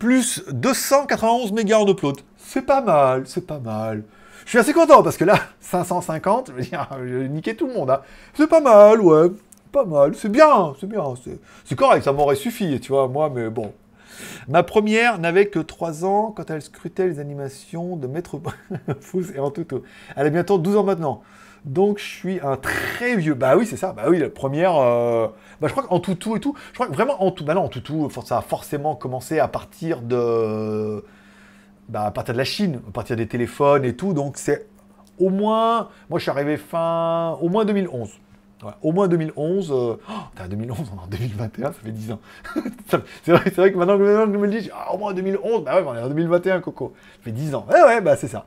[0.00, 2.16] Plus 291 mégas en upload.
[2.36, 4.02] C'est pas mal, c'est pas mal.
[4.44, 6.88] Je suis assez content parce que là, 550, je veux dire,
[7.30, 7.90] niqué tout le monde.
[7.90, 8.00] Hein.
[8.34, 9.28] C'est pas mal, ouais
[9.70, 11.04] pas mal, c'est bien, c'est bien,
[11.64, 13.72] c'est correct, ça m'aurait suffi, tu vois, moi, mais bon.
[14.48, 18.40] Ma première n'avait que 3 ans quand elle scrutait les animations de Maître
[19.00, 19.66] Fous et en tout.
[20.16, 21.22] Elle a bientôt 12 ans maintenant.
[21.64, 23.34] Donc je suis un très vieux.
[23.34, 23.92] Bah oui, c'est ça.
[23.92, 24.76] Bah oui, la première.
[24.76, 25.28] Euh,
[25.60, 26.54] bah je crois qu'en toutou et tout.
[26.70, 27.44] Je crois vraiment en tout.
[27.44, 31.04] Bah non, en toutou, ça a forcément commencé à partir de.
[31.88, 34.14] Bah à partir de la Chine, à partir des téléphones et tout.
[34.14, 34.68] Donc c'est
[35.18, 35.88] au moins.
[36.08, 37.36] Moi je suis arrivé fin.
[37.40, 38.10] Au moins 2011
[38.82, 39.70] au moins 2011.
[39.70, 39.96] Euh...
[40.08, 42.20] Oh, 2011, on est en 2021, ça fait 10 ans.
[43.22, 45.76] c'est vrai, vrai, que maintenant que, je me le dis, ah, au moins 2011, bah
[45.76, 46.94] ouais, on est en 2021, Coco.
[47.18, 47.66] Ça fait 10 ans.
[47.70, 48.46] Ouais, ouais, bah c'est ça.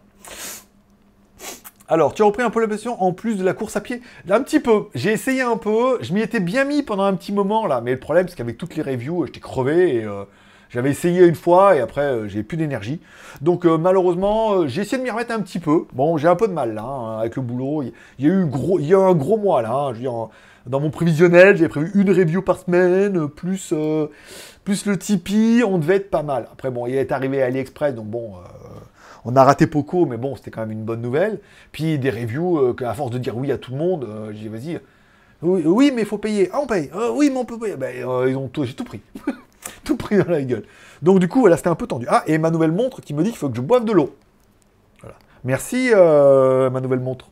[1.89, 4.01] Alors, tu as repris un peu la passion en plus de la course à pied?
[4.29, 4.85] Un petit peu.
[4.95, 5.99] J'ai essayé un peu.
[6.01, 7.81] Je m'y étais bien mis pendant un petit moment là.
[7.81, 10.23] Mais le problème, c'est qu'avec toutes les reviews, j'étais crevé et euh,
[10.73, 12.99] j'avais essayé une fois et après, euh, j'ai plus d'énergie.
[13.41, 15.85] Donc euh, malheureusement, euh, j'ai essayé de m'y remettre un petit peu.
[15.93, 17.83] Bon, j'ai un peu de mal là hein, avec le boulot.
[18.17, 19.71] Il y, a eu gros, il y a un gros mois là.
[19.71, 19.89] Hein.
[19.89, 20.29] je veux dire,
[20.65, 23.73] dans mon prévisionnel, j'ai prévu une review par semaine, plus,
[24.63, 26.47] plus le Tipeee, on devait être pas mal.
[26.51, 28.35] Après, bon, il est arrivé à AliExpress, donc bon,
[29.25, 31.41] on a raté Poco, mais bon, c'était quand même une bonne nouvelle.
[31.73, 34.79] Puis des reviews, à force de dire oui à tout le monde, j'ai dit vas-y,
[35.41, 36.49] oui, mais il faut payer.
[36.53, 36.89] Ah, on paye.
[37.13, 37.75] oui, mais on peut payer.
[37.75, 37.93] Ben,
[38.29, 39.01] ils ont tout, j'ai tout pris.
[39.83, 40.63] tout pris dans la gueule.
[41.01, 42.05] Donc du coup, voilà, c'était un peu tendu.
[42.09, 44.15] Ah, et ma nouvelle montre qui me dit qu'il faut que je boive de l'eau.
[45.01, 45.15] Voilà.
[45.43, 47.29] Merci, euh, ma nouvelle montre.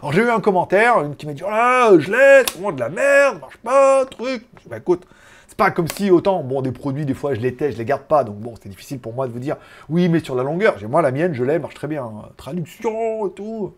[0.00, 2.80] Alors j'ai eu un commentaire, une qui m'a dit, oh là, je laisse, c'est de
[2.80, 4.46] la merde, marche pas, truc.
[4.66, 5.06] Bah écoute,
[5.46, 7.84] c'est pas comme si autant, bon, des produits, des fois, je les tais, je les
[7.84, 9.56] garde pas, donc bon, c'est difficile pour moi de vous dire,
[9.90, 12.10] oui, mais sur la longueur, j'ai moi la mienne, je l'ai, marche très bien.
[12.38, 13.74] Traduction et tout.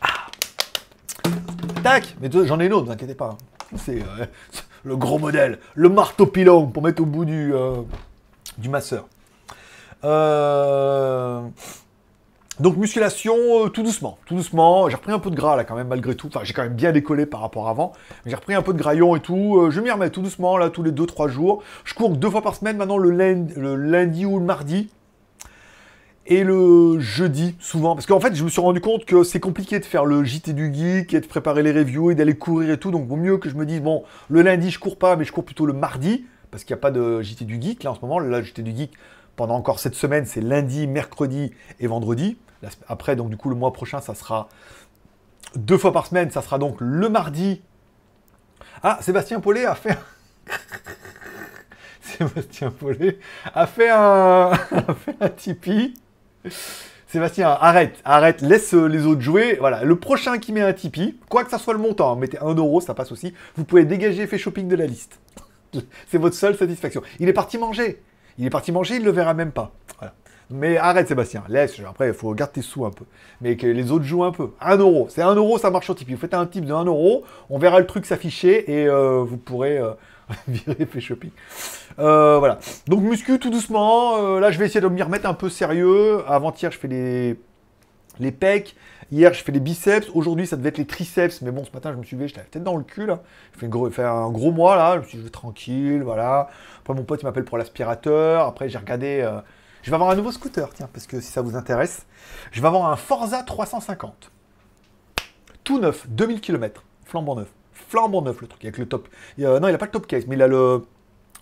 [0.00, 0.26] Ah.
[1.84, 3.36] Tac Mais j'en ai une autre, ne vous inquiétez pas.
[3.76, 4.26] C'est euh,
[4.84, 7.82] le gros modèle, le marteau pilon pour mettre au bout du, euh,
[8.58, 9.06] du masseur.
[10.04, 11.42] Euh,
[12.60, 14.88] donc musculation, tout doucement, tout doucement.
[14.88, 16.28] J'ai repris un peu de gras là quand même malgré tout.
[16.28, 17.92] Enfin, j'ai quand même bien décollé par rapport à avant.
[18.26, 19.68] J'ai repris un peu de graillon et tout.
[19.70, 21.62] je m'y remets tout doucement là, tous les 2-3 jours.
[21.84, 24.90] Je cours deux fois par semaine maintenant le lundi ou le mardi
[26.26, 27.94] et le jeudi, souvent.
[27.94, 30.52] Parce qu'en fait, je me suis rendu compte que c'est compliqué de faire le JT
[30.52, 32.90] du geek et de préparer les reviews et d'aller courir et tout.
[32.90, 35.32] Donc, vaut mieux que je me dise, bon, le lundi, je cours pas, mais je
[35.32, 36.24] cours plutôt le mardi.
[36.50, 38.18] Parce qu'il n'y a pas de JT du geek là en ce moment.
[38.18, 38.92] Le JT du geek,
[39.36, 42.36] pendant encore cette semaine, c'est lundi, mercredi et vendredi.
[42.86, 44.48] Après, donc, du coup, le mois prochain, ça sera
[45.56, 46.30] deux fois par semaine.
[46.30, 47.62] Ça sera donc le mardi.
[48.84, 49.98] Ah, Sébastien Paulet a fait.
[52.00, 53.18] Sébastien Paulet
[53.54, 55.94] a fait un, a fait un Tipeee
[57.06, 59.56] Sébastien, arrête, arrête, laisse euh, les autres jouer.
[59.60, 62.38] Voilà, le prochain qui met un Tipeee, quoi que ça soit le montant, hein, mettez
[62.38, 63.34] 1 euro, ça passe aussi.
[63.56, 65.18] Vous pouvez dégager fait shopping de la liste.
[66.08, 67.02] C'est votre seule satisfaction.
[67.20, 68.02] Il est parti manger.
[68.38, 69.72] Il est parti manger, il ne le verra même pas.
[70.50, 73.04] Mais arrête Sébastien, laisse, après il faut garder tes sous un peu.
[73.40, 74.50] Mais que les autres jouent un peu.
[74.60, 76.14] 1 euro, c'est 1 euro, ça marche sur Tipeee.
[76.14, 79.38] Vous faites un type de 1 euro, on verra le truc s'afficher et euh, vous
[79.38, 79.92] pourrez euh,
[80.48, 81.30] virer fait shopping.
[81.98, 82.58] Euh, voilà.
[82.86, 84.16] Donc muscu tout doucement.
[84.22, 86.22] Euh, là je vais essayer de m'y remettre un peu sérieux.
[86.26, 87.40] Avant-hier je fais les,
[88.18, 88.76] les pecs.
[89.10, 90.08] Hier je fais les biceps.
[90.14, 91.42] Aujourd'hui ça devait être les triceps.
[91.42, 93.06] Mais bon ce matin je me suis levé, j'étais peut-être dans le cul
[93.68, 94.94] gros- fait un gros mois là.
[94.94, 96.48] Je me suis dit je tranquille, voilà.
[96.80, 98.46] Après mon pote il m'appelle pour l'aspirateur.
[98.46, 99.20] Après j'ai regardé...
[99.20, 99.40] euh,
[99.82, 102.06] je vais avoir un nouveau scooter, tiens, parce que si ça vous intéresse.
[102.52, 104.30] Je vais avoir un Forza 350.
[105.64, 106.84] Tout neuf, 2000 km.
[107.04, 107.48] Flambant neuf.
[107.92, 109.06] Flambant neuf le truc, avec le top.
[109.36, 110.82] Non, il a pas le top case, mais il a le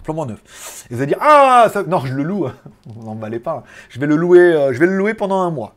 [0.02, 0.84] flambant neuf.
[0.90, 1.84] Et vous allez dire, ah, ça...
[1.84, 2.48] non, je le loue.
[2.86, 3.62] Vous n'en emballez pas.
[3.88, 5.76] Je vais le louer, euh, je vais le louer pendant un mois.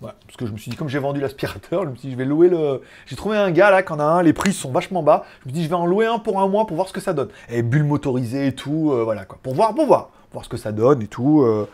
[0.00, 2.18] Parce que je me suis dit, comme j'ai vendu l'aspirateur, je me suis dit, je
[2.18, 2.80] vais louer le.
[3.04, 5.24] J'ai trouvé un gars là qui en a un, les prix sont vachement bas.
[5.42, 6.94] Je me suis dit, je vais en louer un pour un mois pour voir ce
[6.94, 7.28] que ça donne.
[7.50, 9.38] Et bulle motorisée et tout, euh, voilà quoi.
[9.42, 10.08] Pour voir, pour voir.
[10.32, 11.42] Voir ce que ça donne et tout.
[11.42, 11.68] euh.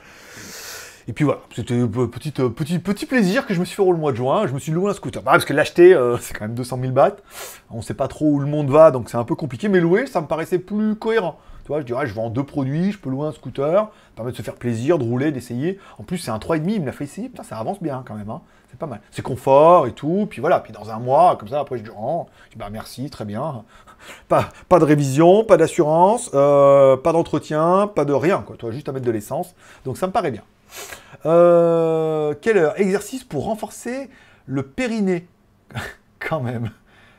[1.10, 3.82] Et puis voilà, c'était un petit, euh, petit, petit plaisir que je me suis fait
[3.82, 4.46] au mois de juin.
[4.46, 5.20] Je me suis loué un scooter.
[5.24, 7.16] Bah, parce que l'acheter, euh, c'est quand même 200 000 bahts.
[7.68, 9.68] On sait pas trop où le monde va, donc c'est un peu compliqué.
[9.68, 11.36] Mais louer, ça me paraissait plus cohérent.
[11.64, 14.36] Tu vois, je dirais, je vends deux produits, je peux louer un scooter, permet de
[14.36, 15.80] se faire plaisir, de rouler, d'essayer.
[15.98, 17.28] En plus, c'est un 3,5, il me l'a fait essayer.
[17.42, 18.30] Ça avance bien quand même.
[18.30, 18.40] hein.
[18.70, 19.00] C'est pas mal.
[19.10, 20.28] C'est confort et tout.
[20.30, 22.26] Puis voilà, puis dans un mois, comme ça, après, je dis, oh,
[22.56, 23.64] bah merci, très bien.
[24.28, 28.54] Pas, pas de révision, pas d'assurance, euh, pas d'entretien, pas de rien, quoi.
[28.56, 29.56] Toi, juste à mettre de l'essence.
[29.84, 30.42] Donc ça me paraît bien.
[31.26, 32.78] Euh, quel heure?
[32.80, 34.08] Exercice pour renforcer
[34.46, 35.26] le périnée.
[36.18, 36.70] Quand même.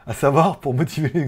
[0.08, 1.28] À savoir, pour motiver les.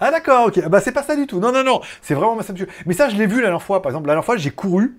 [0.00, 0.68] Ah d'accord, ok.
[0.68, 1.38] Bah c'est pas ça du tout.
[1.38, 1.80] Non, non, non.
[2.02, 2.42] C'est vraiment ma.
[2.86, 3.82] Mais ça, je l'ai vu la dernière fois.
[3.82, 4.98] Par exemple, la dernière fois, j'ai couru.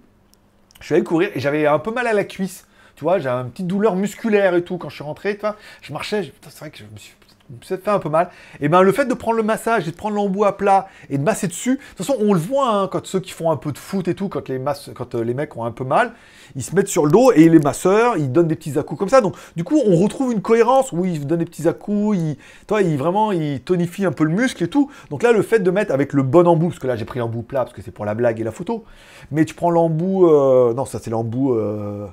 [0.79, 2.65] Je suis allé courir et j'avais un peu mal à la cuisse.
[2.95, 5.35] Tu vois, j'avais une petite douleur musculaire et tout quand je suis rentré.
[5.35, 6.31] Tu vois, je marchais.
[6.41, 7.15] C'est vrai que je me suis
[7.61, 8.29] suis fait un peu mal.
[8.59, 11.17] Et ben le fait de prendre le massage et de prendre l'embout à plat et
[11.17, 13.57] de masser dessus, de toute façon on le voit hein, quand ceux qui font un
[13.57, 14.61] peu de foot et tout, quand les
[14.95, 16.13] quand euh, les mecs ont un peu mal,
[16.55, 19.09] ils se mettent sur le dos et les masseurs ils donnent des petits à-coups comme
[19.09, 19.21] ça.
[19.21, 22.37] Donc du coup on retrouve une cohérence où ils donnent des petits à-coups, ils,
[22.67, 24.89] toi ils vraiment ils tonifient un peu le muscle et tout.
[25.09, 27.19] Donc là le fait de mettre avec le bon embout, parce que là j'ai pris
[27.19, 28.83] l'embout plat parce que c'est pour la blague et la photo,
[29.31, 32.07] mais tu prends l'embout, euh, non ça c'est l'embout euh,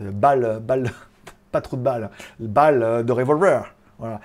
[0.00, 0.90] balle, balle,
[1.52, 3.74] pas trop de balles, balle euh, de revolver.
[4.00, 4.20] Voilà.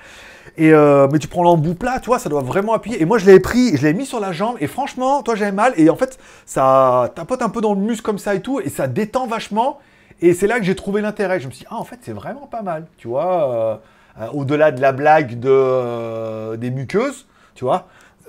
[0.58, 3.02] Et euh, mais tu prends l'embout plat, tu vois, ça doit vraiment appuyer.
[3.02, 5.52] Et moi, je l'avais pris, je l'avais mis sur la jambe, et franchement, toi, j'avais
[5.52, 5.74] mal.
[5.76, 8.70] Et en fait, ça tapote un peu dans le muscle comme ça et tout, et
[8.70, 9.80] ça détend vachement.
[10.22, 11.42] Et c'est là que j'ai trouvé l'intérêt.
[11.42, 13.52] Je me suis dit, ah, en fait, c'est vraiment pas mal, tu vois.
[13.52, 13.76] euh,
[14.22, 17.88] euh, Au-delà de la blague de, des muqueuses, tu vois,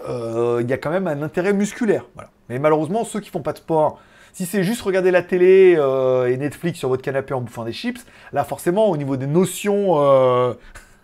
[0.09, 2.07] il y a quand même un intérêt musculaire.
[2.49, 4.01] Mais malheureusement, ceux qui font pas de sport,
[4.33, 5.79] si c'est juste regarder la télé
[6.29, 9.95] et Netflix sur votre canapé en bouffant des chips, là, forcément, au niveau des notions.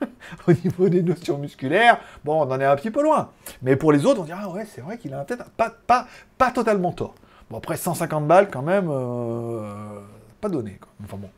[0.48, 3.30] au niveau des notions musculaires, bon, on en est un petit peu loin.
[3.62, 6.06] Mais pour les autres, on dit ah ouais, c'est vrai qu'il a peut-être pas, pas,
[6.38, 7.14] pas totalement tort.
[7.50, 10.00] Bon, après 150 balles, quand même, euh,
[10.40, 10.78] pas donné.
[10.80, 10.88] Quoi.
[11.04, 11.30] Enfin bon.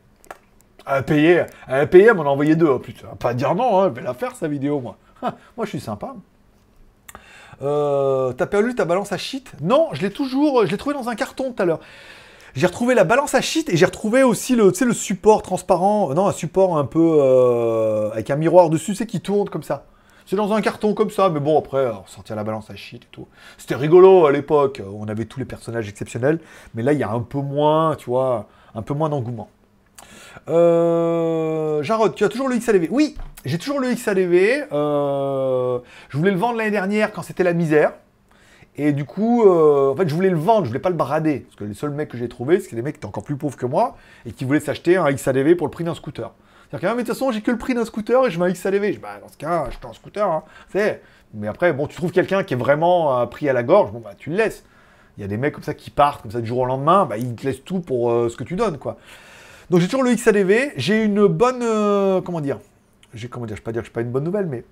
[0.86, 2.78] À payer, à payer, m'en a envoyé deux.
[2.78, 4.97] Putain, pas dire non, hein, je vais la faire sa vidéo, moi.
[5.23, 6.15] Ah, moi, je suis sympa.
[7.62, 9.53] Euh, T'as perdu ta balance à shit?
[9.62, 11.81] Non, je l'ai toujours, je l'ai trouvé dans un carton tout à l'heure.
[12.55, 16.14] J'ai retrouvé la balance à shit et j'ai retrouvé aussi le, le support transparent, euh,
[16.14, 19.86] non, un support un peu euh, avec un miroir dessus, c'est qui tourne comme ça.
[20.24, 23.09] C'est dans un carton comme ça, mais bon, après, sortir la balance à shit et
[23.10, 23.26] tout.
[23.59, 26.39] C'était rigolo à l'époque, on avait tous les personnages exceptionnels,
[26.74, 29.51] mais là, il y a un peu moins, tu vois, un peu moins d'engouement.
[30.48, 34.66] Euh, Jarod, tu as toujours le XADV Oui, j'ai toujours le XADV.
[34.72, 35.78] Euh,
[36.09, 37.93] je voulais le vendre l'année dernière quand c'était la misère.
[38.76, 41.40] Et du coup, euh, en fait, je voulais le vendre, je voulais pas le brader.
[41.40, 43.36] Parce que les seuls mecs que j'ai trouvés, c'était des mecs qui étaient encore plus
[43.36, 43.96] pauvres que moi
[44.26, 46.32] et qui voulaient s'acheter un XADV pour le prix d'un scooter.
[46.70, 48.40] C'est-à-dire que, ah, mais de toute façon, j'ai que le prix d'un scooter et je
[48.40, 48.98] mets un XADV.
[49.01, 50.26] Bah, dans ce cas, je un scooter.
[50.28, 50.42] Hein.
[50.70, 51.01] C'est-
[51.34, 54.01] Mais après, bon, tu trouves quelqu'un qui est vraiment euh, pris à la gorge, bon,
[54.01, 54.64] bah, tu le laisses.
[55.16, 57.06] Il y a des mecs comme ça qui partent, comme ça, du jour au lendemain,
[57.06, 58.96] bah, ils te laissent tout pour euh, ce que tu donnes, quoi.
[59.70, 60.72] Donc, j'ai toujours le XADV.
[60.76, 61.60] J'ai une bonne.
[62.24, 62.59] comment dire?
[63.30, 63.56] Comment dire?
[63.56, 64.64] Je ne vais pas dire que je pas une bonne nouvelle, mais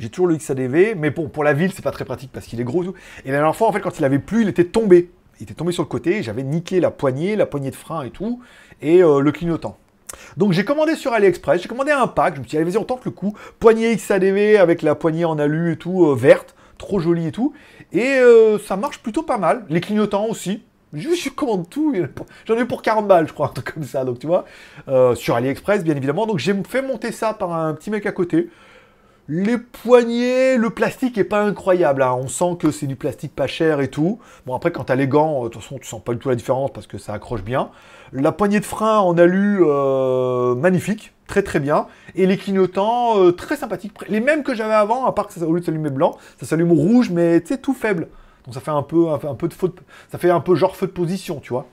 [0.00, 2.60] j'ai toujours le XADV, mais pour, pour la ville, c'est pas très pratique parce qu'il
[2.60, 2.94] est gros et tout.
[3.24, 5.10] Et la dernière fois, en fait, quand il avait plu, il était tombé.
[5.38, 8.10] Il était tombé sur le côté, j'avais niqué la poignée, la poignée de frein et
[8.10, 8.40] tout,
[8.80, 9.76] et euh, le clignotant.
[10.36, 12.78] Donc j'ai commandé sur AliExpress, j'ai commandé un pack, je me suis dit, allez, vas-y,
[12.78, 13.34] on tente le coup.
[13.58, 17.52] Poignée XADV avec la poignée en alu et tout, euh, verte, trop jolie et tout.
[17.92, 19.64] Et euh, ça marche plutôt pas mal.
[19.68, 20.62] Les clignotants aussi.
[20.92, 21.94] Je, commande tout,
[22.46, 24.44] j'en ai pour 40 balles, je crois, comme ça, donc tu vois.
[25.14, 26.26] Sur AliExpress, bien évidemment.
[26.26, 28.50] Donc j'ai fait monter ça par un petit mec à côté.
[29.32, 32.02] Les poignées, le plastique est pas incroyable.
[32.02, 32.16] hein.
[32.20, 34.18] On sent que c'est du plastique pas cher et tout.
[34.44, 36.28] Bon, après, quand t'as les gants, euh, de toute façon, tu sens pas du tout
[36.30, 37.70] la différence parce que ça accroche bien.
[38.12, 41.86] La poignée de frein en alu, euh, magnifique, très très bien.
[42.16, 43.92] Et les clignotants, euh, très sympathiques.
[44.08, 46.46] Les mêmes que j'avais avant, à part que ça, au lieu de s'allumer blanc, ça
[46.46, 48.08] s'allume rouge, mais tu sais, tout faible.
[48.46, 49.78] Donc ça fait un, peu- un peu de faute,
[50.10, 51.66] ça fait un peu genre feu de position, tu vois.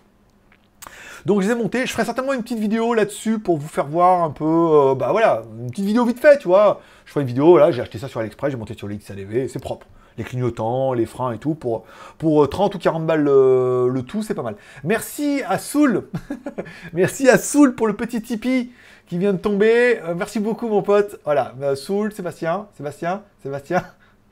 [1.26, 3.88] Donc je les ai montés, je ferai certainement une petite vidéo là-dessus pour vous faire
[3.88, 6.82] voir un peu, euh, bah voilà, une petite vidéo vite fait, tu vois.
[7.06, 9.48] Je ferai une vidéo, là, j'ai acheté ça sur AliExpress, j'ai monté sur le XADV,
[9.48, 9.88] c'est propre.
[10.18, 11.86] Les clignotants, les freins et tout, pour,
[12.18, 14.56] pour 30 ou 40 balles le, le tout, c'est pas mal.
[14.84, 16.08] Merci à Soul,
[16.94, 18.72] merci à Soul pour le petit Tipeee
[19.08, 20.00] qui vient de tomber.
[20.04, 21.20] Euh, merci beaucoup mon pote.
[21.24, 23.84] Voilà, euh, Soul, Sébastien, Sébastien, Sébastien,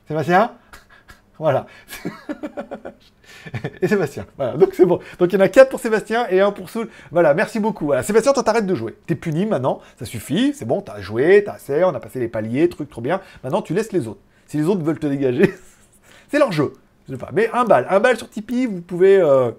[0.06, 0.52] Sébastien.
[1.38, 1.66] Voilà.
[3.82, 4.26] et Sébastien.
[4.36, 5.00] Voilà, donc c'est bon.
[5.18, 6.88] Donc il y en a 4 pour Sébastien et un pour Soul.
[7.10, 7.86] Voilà, merci beaucoup.
[7.86, 8.02] Voilà.
[8.02, 8.96] Sébastien, toi t'arrêtes de jouer.
[9.06, 12.28] T'es puni maintenant, ça suffit, c'est bon, t'as joué, t'as assez, on a passé les
[12.28, 13.20] paliers, truc trop bien.
[13.44, 14.20] Maintenant tu laisses les autres.
[14.46, 15.54] Si les autres veulent te dégager,
[16.28, 16.72] c'est leur jeu.
[17.32, 19.18] Mais un bal, un bal sur Tipeee, vous pouvez.
[19.20, 19.52] Euh...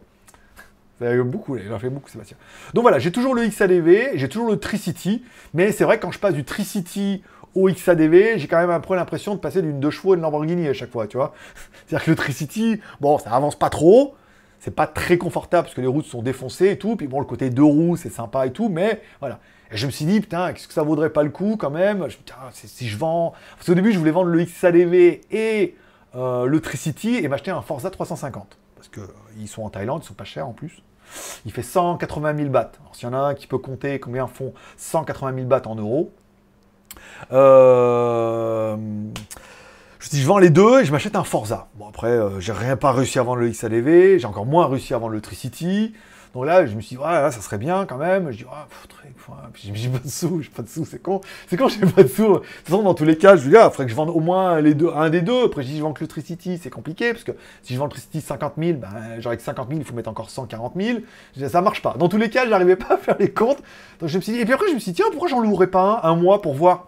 [1.00, 2.38] Ça a beaucoup, il en fait beaucoup Sébastien.
[2.74, 5.24] Donc voilà, j'ai toujours le XADV, j'ai toujours le Tricity,
[5.54, 7.22] mais c'est vrai quand je passe du Tricity
[7.58, 10.22] au XADV, j'ai quand même un peu l'impression de passer d'une deux chevaux à une
[10.22, 11.34] Lamborghini à chaque fois, tu vois.
[11.88, 14.16] C'est-à-dire que le Tricity, bon, ça avance pas trop,
[14.60, 17.26] c'est pas très confortable parce que les routes sont défoncées et tout, puis bon, le
[17.26, 19.40] côté deux roues, c'est sympa et tout, mais voilà.
[19.72, 22.08] Et je me suis dit, putain, qu'est-ce que ça vaudrait pas le coup quand même?
[22.10, 23.34] Je putain, si je vends...
[23.56, 25.76] Parce qu'au début, je voulais vendre le XADV et
[26.16, 28.58] euh, le Tricity et m'acheter un Forza 350.
[28.76, 30.84] Parce qu'ils euh, sont en Thaïlande, ils sont pas chers en plus.
[31.46, 32.72] Il fait 180 000 bahts.
[32.82, 35.76] Alors s'il y en a un qui peut compter combien font 180 000 bahts en
[35.76, 36.14] euros,
[37.32, 38.76] euh,
[40.00, 41.68] je je vends les deux et je m'achète un Forza.
[41.76, 44.94] Bon, après, euh, j'ai rien pas réussi à vendre le XADV, j'ai encore moins réussi
[44.94, 45.94] à vendre le Tricity.
[46.34, 48.32] Donc là, je me suis dit, ouais, ça serait bien quand même.
[48.32, 49.12] Je dis, ouais,
[49.64, 51.22] j'ai pas de sous, j'ai pas de sous, c'est con.
[51.48, 52.28] C'est con, j'ai pas de sous.
[52.28, 54.10] De toute façon, dans tous les cas, je dis, ah, il faudrait que je vende
[54.10, 55.46] au moins les deux, un des deux.
[55.46, 57.32] Après, je dis, je vends que le Tricity, c'est compliqué, parce que
[57.64, 58.90] si je vends le Tricity 50 000, ben,
[59.20, 61.00] j'aurais que 50 000, il faut mettre encore 140 000.
[61.36, 61.96] Je dis, ça marche pas.
[61.98, 63.62] Dans tous les cas, j'arrivais pas à faire les comptes.
[64.00, 65.40] Donc je me suis dit, et puis après, je me suis dit, tiens, pourquoi j'en
[65.40, 66.88] louerais pas un, un mois pour voir?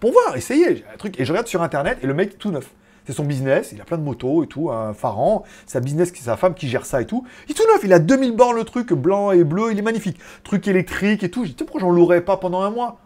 [0.00, 0.84] Pour voir, essayer.
[0.92, 1.18] Un truc.
[1.18, 2.68] Et je regarde sur internet, et le mec, tout neuf.
[3.06, 6.24] C'est son business, il a plein de motos et tout, un Faran, sa business, c'est
[6.24, 7.24] sa femme qui gère ça et tout.
[7.46, 9.82] Il est tout neuf, il a 2000 bornes le truc, blanc et bleu, il est
[9.82, 10.18] magnifique.
[10.42, 11.44] Truc électrique et tout.
[11.44, 12.98] Je dis, pourquoi j'en louerais pas pendant un mois?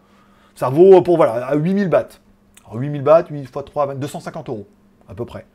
[0.54, 2.08] Ça vaut pour, voilà, à 8000 bahts.
[2.64, 4.66] Alors 8000 bahts, 8 x 3, 250 euros,
[5.08, 5.46] à peu près.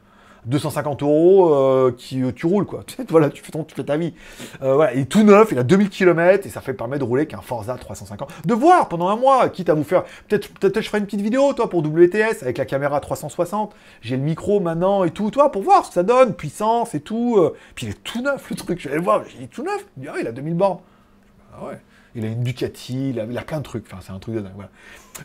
[0.45, 2.83] 250 euros euh, qui euh, tu roules quoi.
[3.09, 4.13] voilà, tu fais ton, tu ta vie.
[4.61, 7.03] Euh, voilà, il est tout neuf, il a 2000 km et ça fait permet de
[7.03, 8.29] rouler qu'un Forza 350.
[8.45, 11.21] De voir pendant un mois, quitte à vous faire peut-être peut-être je ferai une petite
[11.21, 13.75] vidéo toi pour WTS avec la caméra 360.
[14.01, 16.99] J'ai le micro maintenant et tout, toi pour voir ce que ça donne, puissance et
[16.99, 17.39] tout.
[17.75, 18.79] Puis il est tout neuf le truc.
[18.79, 19.85] Je vais le voir, il est tout neuf.
[20.01, 20.79] Il, ah, il a 2000 bornes.
[21.53, 21.79] Ah ouais.
[22.15, 23.85] Il a une Ducati, il a, plein de trucs.
[23.91, 24.53] Enfin, c'est un truc de dingue.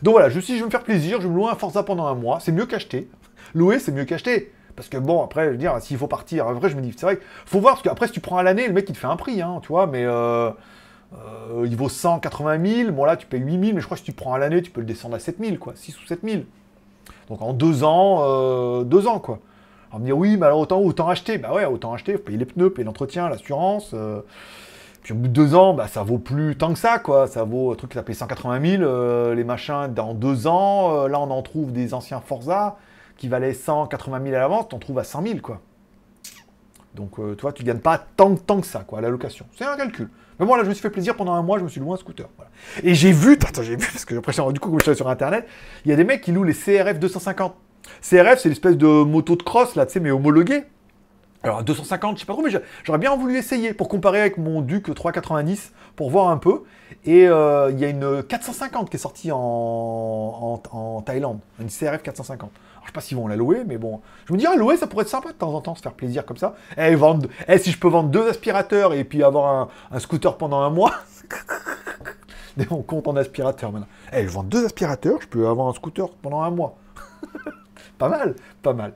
[0.01, 1.83] Donc voilà, je suis, je vais me faire plaisir, je vais me louer un Forza
[1.83, 2.39] pendant un mois.
[2.41, 3.09] C'est mieux qu'acheter.
[3.53, 4.51] Louer, c'est mieux qu'acheter.
[4.75, 7.05] Parce que bon, après, je veux dire, s'il faut partir, vrai, je me dis, c'est
[7.05, 9.07] vrai, faut voir, parce qu'après, si tu prends à l'année, le mec, il te fait
[9.07, 10.49] un prix, hein, tu vois, mais euh,
[11.13, 13.99] euh, il vaut 180 000, bon là, tu payes 8 000, mais je crois que
[13.99, 16.05] si tu prends à l'année, tu peux le descendre à 7 000, quoi, 6 ou
[16.07, 16.41] 7 000.
[17.29, 19.39] Donc en deux ans, euh, deux ans, quoi.
[19.93, 22.37] On me dire, oui, mais alors autant, autant acheter, bah ouais, autant acheter, faut payer
[22.37, 23.93] les pneus, payer l'entretien, l'assurance.
[25.03, 27.27] Puis au bout de deux ans, bah, ça vaut plus tant que ça, quoi.
[27.27, 31.29] Ça vaut un truc qui s'appelle 180 000, les machins, dans deux ans, là, on
[31.29, 32.77] en trouve des anciens Forza
[33.21, 35.61] qui valait 180 000 à la vente, t'en trouves à 100 000, quoi.
[36.95, 39.45] Donc, euh, toi, tu gagnes pas tant, tant que ça, quoi, à la location.
[39.55, 40.09] C'est un calcul.
[40.39, 41.93] Mais bon, là, je me suis fait plaisir pendant un mois, je me suis loué
[41.93, 42.25] un scooter.
[42.81, 45.07] Et j'ai vu, attends, j'ai vu, parce que après, du coup, comme je suis sur
[45.07, 45.47] Internet,
[45.85, 47.53] il y a des mecs qui louent les CRF 250.
[48.01, 50.63] CRF, c'est l'espèce de moto de cross, là, tu sais, mais homologué.
[51.43, 52.49] Alors, 250, je sais pas trop, mais
[52.83, 56.63] j'aurais bien voulu essayer pour comparer avec mon Duc 390 pour voir un peu.
[57.05, 59.37] Et euh, il y a une 450 qui est sortie en,
[60.71, 62.49] en Thaïlande, une CRF 450.
[62.81, 64.01] Je sais pas s'ils vont la louer, mais bon.
[64.25, 65.93] Je me dis, ah, louer, ça pourrait être sympa de temps en temps, se faire
[65.93, 66.55] plaisir comme ça.
[66.77, 67.29] Eh, vendre...
[67.47, 70.93] eh si je peux vendre deux aspirateurs et puis avoir un, scooter pendant un mois.
[72.69, 73.87] on compte en aspirateur maintenant.
[74.13, 76.77] Eh, je vends deux aspirateurs, je peux avoir un scooter pendant un mois.
[77.97, 78.93] pas mal, pas mal.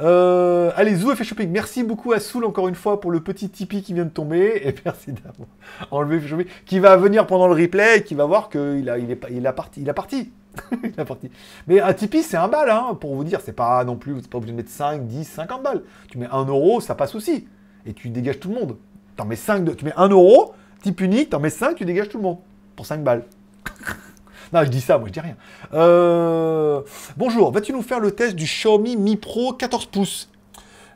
[0.00, 1.48] Euh, allez, Zou fait shopping.
[1.50, 4.60] Merci beaucoup à Soul encore une fois pour le petit Tipeee qui vient de tomber.
[4.66, 5.48] Et merci d'avoir
[5.92, 6.46] enlevé shopping.
[6.66, 10.32] Qui va venir pendant le replay et qui va voir qu'il il est, a parti.
[11.66, 13.40] Mais un Tipeee, c'est un bal, hein, pour vous dire.
[13.44, 15.82] C'est pas non plus, c'est pas obligé de mettre 5, 10, 50 balles.
[16.08, 17.46] Tu mets 1 euro, ça passe aussi.
[17.86, 18.76] Et tu dégages tout le monde.
[19.16, 19.72] T'en mets 5, de...
[19.72, 22.38] tu mets 1 euro, type unique, t'en mets 5, tu dégages tout le monde.
[22.76, 23.24] Pour 5 balles.
[24.52, 25.36] non, je dis ça, moi je dis rien.
[25.74, 26.80] Euh...
[27.16, 30.31] Bonjour, vas-tu nous faire le test du Xiaomi Mi Pro 14 pouces?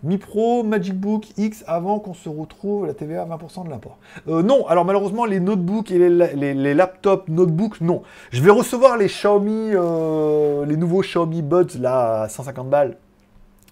[0.06, 3.98] Mi Pro, Magic Book X avant qu'on se retrouve la TVA à 20% de l'import.
[4.28, 8.02] Euh, non, alors malheureusement les notebooks et les, laptops notebooks, non.
[8.30, 12.96] Je vais recevoir les Xiaomi, euh, les nouveaux Xiaomi Buds là à 150 balles.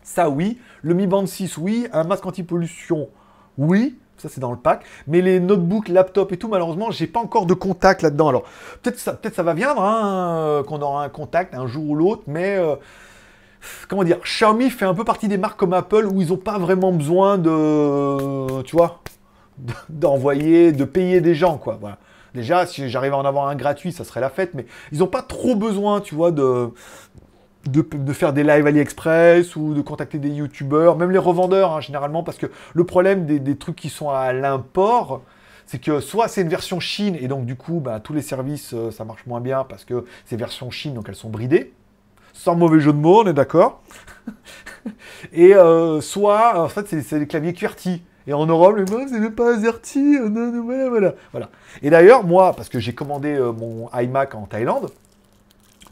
[0.02, 0.58] Ça oui.
[0.82, 1.86] Le Mi Band 6, oui.
[1.92, 3.08] Un masque anti-pollution,
[3.56, 3.96] oui.
[4.16, 4.84] Ça, c'est dans le pack.
[5.06, 8.28] Mais les notebooks, laptops et tout, malheureusement, j'ai pas encore de contact là-dedans.
[8.28, 8.42] Alors,
[8.82, 12.76] peut-être ça, va viendre, hein, qu'on aura un contact un jour ou l'autre, mais euh,
[13.88, 16.58] comment dire, Xiaomi fait un peu partie des marques comme Apple où ils n'ont pas
[16.58, 19.00] vraiment besoin de, tu vois,
[19.88, 21.78] d'envoyer, de payer des gens, quoi.
[22.34, 25.06] Déjà, si j'arrive à en avoir un gratuit, ça serait la fête, mais ils n'ont
[25.06, 26.72] pas trop besoin, tu vois, de,
[27.66, 32.22] de, faire des lives AliExpress ou de contacter des youtubeurs, même les revendeurs, hein, généralement,
[32.22, 35.22] parce que le problème des, trucs qui sont à l'import,
[35.66, 38.74] c'est que soit c'est une version Chine, et donc du coup, bah, tous les services,
[38.74, 41.72] euh, ça marche moins bien parce que c'est version Chine, donc elles sont bridées.
[42.34, 43.82] Sans mauvais jeu de mots, on est d'accord.
[45.32, 48.02] et euh, soit, en fait, c'est des claviers QWERTY.
[48.26, 51.50] Et en Europe, les c'est même pas AZERTY, voilà, voilà, voilà.
[51.82, 54.90] Et d'ailleurs, moi, parce que j'ai commandé euh, mon iMac en Thaïlande,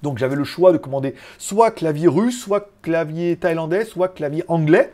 [0.03, 4.93] donc j'avais le choix de commander soit clavier russe, soit clavier thaïlandais, soit clavier anglais.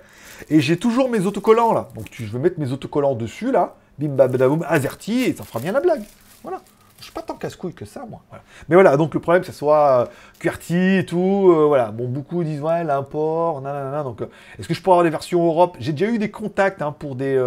[0.50, 1.88] Et j'ai toujours mes autocollants là.
[1.94, 5.60] Donc je vais mettre mes autocollants dessus là, bim bam badaboum, AZERTY, et ça fera
[5.60, 6.02] bien la blague.
[6.42, 6.60] Voilà.
[7.08, 8.20] Suis pas tant casse-couille que ça, moi.
[8.68, 10.06] Mais voilà, donc le problème, que ce soit euh,
[10.40, 11.50] QWERTY et tout.
[11.50, 14.02] Euh, voilà, bon, beaucoup disent, ouais, l'import, nanana.
[14.02, 14.26] Donc, euh,
[14.58, 15.78] est-ce que je pourrais avoir des versions Europe?
[15.80, 17.38] J'ai déjà eu des contacts hein, pour des.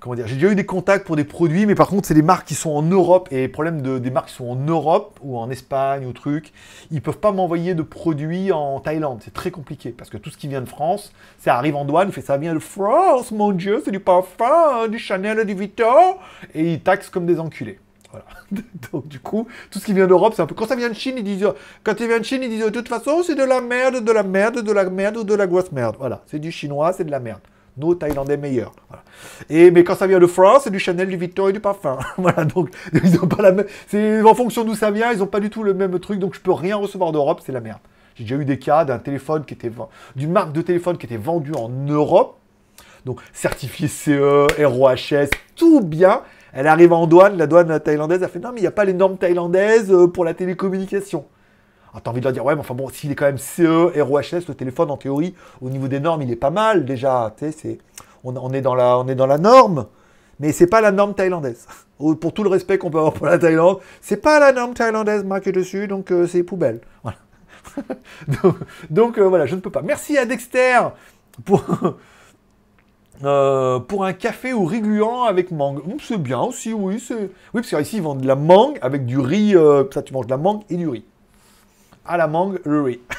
[0.00, 2.22] Comment dire J'ai déjà eu des contacts pour des produits, mais par contre, c'est des
[2.22, 3.28] marques qui sont en Europe.
[3.30, 6.52] Et le problème de, des marques qui sont en Europe ou en Espagne ou truc,
[6.90, 9.20] ils peuvent pas m'envoyer de produits en Thaïlande.
[9.24, 12.12] C'est très compliqué parce que tout ce qui vient de France, ça arrive en douane,
[12.12, 16.16] fait ça vient de France, mon Dieu, c'est du parfum, du Chanel, du Vuitton,
[16.54, 17.78] et ils taxent comme des enculés.
[18.10, 18.24] Voilà.
[18.92, 20.54] Donc du coup, tout ce qui vient d'Europe, c'est un peu.
[20.54, 21.48] Quand ça vient de Chine, ils disent.
[21.84, 24.12] Quand il vient de Chine, ils disent de toute façon, c'est de la merde, de
[24.12, 25.96] la merde, de la merde ou de la grosse merde.
[25.98, 26.22] Voilà.
[26.26, 27.40] C'est du chinois, c'est de la merde
[27.78, 28.72] nos Thaïlandais meilleurs.
[29.48, 31.98] Et, mais quand ça vient de France, c'est du Chanel, du Victor et du parfum.
[32.18, 33.66] voilà, donc ils ont pas la même.
[33.86, 36.34] C'est en fonction d'où ça vient, ils n'ont pas du tout le même truc, donc
[36.34, 37.80] je peux rien recevoir d'Europe, c'est la merde.
[38.16, 39.70] J'ai déjà eu des cas d'un téléphone qui était
[40.16, 42.36] d'une marque de téléphone qui était vendue en Europe,
[43.04, 46.22] donc certifié CE, ROHS, tout bien.
[46.52, 48.84] Elle arrive en douane, la douane thaïlandaise a fait non mais il n'y a pas
[48.84, 51.26] les normes thaïlandaises euh, pour la télécommunication.
[51.94, 54.00] Ah, t'as envie de leur dire, ouais, mais enfin bon, s'il est quand même CE,
[54.00, 57.34] ROHS, le téléphone, en théorie, au niveau des normes, il est pas mal déjà.
[57.38, 57.78] Tu sais,
[58.24, 59.86] on, est dans la, on est dans la norme,
[60.38, 61.66] mais c'est pas la norme thaïlandaise.
[62.20, 65.24] Pour tout le respect qu'on peut avoir pour la Thaïlande, c'est pas la norme thaïlandaise
[65.24, 66.80] marquée dessus, donc euh, c'est poubelle.
[68.90, 69.82] Donc, euh, voilà, je ne peux pas.
[69.82, 70.78] Merci à Dexter
[71.44, 71.64] pour,
[73.24, 75.82] euh, pour un café au riz gluant avec mangue.
[76.00, 77.04] C'est bien aussi, oui.
[77.10, 79.56] Oui, parce qu'ici, ils vendent de la mangue avec du riz.
[79.92, 81.04] ça, tu manges de la mangue et du riz
[82.08, 83.00] à la mangue, le riz.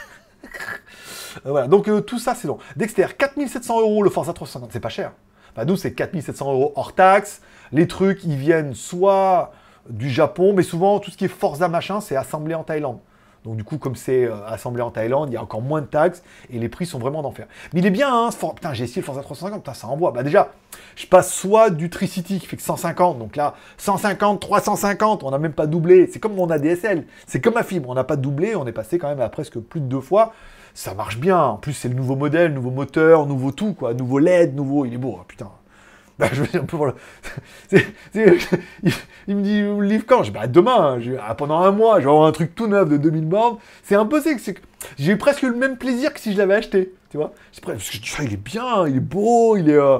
[1.45, 2.57] Euh, voilà, donc euh, tout ça c'est long.
[2.75, 5.11] Dexter, 4700 euros le Forza 350, c'est pas cher.
[5.55, 7.41] Bah, nous c'est 4700 euros hors taxe.
[7.71, 9.53] Les trucs ils viennent soit
[9.87, 12.97] du Japon, mais souvent tout ce qui est Forza machin c'est assemblé en Thaïlande.
[13.43, 15.87] Donc du coup, comme c'est euh, assemblé en Thaïlande, il y a encore moins de
[15.87, 17.47] taxes et les prix sont vraiment d'enfer.
[17.73, 20.11] Mais il est bien, hein, putain, j'ai essayé le Forza 350, putain, ça envoie.
[20.11, 20.51] Bah déjà,
[20.95, 25.39] je passe soit du Tricity qui fait que 150, donc là, 150, 350, on n'a
[25.39, 26.09] même pas doublé.
[26.11, 28.97] C'est comme mon ADSL, c'est comme ma fibre, on n'a pas doublé, on est passé
[28.97, 30.33] quand même à presque plus de deux fois.
[30.73, 31.39] Ça marche bien.
[31.39, 33.93] En plus, c'est le nouveau modèle, nouveau moteur, nouveau tout, quoi.
[33.93, 35.49] Nouveau LED, nouveau, il est beau, hein, putain.
[36.19, 36.95] Bah, je un peu voilà.
[37.71, 40.23] il, me dit, le livre quand?
[40.23, 42.89] Je dis, bah, demain, ah, pendant un mois, je vais avoir un truc tout neuf
[42.89, 43.57] de 2000 bornes.
[43.83, 44.35] C'est un peu, c'est
[44.97, 47.31] j'ai eu presque le même plaisir que si je l'avais acheté, tu vois.
[47.63, 49.99] Parce que je dis, il est bien, il est beau, il est, euh,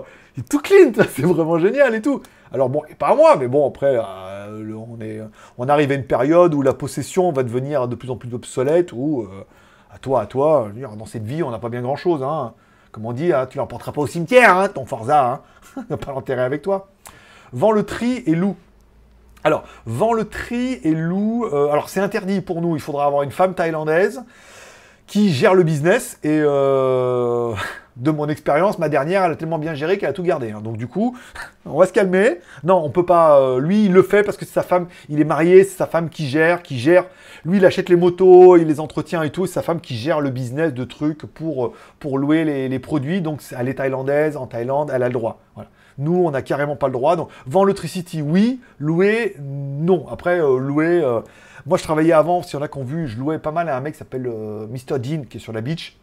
[0.50, 2.22] tout clean, c'est vraiment génial et tout.
[2.52, 5.22] Alors bon, et pas moi, mais bon, après, euh, on, est,
[5.58, 8.92] on arrive à une période où la possession va devenir de plus en plus obsolète,
[8.92, 9.46] où, euh,
[9.90, 12.54] à toi, à toi, dans cette vie, on n'a pas bien grand-chose, hein.
[12.92, 15.84] Comme on dit, hein, tu l'emporteras pas au cimetière, hein, ton Forza, hein.
[15.90, 16.90] ne pas l'enterrer avec toi.
[17.54, 18.56] Vends le tri et loue.
[19.44, 21.46] Alors, vends le tri et loue.
[21.46, 22.76] Euh, alors, c'est interdit pour nous.
[22.76, 24.24] Il faudra avoir une femme thaïlandaise
[25.08, 26.20] qui gère le business.
[26.24, 27.54] Et euh,
[28.00, 30.52] de mon expérience, ma dernière, elle a tellement bien géré qu'elle a tout gardé.
[30.52, 30.62] Hein.
[30.62, 31.18] Donc, du coup,
[31.66, 32.40] on va se calmer.
[32.64, 33.40] Non, on peut pas.
[33.40, 34.88] Euh, lui, il le fait parce que c'est sa femme.
[35.10, 37.06] Il est marié, c'est sa femme qui gère, qui gère
[37.46, 39.46] lui, il achète les motos, il les entretient et tout.
[39.46, 43.22] C'est sa femme qui gère le business de trucs pour, euh, pour louer les, produits.
[43.22, 45.42] Donc, elle est thaïlandaise, en Thaïlande, elle a le droit.
[45.98, 47.16] Nous, on n'a carrément pas le droit.
[47.16, 48.62] Donc, vend Tricity, oui.
[48.80, 50.06] Louer, non.
[50.10, 51.02] Après, euh, louer.
[51.66, 53.68] Moi, je travaillais avant, s'il y en a qui ont vu, je louais pas mal
[53.70, 55.00] à un mec qui s'appelle Mr.
[55.00, 55.99] Dean, qui est sur la beach.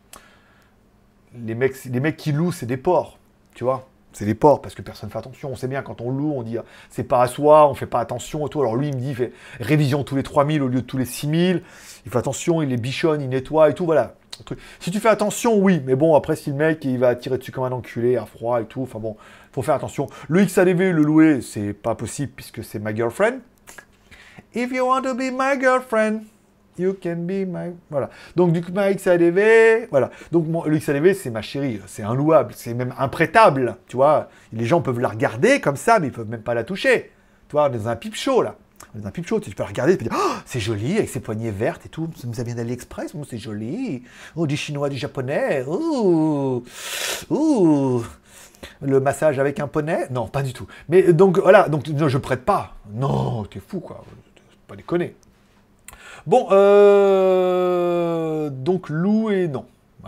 [1.44, 3.18] Les mecs, qui louent, c'est des porcs,
[3.54, 5.50] tu vois c'est les ports, parce que personne ne fait attention.
[5.50, 6.56] On sait bien, quand on loue, on dit
[6.88, 8.62] c'est pas à soi, on fait pas attention et tout.
[8.62, 9.30] Alors lui, il me dit, fait
[9.60, 11.62] révision tous les 3000 au lieu de tous les 6000.
[12.06, 14.14] Il fait attention, il les bichonne, il nettoie et tout, voilà.
[14.80, 17.52] Si tu fais attention, oui, mais bon, après, si le mec, il va tirer dessus
[17.52, 19.16] comme un enculé, à froid et tout, enfin bon,
[19.52, 20.06] faut faire attention.
[20.28, 23.40] Le XADV, le louer, c'est pas possible puisque c'est ma girlfriend.
[24.54, 26.22] If you want to be my girlfriend,
[26.78, 27.74] You can be my...
[27.90, 28.10] Voilà.
[28.34, 30.10] Donc, du coup, ma XADV, voilà.
[30.32, 31.80] Donc, mon, le XADV, c'est ma chérie.
[31.86, 32.52] C'est inlouable.
[32.54, 33.76] C'est même imprêtable.
[33.88, 36.64] Tu vois, les gens peuvent la regarder comme ça, mais ils peuvent même pas la
[36.64, 37.10] toucher.
[37.48, 38.56] Tu vois, dans un pipe chaud, là.
[38.94, 41.20] Dans un pipe show, tu peux regarder et te dire oh, c'est joli avec ses
[41.20, 42.08] poignées vertes et tout.
[42.32, 44.02] Ça vient d'AliExpress, oh, c'est joli.
[44.34, 45.64] Oh, du chinois, du japonais.
[45.66, 46.62] Ouh,
[47.30, 48.02] ouh.
[48.80, 50.06] Le massage avec un poney?
[50.10, 50.66] Non, pas du tout.
[50.88, 52.74] Mais donc voilà, donc non, je prête pas.
[52.92, 54.04] Non, t'es fou quoi.
[54.66, 55.14] Pas déconner.
[56.26, 59.66] Bon, euh, donc loup et non.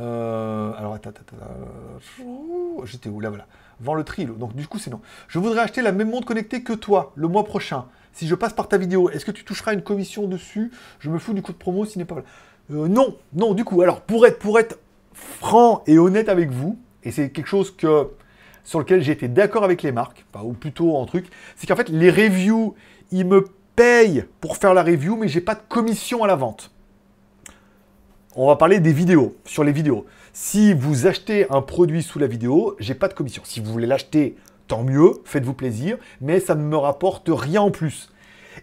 [0.00, 2.84] Euh, alors, attends, attends, attends.
[2.84, 3.48] J'étais où là Voilà.
[3.80, 4.34] Vends le trilo.
[4.34, 5.00] Donc, du coup, c'est non.
[5.26, 7.86] Je voudrais acheter la même montre connectée que toi le mois prochain.
[8.12, 10.70] Si je passe par ta vidéo, est-ce que tu toucheras une commission dessus?
[11.00, 12.14] Je me fous du code promo s'il n'est pas.
[12.70, 13.82] Euh, non, non, du coup.
[13.82, 14.78] Alors, pour être, pour être
[15.12, 18.08] franc et honnête avec vous, et c'est quelque chose que
[18.62, 21.26] sur lequel été d'accord avec les marques, ou plutôt en truc,
[21.56, 22.76] c'est qu'en fait, les reviews,
[23.10, 23.48] ils me
[23.78, 26.70] payent pour faire la review, mais j'ai pas de commission à la vente
[28.40, 30.06] on va parler des vidéos, sur les vidéos.
[30.32, 33.42] Si vous achetez un produit sous la vidéo, j'ai pas de commission.
[33.44, 34.36] Si vous voulez l'acheter,
[34.68, 38.12] tant mieux, faites-vous plaisir, mais ça ne me rapporte rien en plus.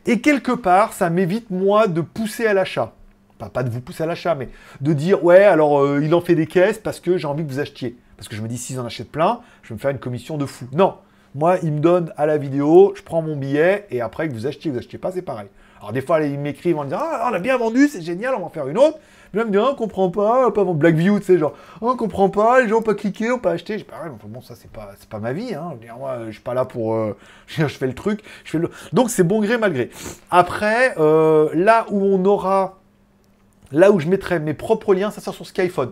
[0.06, 2.94] Et quelque part, ça m'évite moi de pousser à l'achat.
[3.38, 4.48] pas de vous pousser à l'achat, mais
[4.80, 7.52] de dire ouais, alors euh, il en fait des caisses parce que j'ai envie que
[7.52, 7.98] vous achetiez.
[8.16, 10.38] Parce que je me dis, s'ils en achètent plein, je vais me faire une commission
[10.38, 10.68] de fou.
[10.72, 10.96] Non,
[11.36, 14.48] moi, il me donne à la vidéo, je prends mon billet, et après que vous
[14.48, 15.48] achetiez, vous achetez pas, c'est pareil.
[15.80, 18.40] Alors des fois, ils m'écrivent en disant Ah, on a bien vendu, c'est génial, on
[18.40, 18.98] va en faire une autre.
[19.34, 21.80] Mais là, me dit, ah, on comprend pas, pas mon Blackview, tu sais, genre, ah,
[21.82, 23.74] on comprend pas, les gens n'ont pas cliqué, n'ont pas acheté.
[23.74, 25.74] Je dis, pareil, bon, ça, c'est pas, pas ma vie, hein.
[25.82, 26.95] Je, moi, je suis pas là pour.
[26.95, 27.18] Euh,
[27.48, 28.66] je, fais le truc, je fais.
[28.94, 29.90] Donc, c'est bon gré, mal gré.
[30.32, 32.80] Après, euh, là où on aura.
[33.72, 35.91] Là où je mettrai mes propres liens, ça sert sur Skyphone.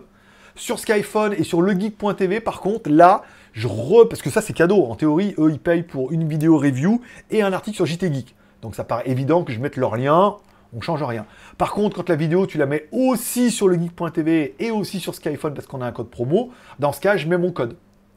[0.54, 4.06] Sur Skyphone et sur legeek.tv, par contre, là, je re.
[4.08, 4.84] Parce que ça, c'est cadeau.
[4.84, 7.00] En théorie, eux, ils payent pour une vidéo review
[7.30, 8.34] et un article sur JT Geek.
[8.60, 10.36] Donc, ça paraît évident que je mette leur lien
[10.76, 11.24] on change rien.
[11.56, 15.14] Par contre, quand la vidéo, tu la mets aussi sur le geek.tv et aussi sur
[15.14, 17.76] Skyphone parce qu'on a un code promo, dans ce cas, je mets mon code.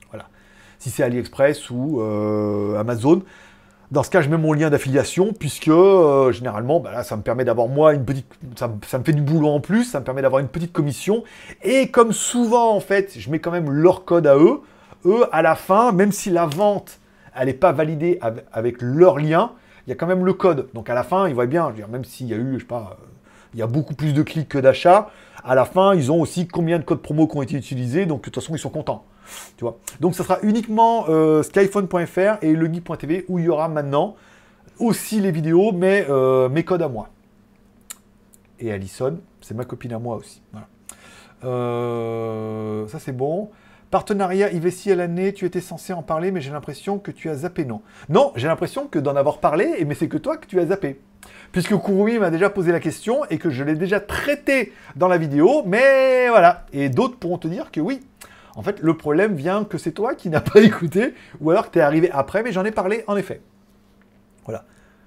[0.09, 0.25] Voilà.
[0.79, 3.21] Si c'est AliExpress ou euh, Amazon,
[3.91, 7.45] dans ce cas, je mets mon lien d'affiliation puisque euh, généralement, bah ça me permet
[7.45, 8.25] d'avoir moi une petite,
[8.57, 11.23] ça, me fait du boulot en plus, ça me permet d'avoir une petite commission.
[11.63, 14.61] Et comme souvent en fait, je mets quand même leur code à eux.
[15.07, 16.99] Eux, à la fin, même si la vente,
[17.33, 18.19] elle n'est pas validée
[18.51, 19.53] avec leur lien,
[19.85, 20.67] il y a quand même le code.
[20.73, 22.97] Donc à la fin, ils voient bien, même s'il y a eu, je sais pas,
[22.99, 23.05] euh,
[23.53, 25.09] il y a beaucoup plus de clics que d'achats,
[25.45, 28.19] à la fin, ils ont aussi combien de codes promo qui ont été utilisés, donc
[28.19, 29.05] de toute façon, ils sont contents.
[29.55, 29.77] Tu vois.
[30.01, 34.15] Donc ça sera uniquement euh, skyphone.fr et legeek.tv où il y aura maintenant
[34.77, 37.09] aussi les vidéos, mais euh, mes codes à moi.
[38.59, 40.41] Et Alison, c'est ma copine à moi aussi.
[41.41, 43.49] ça c'est bon.
[43.89, 47.35] Partenariat IVC à l'année, tu étais censé en parler, mais j'ai l'impression que tu as
[47.35, 50.59] zappé, non Non, j'ai l'impression que d'en avoir parlé, mais c'est que toi que tu
[50.59, 50.99] as zappé.
[51.53, 55.17] Puisque Kurumi m'a déjà posé la question et que je l'ai déjà traité dans la
[55.17, 56.65] vidéo, mais voilà.
[56.73, 58.01] Et d'autres pourront te dire que oui.
[58.55, 61.71] En fait, le problème vient que c'est toi qui n'as pas écouté, ou alors que
[61.71, 63.39] tu es arrivé après, mais j'en ai parlé en effet.
[64.43, 64.65] Voilà.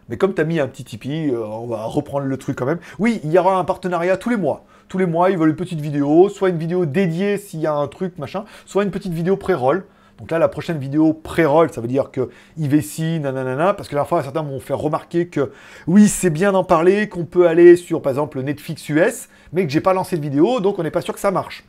[0.08, 2.66] Mais comme tu as mis un petit Tipeee, euh, on va reprendre le truc quand
[2.66, 2.80] même.
[2.98, 5.56] Oui, il y aura un partenariat tous les mois tous les mois, ils veulent une
[5.56, 9.12] petite vidéo, soit une vidéo dédiée s'il y a un truc, machin, soit une petite
[9.12, 9.86] vidéo pré-roll.
[10.18, 14.04] Donc là, la prochaine vidéo pré-roll, ça veut dire que IVC, nanana, parce que la
[14.04, 15.52] fois, certains m'ont fait remarquer que
[15.86, 19.70] oui, c'est bien d'en parler, qu'on peut aller sur, par exemple, Netflix US, mais que
[19.70, 21.64] j'ai pas lancé de vidéo, donc on n'est pas sûr que ça marche.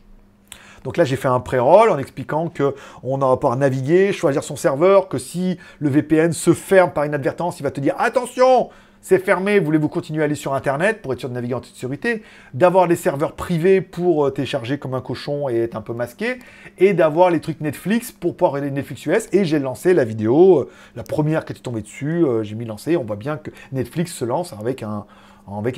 [0.82, 2.74] Donc là, j'ai fait un pré-roll en expliquant que
[3.04, 7.60] on va pouvoir naviguer, choisir son serveur, que si le VPN se ferme par inadvertance,
[7.60, 8.70] il va te dire attention,
[9.02, 11.74] c'est fermé, voulez-vous continuer à aller sur Internet pour être sûr de naviguer en toute
[11.74, 12.22] sécurité,
[12.54, 16.38] d'avoir les serveurs privés pour euh, télécharger comme un cochon et être un peu masqué,
[16.78, 19.28] et d'avoir les trucs Netflix pour pouvoir aller Netflix US.
[19.32, 22.64] Et j'ai lancé la vidéo, euh, la première qui était tombée dessus, euh, j'ai mis
[22.64, 25.04] lancé, on voit bien que Netflix se lance avec un,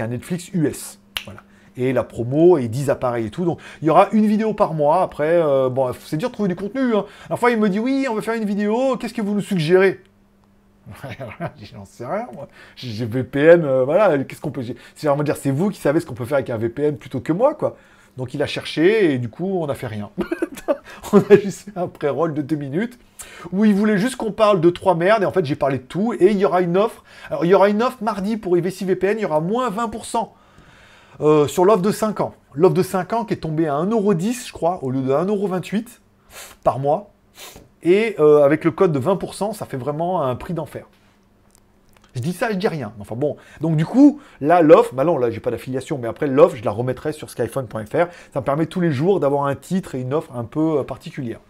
[0.07, 1.01] Netflix US.
[1.25, 1.41] Voilà
[1.77, 3.45] et la promo et 10 appareils et tout.
[3.45, 5.03] Donc il y aura une vidéo par mois.
[5.03, 6.95] Après, bon, c'est dur de trouver du contenu.
[6.95, 7.05] Hein.
[7.29, 8.97] La fois, il me dit oui, on va faire une vidéo.
[8.97, 10.01] Qu'est-ce que vous nous suggérez?
[11.63, 12.49] J'en sais rien, moi.
[12.77, 14.63] J'ai VPN, euh, voilà, qu'est-ce qu'on peut.
[14.95, 17.21] C'est vraiment dire, c'est vous qui savez ce qu'on peut faire avec un VPN plutôt
[17.21, 17.77] que moi, quoi.
[18.17, 20.11] Donc il a cherché et du coup, on n'a fait rien.
[21.13, 22.99] on a juste fait un pré-roll de deux minutes
[23.53, 25.83] où il voulait juste qu'on parle de trois merdes et en fait, j'ai parlé de
[25.83, 27.03] tout et il y aura une offre.
[27.29, 30.29] Alors, il y aura une offre mardi pour IVC VPN, il y aura moins 20%
[31.21, 32.35] euh, sur l'offre de 5 ans.
[32.55, 35.87] L'offre de 5 ans qui est tombée à 1,10€, je crois, au lieu de 1,28€
[36.63, 37.14] par mois.
[37.85, 40.87] Et euh, avec le code de 20%, ça fait vraiment un prix d'enfer.
[42.15, 42.93] Je dis ça, je dis rien.
[43.01, 46.27] Enfin bon, donc du coup, là, l'offre, bah non, là, j'ai pas d'affiliation, mais après,
[46.27, 48.07] l'offre, je la remettrai sur skyphone.fr.
[48.33, 50.83] Ça me permet tous les jours d'avoir un titre et une offre un peu euh,
[50.83, 51.41] particulière.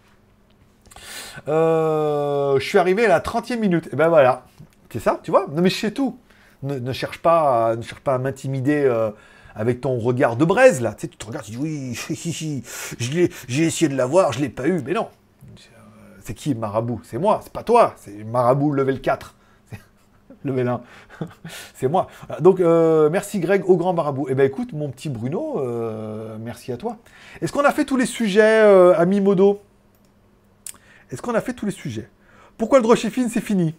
[1.47, 3.89] Euh, je suis arrivé à la 30e minute.
[3.93, 4.45] Et ben voilà.
[4.91, 5.47] C'est ça, tu vois?
[5.51, 6.17] Non, mais je sais tout.
[6.63, 8.89] Ne, cherche pas à, ne cherche pas à m'intimider
[9.53, 10.95] avec ton regard de braise, là.
[10.97, 12.63] Tu, te regardes, tu dis oui,
[13.47, 14.81] j'ai essayé de l'avoir, je l'ai pas eu.
[14.85, 15.09] Mais non,
[16.25, 17.01] c'est qui Marabout?
[17.03, 19.35] C'est moi, c'est pas toi, c'est Marabout level 4.
[20.43, 20.81] level 1.
[21.75, 22.07] c'est moi.
[22.39, 24.25] Donc, euh, merci Greg au grand marabout.
[24.29, 26.97] Eh ben écoute, mon petit Bruno, euh, merci à toi.
[27.41, 29.61] Est-ce qu'on a fait tous les sujets, euh, ami Modo
[31.11, 32.09] Est-ce qu'on a fait tous les sujets?
[32.57, 33.75] Pourquoi le dropshipping, c'est fini?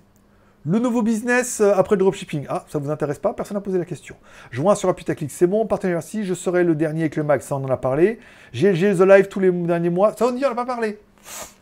[0.65, 2.47] Le nouveau business euh, après le dropshipping?
[2.49, 3.33] Ah, ça vous intéresse pas?
[3.33, 4.15] Personne n'a posé la question.
[4.53, 5.67] Joins sur un putaclic, c'est bon.
[5.67, 8.21] Partenaire si je serai le dernier avec le max, ça on en a parlé.
[8.53, 11.01] GLG The Live tous les derniers mois, ça on dit, on n'a pas parlé.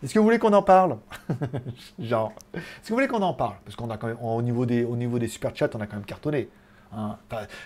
[0.03, 0.99] Est-ce que vous voulez qu'on en parle
[1.99, 3.57] Genre, est-ce que vous voulez qu'on en parle?
[3.65, 5.87] Parce qu'on a quand même, au niveau des, au niveau des super chats, on a
[5.87, 6.49] quand même cartonné.
[6.97, 7.17] Hein.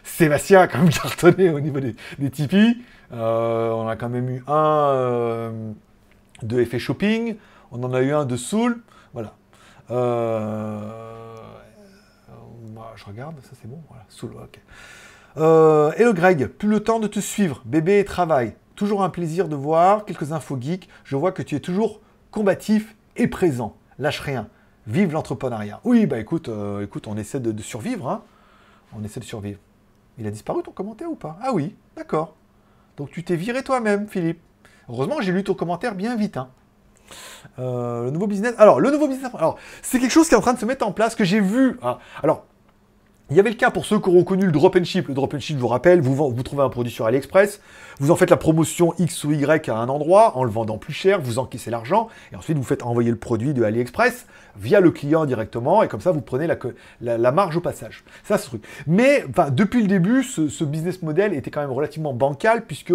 [0.04, 2.82] Sébastien a quand même cartonné au niveau des, des Tipeee.
[3.12, 5.72] Euh, on a quand même eu un euh,
[6.42, 7.36] de effet shopping.
[7.72, 8.80] On en a eu un de Soul.
[9.12, 9.34] Voilà.
[9.90, 11.34] Euh,
[12.96, 13.80] je regarde, ça c'est bon.
[13.88, 14.60] Voilà, Soul, ok.
[15.36, 18.54] Hello Greg, plus le temps de te suivre, bébé et travail.
[18.78, 20.88] Toujours un plaisir de voir quelques infos geeks.
[21.02, 22.00] Je vois que tu es toujours
[22.30, 23.74] combatif et présent.
[23.98, 24.46] Lâche rien.
[24.86, 25.80] Vive l'entrepreneuriat.
[25.82, 28.08] Oui, bah écoute, euh, écoute, on essaie de, survivre.
[28.08, 28.22] Hein.
[28.96, 29.58] On essaie de survivre.
[30.16, 31.40] Il a disparu ton commentaire ou pas?
[31.42, 32.36] Ah oui, d'accord.
[32.96, 34.38] Donc tu t'es viré toi-même, Philippe.
[34.88, 36.36] Heureusement, j'ai lu ton commentaire bien vite.
[36.36, 36.48] Hein.
[37.58, 38.54] Euh, le nouveau business.
[38.58, 39.32] Alors, le nouveau business.
[39.34, 41.40] Alors, c'est quelque chose qui est en train de se mettre en place que j'ai
[41.40, 41.80] vu.
[41.82, 42.44] Ah, alors,
[43.30, 45.08] il y avait le cas pour ceux qui auront connu le drop and ship.
[45.08, 47.60] Le drop and ship, vous rappelle, vous, trouvez un produit sur AliExpress,
[48.00, 50.94] vous en faites la promotion X ou Y à un endroit en le vendant plus
[50.94, 54.26] cher, vous encaissez l'argent et ensuite vous faites envoyer le produit de AliExpress
[54.56, 56.48] via le client directement et comme ça vous prenez
[57.00, 58.04] la, marge au passage.
[58.24, 58.64] Ça, ce truc.
[58.86, 62.94] Mais depuis le début, ce, ce business model était quand même relativement bancal puisque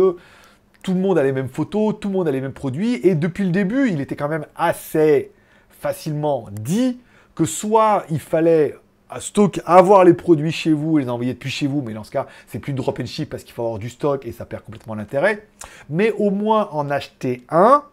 [0.83, 3.15] tout le monde a les mêmes photos, tout le monde a les mêmes produits, et
[3.15, 5.31] depuis le début, il était quand même assez
[5.69, 6.99] facilement dit
[7.35, 8.75] que soit il fallait
[9.19, 12.11] stock avoir les produits chez vous et les envoyer depuis chez vous, mais dans ce
[12.11, 14.63] cas, c'est plus drop and ship parce qu'il faut avoir du stock et ça perd
[14.63, 15.47] complètement l'intérêt,
[15.89, 17.83] mais au moins en acheter un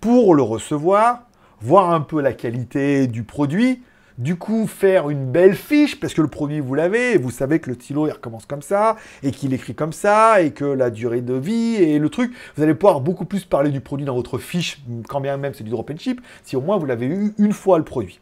[0.00, 1.22] pour le recevoir,
[1.60, 3.82] voir un peu la qualité du produit,
[4.18, 7.70] du coup faire une belle fiche parce que le produit vous l'avez, vous savez que
[7.70, 11.20] le stylo il recommence comme ça et qu'il écrit comme ça et que la durée
[11.20, 14.38] de vie et le truc, vous allez pouvoir beaucoup plus parler du produit dans votre
[14.38, 17.32] fiche, quand bien même c'est du drop and ship, si au moins vous l'avez eu
[17.38, 18.20] une fois le produit.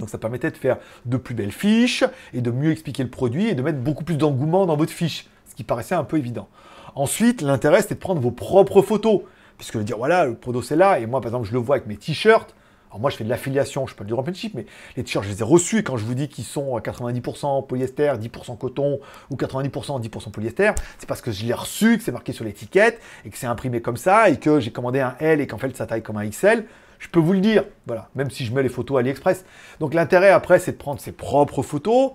[0.00, 2.04] Donc ça permettait de faire de plus belles fiches
[2.34, 5.28] et de mieux expliquer le produit et de mettre beaucoup plus d'engouement dans votre fiche,
[5.48, 6.48] ce qui paraissait un peu évident.
[6.96, 9.20] Ensuite, l'intérêt c'était de prendre vos propres photos,
[9.58, 11.76] puisque de dire voilà, le produit c'est là, et moi par exemple je le vois
[11.76, 12.54] avec mes t-shirts.
[12.90, 14.66] Alors moi je fais de l'affiliation, je fais pas du drop and ship, mais
[14.96, 18.14] les t-shirts je les ai reçus quand je vous dis qu'ils sont à 90% polyester,
[18.18, 18.98] 10% coton
[19.30, 23.00] ou 90% 10% polyester, c'est parce que je l'ai reçu, que c'est marqué sur l'étiquette
[23.24, 25.76] et que c'est imprimé comme ça et que j'ai commandé un L et qu'en fait
[25.76, 26.64] ça taille comme un XL.
[27.00, 29.44] Je peux vous le dire, voilà, même si je mets les photos AliExpress.
[29.80, 32.12] Donc l'intérêt après, c'est de prendre ses propres photos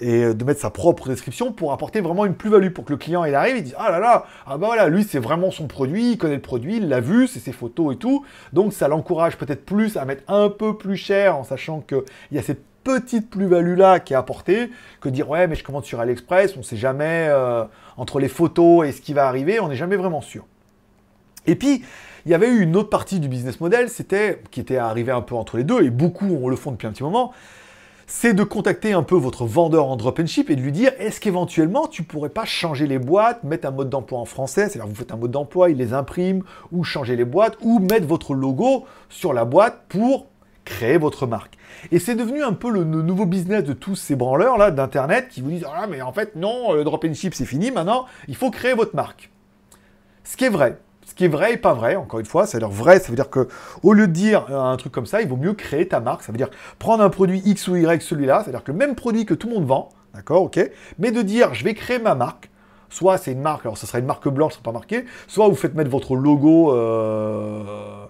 [0.00, 2.96] et euh, de mettre sa propre description pour apporter vraiment une plus-value, pour que le
[2.96, 5.66] client il arrive, il dise ah là là, ah bah voilà, lui c'est vraiment son
[5.66, 8.24] produit, il connaît le produit, il l'a vu, c'est ses photos et tout.
[8.52, 12.38] Donc ça l'encourage peut-être plus à mettre un peu plus cher en sachant qu'il y
[12.38, 14.70] a cette petite plus-value là qui est apportée,
[15.00, 17.64] que dire ouais mais je commande sur AliExpress, on sait jamais euh,
[17.96, 20.46] entre les photos et ce qui va arriver, on n'est jamais vraiment sûr.
[21.46, 21.82] Et puis,
[22.26, 25.22] il y avait eu une autre partie du business model, c'était qui était arrivé un
[25.22, 27.32] peu entre les deux, et beaucoup on le font depuis un petit moment,
[28.06, 30.90] c'est de contacter un peu votre vendeur en drop and ship et de lui dire
[30.98, 34.88] est-ce qu'éventuellement tu pourrais pas changer les boîtes, mettre un mode d'emploi en français, c'est-à-dire
[34.88, 36.42] vous faites un mode d'emploi, il les imprime,
[36.72, 40.26] ou changer les boîtes, ou mettre votre logo sur la boîte pour
[40.64, 41.56] créer votre marque.
[41.92, 45.28] Et c'est devenu un peu le, le nouveau business de tous ces branleurs là d'internet
[45.30, 48.06] qui vous disent ah mais en fait non, le drop and ship c'est fini, maintenant
[48.26, 49.30] il faut créer votre marque.
[50.24, 50.78] Ce qui est vrai.
[51.10, 53.30] Ce qui est vrai et pas vrai, encore une fois, c'est-à-dire vrai, ça veut dire
[53.30, 53.48] que
[53.82, 56.22] au lieu de dire euh, un truc comme ça, il vaut mieux créer ta marque.
[56.22, 59.26] Ça veut dire prendre un produit X ou Y, celui-là, c'est-à-dire que le même produit
[59.26, 60.60] que tout le monde vend, d'accord, ok,
[61.00, 62.48] mais de dire je vais créer ma marque.
[62.90, 65.48] Soit c'est une marque, alors ça sera une marque blanche, ça sera pas marqué, soit
[65.48, 68.06] vous faites mettre votre logo euh,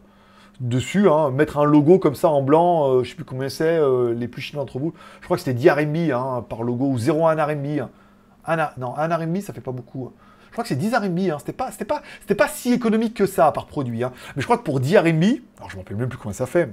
[0.61, 3.79] dessus, hein, mettre un logo comme ça en blanc, euh, je sais plus combien c'est,
[3.79, 6.85] euh, les plus chinois d'entre vous, je crois que c'était 10 RMB hein, par logo,
[6.85, 7.81] ou 0,1 RMB.
[7.81, 7.89] hein.
[8.47, 10.07] Un non, 1 RMB, ça fait pas beaucoup.
[10.07, 10.13] hein.
[10.51, 11.37] Je crois que c'est 10 RMB, hein.
[11.39, 14.03] c'était pas, si économique que ça par produit.
[14.03, 14.13] hein.
[14.35, 15.23] Mais je crois que pour 10 RMB,
[15.59, 16.67] alors je m'en rappelle même plus combien ça fait, euh,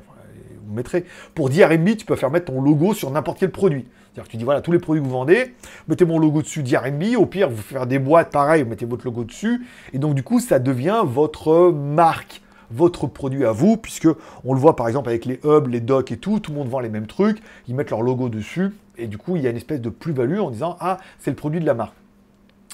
[0.65, 1.05] vous mettrez,
[1.35, 3.85] pour 10 RMB, tu peux faire mettre ton logo sur n'importe quel produit.
[4.13, 5.53] C'est-à-dire que tu dis, voilà, tous les produits que vous vendez,
[5.87, 8.85] mettez mon logo dessus 10 RMB, au pire, vous faire des boîtes pareil, vous mettez
[8.85, 9.63] votre logo dessus,
[9.93, 12.41] et donc du coup, ça devient votre marque
[12.71, 14.09] votre produit à vous, puisque
[14.43, 16.67] on le voit par exemple avec les hubs, les docks et tout, tout le monde
[16.67, 17.37] vend les mêmes trucs,
[17.67, 20.39] ils mettent leur logo dessus, et du coup il y a une espèce de plus-value
[20.39, 21.93] en disant ah c'est le produit de la marque.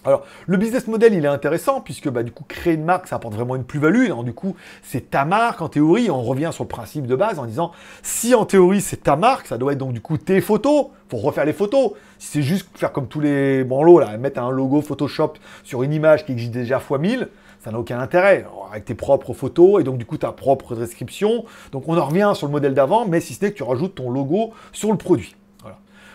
[0.05, 3.15] Alors, le business model, il est intéressant, puisque bah, du coup, créer une marque, ça
[3.15, 4.11] apporte vraiment une plus-value.
[4.23, 7.45] Du coup, c'est ta marque, en théorie, on revient sur le principe de base en
[7.45, 7.71] disant,
[8.01, 11.17] si en théorie, c'est ta marque, ça doit être donc du coup tes photos, faut
[11.17, 11.91] refaire les photos.
[12.19, 15.93] Si c'est juste faire comme tous les branlots, là, mettre un logo Photoshop sur une
[15.93, 17.29] image qui existe déjà x 1000,
[17.63, 18.45] ça n'a aucun intérêt.
[18.71, 21.45] Avec tes propres photos, et donc du coup, ta propre description.
[21.71, 23.95] Donc, on en revient sur le modèle d'avant, mais si ce n'est que tu rajoutes
[23.95, 25.35] ton logo sur le produit.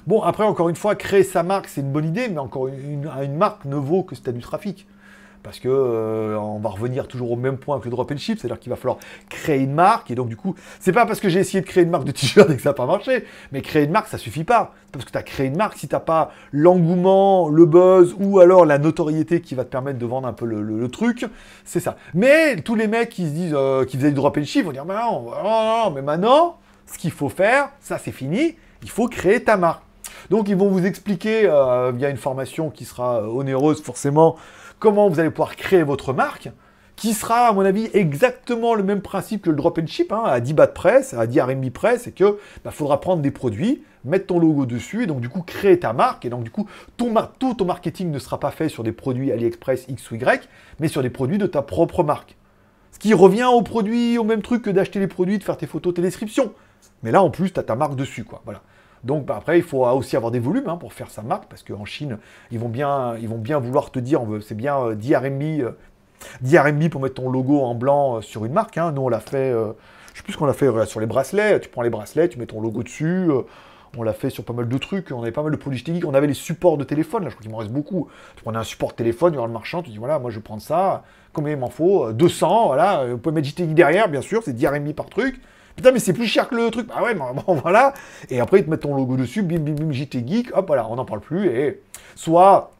[0.09, 3.36] Bon, après, encore une fois, créer sa marque, c'est une bonne idée, mais encore une,
[3.36, 4.86] marque ne vaut que si tu as du trafic
[5.43, 8.59] parce que euh, va revenir toujours au même point que le drop and ship, c'est-à-dire
[8.59, 8.97] qu'il va falloir
[9.28, 11.85] créer une marque, et donc du coup, c'est pas parce que j'ai essayé de créer
[11.85, 14.16] une marque de t-shirt et que ça n'a pas marché, mais créer une marque, ça
[14.16, 14.72] suffit pas.
[14.93, 18.64] Parce que tu as créé une marque, si tu pas l'engouement, le buzz, ou alors
[18.64, 21.26] la notoriété qui va te permettre de vendre un peu le, truc,
[21.66, 21.97] c'est ça.
[22.14, 24.72] Mais tous les mecs qui se disent, euh, qui faisaient du drop and ship, vont
[24.72, 26.56] dire, mais non, non, mais maintenant,
[26.86, 29.82] ce qu'il faut faire, ça c'est fini, il faut créer ta marque.
[30.30, 34.36] Donc ils vont vous expliquer euh, via une formation qui sera onéreuse forcément
[34.78, 36.50] comment vous allez pouvoir créer votre marque,
[36.96, 40.22] qui sera, à mon avis, exactement le même principe que le drop and ship, hein,
[40.24, 43.84] à 10 bahts presse, à 10 RMB presse, et que bah, faudra prendre des produits,
[44.05, 46.68] mettre ton logo dessus, et donc du coup créer ta marque, et donc du coup
[46.96, 50.48] ton tout ton marketing ne sera pas fait sur des produits AliExpress X ou Y,
[50.80, 52.36] mais sur des produits de ta propre marque.
[52.90, 55.66] Ce qui revient au produit, au même truc que d'acheter les produits, de faire tes
[55.66, 56.52] photos, tes descriptions.
[57.05, 58.42] Mais là, en plus, tu as ta marque dessus, quoi.
[58.44, 58.62] Voilà.
[59.05, 61.62] Donc bah, après, il faut aussi avoir des volumes hein, pour faire sa marque, parce
[61.62, 62.19] qu'en Chine,
[62.51, 63.15] ils vont, bien,
[63.59, 65.43] vouloir te dire, c'est bien 10 RMB,
[66.43, 68.79] 10 RMB pour mettre ton logo en blanc euh, sur une marque.
[68.79, 68.93] Hein.
[68.93, 69.73] Nous, on l'a fait, euh,
[70.12, 71.61] je sais plus ce qu'on l'a fait sur les bracelets.
[71.61, 73.31] Tu prends les bracelets, tu mets ton logo dessus.
[73.31, 73.43] Euh,
[73.97, 75.11] on l'a fait sur pas mal de trucs.
[75.12, 76.05] On avait pas mal de produits techniques.
[76.05, 77.25] On avait les supports de téléphone.
[77.25, 78.09] Là, je crois qu'il m'en reste beaucoup.
[78.37, 79.83] Tu prenais un support de téléphone, il y aura le marchand.
[79.83, 81.05] Tu dis voilà, moi je vais prendre ça.
[81.33, 82.12] Combien il m'en faut?
[82.12, 82.66] 200.
[82.66, 83.07] Voilà.
[83.07, 84.43] Vous pouvez mettre JTI derrière, bien sûr.
[84.45, 85.41] C'est 10 RMB par truc.
[85.78, 86.88] Putain, mais c'est plus cher que le truc.
[86.92, 87.94] Ah ouais, bon, voilà.
[88.30, 90.88] Et après, ils te mettent ton logo dessus, bim, bim, bim, JT Geek, hop, voilà,
[90.90, 91.46] on n'en parle plus.
[91.46, 91.80] Et
[92.16, 92.72] soit,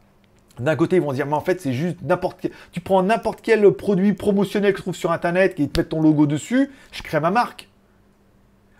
[0.59, 2.51] d'un côté, ils vont dire, mais en fait, c'est juste n'importe quel...
[2.73, 6.01] Tu prends n'importe quel produit promotionnel que tu trouves sur Internet, qui te mettent ton
[6.01, 7.69] logo dessus, je crée ma marque.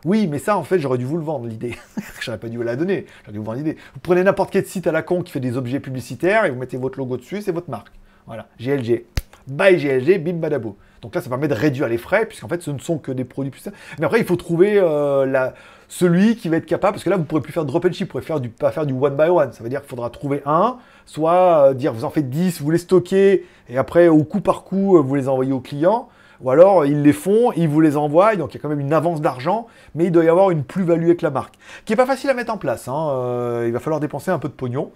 [0.03, 1.77] Oui, mais ça, en fait, j'aurais dû vous le vendre, l'idée.
[2.19, 3.05] j'aurais pas dû vous la donner.
[3.21, 3.77] J'aurais dû vous vendre l'idée.
[3.93, 6.59] Vous prenez n'importe quel site à la con qui fait des objets publicitaires et vous
[6.59, 7.93] mettez votre logo dessus, c'est votre marque.
[8.27, 9.05] Voilà, GLG.
[9.47, 10.75] Bye GLG, bim badabo.
[11.01, 13.23] Donc là, ça permet de réduire les frais, puisqu'en fait, ce ne sont que des
[13.23, 13.67] produits plus
[13.97, 15.49] Mais après, il faut trouver euh,
[15.87, 17.93] celui qui va être capable, parce que là, vous ne pourrez plus faire drop and
[17.93, 19.51] ship, vous pourrez faire du, pas faire du one by one.
[19.53, 22.71] Ça veut dire qu'il faudra trouver un, soit euh, dire vous en faites 10, vous
[22.71, 26.09] les stockez, et après, au coup par coup, euh, vous les envoyez au client.
[26.41, 28.79] Ou alors, ils les font, ils vous les envoient, donc il y a quand même
[28.79, 31.97] une avance d'argent, mais il doit y avoir une plus-value avec la marque, qui n'est
[31.97, 32.87] pas facile à mettre en place.
[32.87, 33.63] Hein.
[33.65, 34.91] il va falloir dépenser un peu de pognon.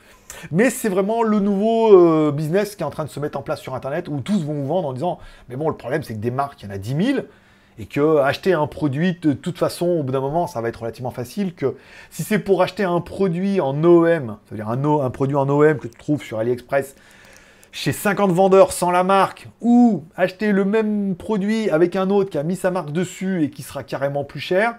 [0.52, 3.41] Mais c'est vraiment le nouveau euh, business qui est en train de se mettre en
[3.41, 6.14] place sur Internet où tous vont vous vendre en disant Mais bon, le problème, c'est
[6.14, 7.20] que des marques, il y en a 10 000
[7.80, 10.82] et que acheter un produit de toute façon, au bout d'un moment, ça va être
[10.82, 11.56] relativement facile.
[11.56, 11.76] Que
[12.11, 15.88] si c'est pour acheter un produit en OM, c'est-à-dire un, un produit en OM que
[15.88, 16.95] tu trouves sur AliExpress
[17.73, 22.37] chez 50 vendeurs sans la marque, ou acheter le même produit avec un autre qui
[22.37, 24.75] a mis sa marque dessus et qui sera carrément plus cher,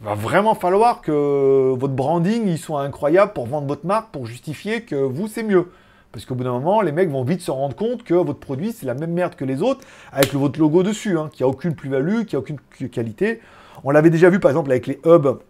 [0.00, 4.82] va vraiment falloir que votre branding il soit incroyable pour vendre votre marque, pour justifier
[4.82, 5.66] que vous c'est mieux.
[6.12, 8.70] Parce qu'au bout d'un moment, les mecs vont vite se rendre compte que votre produit
[8.70, 9.80] c'est la même merde que les autres,
[10.12, 13.40] avec votre logo dessus, hein, qui a aucune plus-value, qui a aucune qualité.
[13.82, 15.40] On l'avait déjà vu par exemple avec les hubs,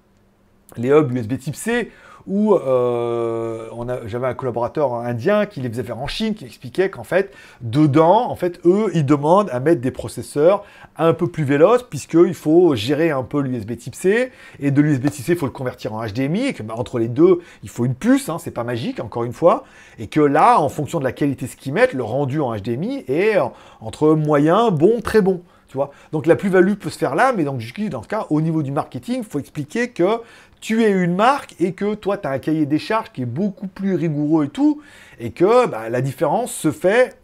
[0.78, 1.90] les hubs USB Type C,
[2.28, 3.68] où euh,
[4.04, 7.32] j'avais un collaborateur indien qui les faisait faire en Chine, qui expliquait qu'en fait,
[7.62, 10.64] dedans, en fait, eux, ils demandent à mettre des processeurs
[10.98, 14.30] un peu plus véloces, puisqu'il faut gérer un peu l'USB type C,
[14.60, 16.98] et de l'USB type C, il faut le convertir en HDMI, et que bah, entre
[16.98, 19.64] les deux, il faut une puce, hein, c'est pas magique, encore une fois,
[19.98, 22.54] et que là, en fonction de la qualité de ce qu'ils mettent, le rendu en
[22.54, 23.38] HDMI est
[23.80, 25.42] entre moyen, bon, très bon.
[25.68, 28.40] Tu vois Donc la plus-value peut se faire là, mais donc, dans ce cas, au
[28.40, 30.20] niveau du marketing, il faut expliquer que
[30.60, 33.26] tu es une marque et que toi, tu as un cahier des charges qui est
[33.26, 34.82] beaucoup plus rigoureux et tout,
[35.18, 37.18] et que bah, la différence se fait,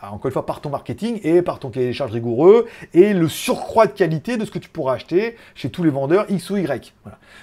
[0.00, 3.12] bah, encore une fois, par ton marketing et par ton cahier des charges rigoureux, et
[3.12, 6.50] le surcroît de qualité de ce que tu pourras acheter chez tous les vendeurs X
[6.50, 6.94] ou Y.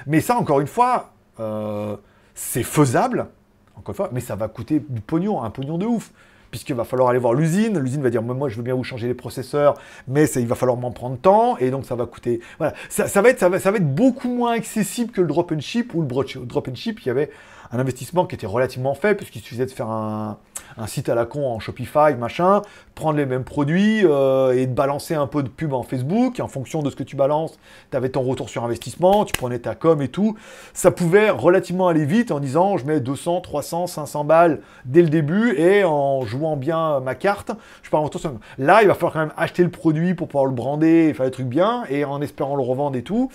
[0.07, 1.95] Mais ça, encore une fois, euh,
[2.35, 3.27] c'est faisable,
[3.75, 6.11] encore une fois, mais ça va coûter du pognon, un pognon de ouf
[6.53, 7.79] puisqu'il va falloir aller voir l'usine.
[7.79, 9.73] L'usine va dire, moi, je veux bien vous changer les processeurs,
[10.07, 12.41] mais il va falloir m'en prendre temps, et donc ça va coûter...
[12.59, 15.51] Voilà, ça, va être, ça, va, ça va être beaucoup moins accessible que le drop
[15.51, 16.07] and ship, ou le
[16.45, 17.31] drop and ship, il y avait
[17.71, 20.37] un investissement qui était relativement faible, puisqu'il suffisait de faire un,
[20.87, 22.61] site à la con en Shopify, machin,
[22.95, 26.39] prendre les mêmes produits euh, et balancer un peu de pub en Facebook.
[26.39, 27.57] En fonction de ce que tu balances,
[27.91, 30.35] tu avais ton retour sur investissement, tu prenais ta com et tout.
[30.73, 35.09] Ça pouvait relativement aller vite en disant je mets 200, 300, 500 balles dès le
[35.09, 38.33] début et en jouant bien ma carte, je pars en retour sur...
[38.57, 41.25] Là, il va falloir quand même acheter le produit pour pouvoir le brander et faire
[41.25, 43.31] les trucs bien et en espérant le revendre et tout.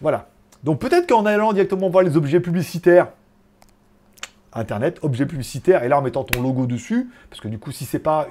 [0.00, 0.26] Voilà.
[0.64, 3.08] Donc peut-être qu'en allant directement voir les objets publicitaires,
[4.52, 7.84] Internet, objet publicitaire, et là en mettant ton logo dessus, parce que du coup, si
[7.84, 8.28] c'est pas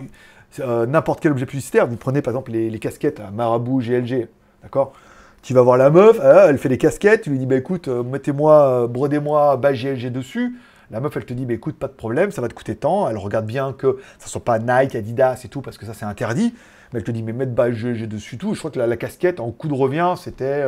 [0.59, 4.27] euh, n'importe quel objet publicitaire, vous prenez par exemple les, casquettes à Marabout, GLG,
[4.63, 4.93] d'accord?
[5.41, 7.87] Tu vas voir la meuf, euh, elle fait des casquettes, tu lui dis, bah écoute,
[7.87, 10.57] euh, mettez-moi, brodez-moi bas GLG dessus.
[10.91, 13.07] La meuf, elle te dit, bah écoute, pas de problème, ça va te coûter tant.
[13.07, 16.05] Elle regarde bien que ça soit pas Nike, Adidas et tout, parce que ça c'est
[16.05, 16.53] interdit.
[16.91, 18.53] Mais elle te dit, mais mettre bas GLG dessus tout.
[18.53, 20.65] Je crois que la casquette, en coup de revient, c'était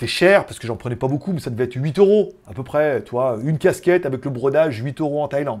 [0.00, 2.54] c'était cher parce que j'en prenais pas beaucoup, mais ça devait être 8 euros à
[2.54, 3.02] peu près.
[3.02, 5.60] Tu vois, une casquette avec le brodage, 8 euros en Thaïlande.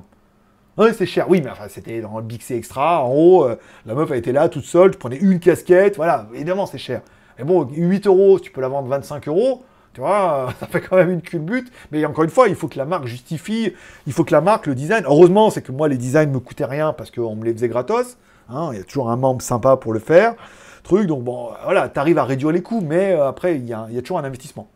[0.94, 1.28] C'est cher.
[1.28, 3.04] Oui, mais enfin, c'était dans le Bixé Extra.
[3.04, 4.92] En haut, euh, la meuf, était là toute seule.
[4.92, 5.96] Tu prenais une casquette.
[5.96, 7.02] Voilà, évidemment, c'est cher.
[7.36, 9.62] Mais bon, 8 euros, tu peux la vendre 25 euros.
[9.92, 11.70] Tu vois, ça fait quand même une culbute.
[11.92, 13.74] Mais encore une fois, il faut que la marque justifie.
[14.06, 15.04] Il faut que la marque, le design.
[15.04, 18.16] Heureusement, c'est que moi, les designs me coûtaient rien parce qu'on me les faisait gratos.
[18.48, 20.34] Hein, il y a toujours un membre sympa pour le faire.
[20.82, 23.72] Truc, donc bon, voilà, tu arrives à réduire les coûts, mais euh, après, il y,
[23.72, 24.68] a, toujours un investissement.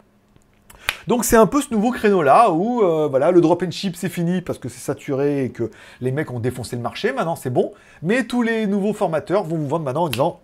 [1.07, 4.09] Donc c'est un peu ce nouveau créneau-là où euh, voilà, le drop and ship c'est
[4.09, 5.71] fini parce que c'est saturé et que
[6.01, 7.73] les mecs ont défoncé le marché, maintenant c'est bon.
[8.03, 10.41] Mais tous les nouveaux formateurs vont vous vendre maintenant en disant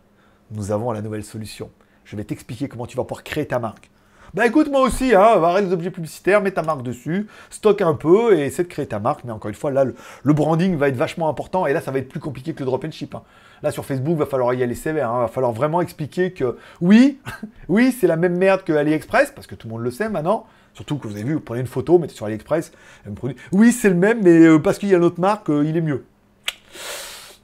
[0.50, 1.70] nous avons la nouvelle solution.
[2.04, 3.90] Je vais t'expliquer comment tu vas pouvoir créer ta marque.
[4.32, 7.94] Bah écoute, moi aussi, hein, arrête les objets publicitaires, mets ta marque dessus, stocke un
[7.94, 9.24] peu et essaie de créer ta marque.
[9.24, 11.98] Mais encore une fois, là, le, branding va être vachement important et là, ça va
[11.98, 13.14] être plus compliqué que le drop and ship.
[13.14, 13.22] Hein.
[13.62, 15.10] Là, sur Facebook, va falloir y aller sévère.
[15.10, 15.22] Hein.
[15.22, 17.18] Va falloir vraiment expliquer que oui,
[17.68, 20.46] oui, c'est la même merde que AliExpress, parce que tout le monde le sait maintenant.
[20.74, 22.70] Surtout que vous avez vu, vous prenez une photo, mettez sur AliExpress,
[23.08, 23.36] un produit.
[23.50, 25.80] Oui, c'est le même, mais euh, parce qu'il y a notre marque, euh, il est
[25.80, 26.04] mieux.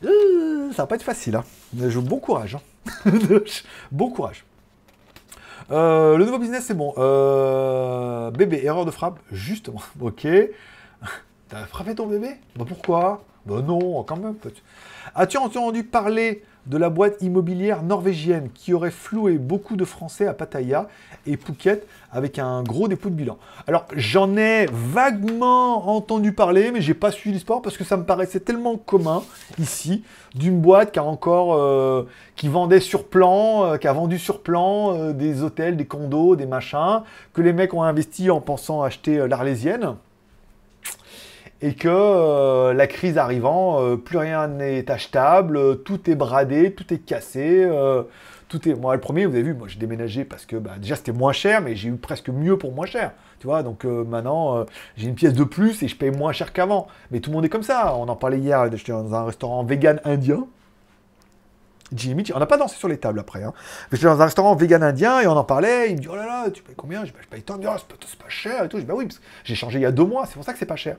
[0.04, 1.34] Euh, ça va pas être facile.
[1.34, 1.44] Hein.
[1.72, 2.56] Bon courage.
[3.90, 4.45] bon courage.
[5.70, 6.92] Le nouveau business, c'est bon.
[8.30, 9.82] bébé, erreur de frappe, justement.
[10.00, 10.26] Ok.
[11.48, 12.30] T'as frappé ton bébé?
[12.56, 13.22] Bah pourquoi?
[13.44, 14.34] Bah non, quand même.
[15.14, 20.34] As-tu entendu parler de la boîte immobilière norvégienne qui aurait floué beaucoup de Français à
[20.34, 20.88] Pattaya
[21.26, 23.38] et Phuket avec un gros dépôt de bilan.
[23.66, 28.04] Alors j'en ai vaguement entendu parler, mais j'ai pas suivi l'histoire parce que ça me
[28.04, 29.22] paraissait tellement commun
[29.58, 30.02] ici
[30.34, 34.42] d'une boîte qui a encore euh, qui vendait sur plan, euh, qui a vendu sur
[34.42, 37.02] plan euh, des hôtels, des condos, des machins,
[37.32, 39.96] que les mecs ont investi en pensant acheter l'Arlésienne
[41.62, 46.92] et que euh, la crise arrivant, euh, plus rien n'est achetable, tout est bradé, tout
[46.92, 48.02] est cassé, euh,
[48.48, 48.74] tout est.
[48.74, 51.32] Moi, le premier, vous avez vu, moi j'ai déménagé parce que bah, déjà c'était moins
[51.32, 53.12] cher, mais j'ai eu presque mieux pour moins cher.
[53.38, 54.64] Tu vois, donc maintenant
[54.96, 56.88] j'ai une pièce de plus et je paye moins cher qu'avant.
[57.10, 57.94] Mais tout le monde est comme ça.
[57.94, 60.46] On en parlait hier, j'étais dans un restaurant vegan indien.
[61.92, 63.44] Jimmy, on n'a pas dansé sur les tables après.
[63.44, 63.52] Hein.
[63.92, 65.90] J'étais dans un restaurant vegan indien et on en parlait.
[65.90, 67.04] Il me dit Oh là là, tu payes combien?
[67.04, 67.60] Je, bah, je paye tant.
[67.62, 67.76] Oh,
[68.06, 68.78] c'est pas, cher et tout.
[68.78, 69.06] Je dis Bah oui,
[69.44, 70.96] j'ai changé il y a deux mois, c'est pour ça que c'est pas cher.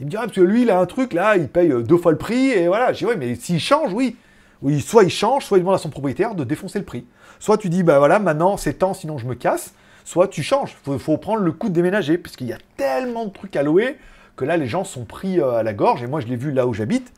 [0.00, 1.82] Il me dit, ah, parce que lui, il a un truc, là, il paye euh,
[1.82, 2.92] deux fois le prix, et voilà.
[2.92, 4.16] Je dis, oui, mais s'il change, oui.
[4.62, 7.06] Oui, soit il change, soit il demande à son propriétaire de défoncer le prix.
[7.38, 9.74] Soit tu dis, bah voilà, maintenant c'est temps, sinon je me casse.
[10.04, 10.76] Soit tu changes.
[10.86, 13.62] Il faut, prendre le coup de déménager, parce qu'il y a tellement de trucs à
[13.62, 13.98] louer
[14.36, 16.02] que là, les gens sont pris euh, à la gorge.
[16.02, 17.12] Et moi, je l'ai vu là où j'habite.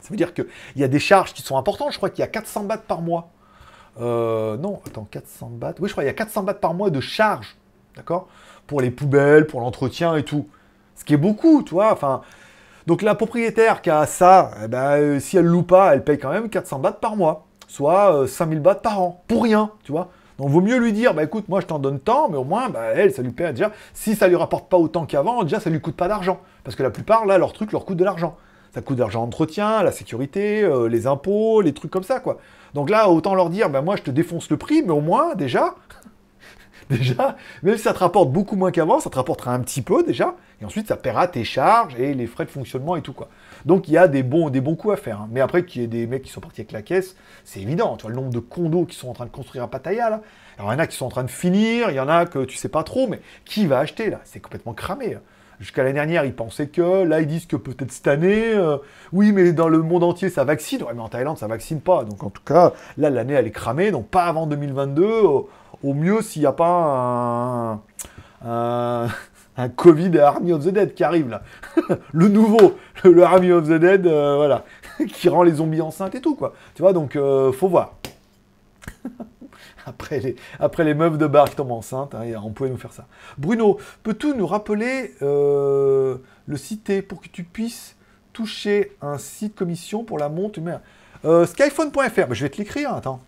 [0.00, 1.92] Ça veut dire qu'il y a des charges qui sont importantes.
[1.92, 3.30] Je crois qu'il y a 400 bahts par mois.
[4.00, 5.74] Euh, non, attends, 400 bahts.
[5.80, 7.56] Oui, je crois qu'il y a 400 bahts par mois de charges.
[7.96, 8.28] D'accord?
[8.66, 10.46] Pour les poubelles, pour l'entretien et tout.
[10.96, 11.96] Ce qui est beaucoup, tu vois.
[12.86, 16.18] Donc la propriétaire qui a ça, eh ben, euh, si elle loue pas, elle paye
[16.18, 19.92] quand même 400 bahts par mois, soit 5000 euh, bahts par an, pour rien, tu
[19.92, 20.10] vois.
[20.38, 22.68] Donc vaut mieux lui dire, bah écoute, moi je t'en donne tant, mais au moins,
[22.68, 23.70] bah, elle, ça lui paye déjà.
[23.94, 26.40] Si ça lui rapporte pas autant qu'avant, déjà ça lui coûte pas d'argent.
[26.64, 28.36] Parce que la plupart, là, leur truc leur coûte de l'argent.
[28.74, 32.38] Ça coûte de l'argent d'entretien, la sécurité, euh, les impôts, les trucs comme ça, quoi.
[32.74, 35.36] Donc là, autant leur dire, bah moi je te défonce le prix, mais au moins,
[35.36, 35.76] déjà,
[36.90, 40.02] déjà, même si ça te rapporte beaucoup moins qu'avant, ça te rapportera un petit peu
[40.02, 43.28] déjà, et ensuite ça paiera tes charges et les frais de fonctionnement et tout quoi.
[43.64, 45.20] Donc il y a des bons, des bons coups à faire.
[45.22, 45.28] Hein.
[45.30, 47.96] Mais après qu'il y ait des mecs qui sont partis avec la caisse, c'est évident.
[47.96, 50.20] Tu vois le nombre de condos qui sont en train de construire à Pattaya là.
[50.58, 52.26] Alors il y en a qui sont en train de finir, il y en a
[52.26, 54.20] que tu sais pas trop, mais qui va acheter là?
[54.24, 55.14] C'est complètement cramé.
[55.14, 55.20] Hein.
[55.60, 58.78] Jusqu'à l'année dernière, ils pensaient que, là, ils disent que peut-être cette année, euh,
[59.12, 60.82] oui, mais dans le monde entier, ça vaccine.
[60.82, 62.04] Ouais, mais en Thaïlande, ça vaccine pas.
[62.04, 63.90] Donc, en tout cas, là, l'année, elle est cramée.
[63.90, 65.04] Donc, pas avant 2022
[65.84, 67.82] au mieux s'il n'y a pas
[68.42, 69.08] un,
[69.56, 71.42] un, Covid Army of the Dead qui arrive là.
[72.12, 74.64] le nouveau, le, Army of the Dead, euh, voilà,
[75.08, 76.54] qui rend les zombies enceintes et tout, quoi.
[76.74, 77.94] Tu vois, donc euh, faut voir.
[79.86, 82.92] après, les, après les meufs de bar qui tombent enceintes, hein, on pouvait nous faire
[82.92, 83.06] ça.
[83.36, 86.16] Bruno, peux-tu nous rappeler euh,
[86.46, 87.96] le citer pour que tu puisses
[88.32, 90.58] toucher un site commission pour la monte
[91.46, 93.22] Skyphone.fr, je vais te l'écrire, attends.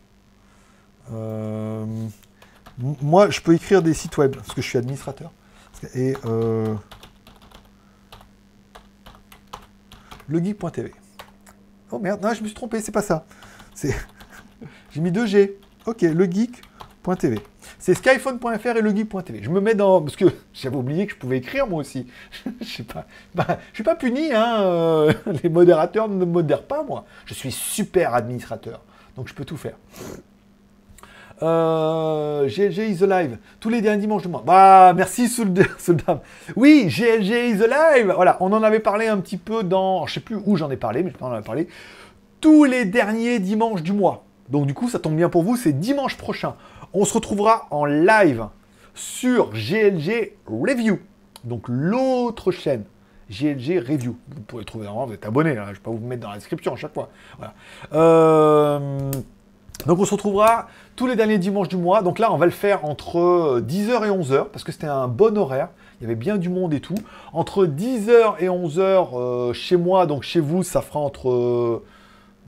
[2.78, 5.32] Moi, je peux écrire des sites web, parce que je suis administrateur.
[5.94, 6.74] Et euh,
[10.28, 10.92] legeek.tv.
[11.90, 13.24] Oh merde, non, je me suis trompé, c'est pas ça.
[13.82, 15.52] J'ai mis 2G.
[15.86, 17.40] Ok, legeek.tv.
[17.78, 19.42] C'est skyphone.fr et legeek.tv.
[19.42, 20.02] Je me mets dans...
[20.02, 22.06] Parce que j'avais oublié que je pouvais écrire moi aussi.
[22.60, 22.84] je sais.
[23.34, 24.60] Bah, suis pas puni, hein.
[24.62, 25.12] Euh,
[25.42, 27.04] les modérateurs ne modèrent pas, moi.
[27.26, 28.82] Je suis super administrateur.
[29.16, 29.76] Donc je peux tout faire.
[31.42, 33.38] Euh, GLG is alive.
[33.60, 34.42] Tous les derniers dimanches de mois.
[34.44, 35.66] Bah, merci, Soldam.
[36.56, 38.12] Oui, GLG is alive.
[38.14, 40.06] Voilà, on en avait parlé un petit peu dans.
[40.06, 41.68] Je sais plus où j'en ai parlé, mais je en avais parlé.
[42.40, 44.24] Tous les derniers dimanches du mois.
[44.48, 46.54] Donc, du coup, ça tombe bien pour vous, c'est dimanche prochain.
[46.94, 48.46] On se retrouvera en live
[48.94, 50.98] sur GLG Review.
[51.44, 52.84] Donc l'autre chaîne.
[53.28, 54.16] GLG Review.
[54.28, 55.64] Vous pouvez trouver, normalement, vous êtes abonné, là.
[55.66, 57.08] je ne vais pas vous mettre dans la description à chaque fois.
[57.36, 57.54] Voilà.
[57.92, 59.10] Euh,
[59.84, 62.02] donc on se retrouvera tous les derniers dimanches du mois.
[62.02, 65.36] Donc là, on va le faire entre 10h et 11h, parce que c'était un bon
[65.36, 65.68] horaire.
[66.00, 66.96] Il y avait bien du monde et tout.
[67.32, 71.30] Entre 10h et 11h euh, chez moi, donc chez vous, ça fera entre...
[71.30, 71.84] Euh,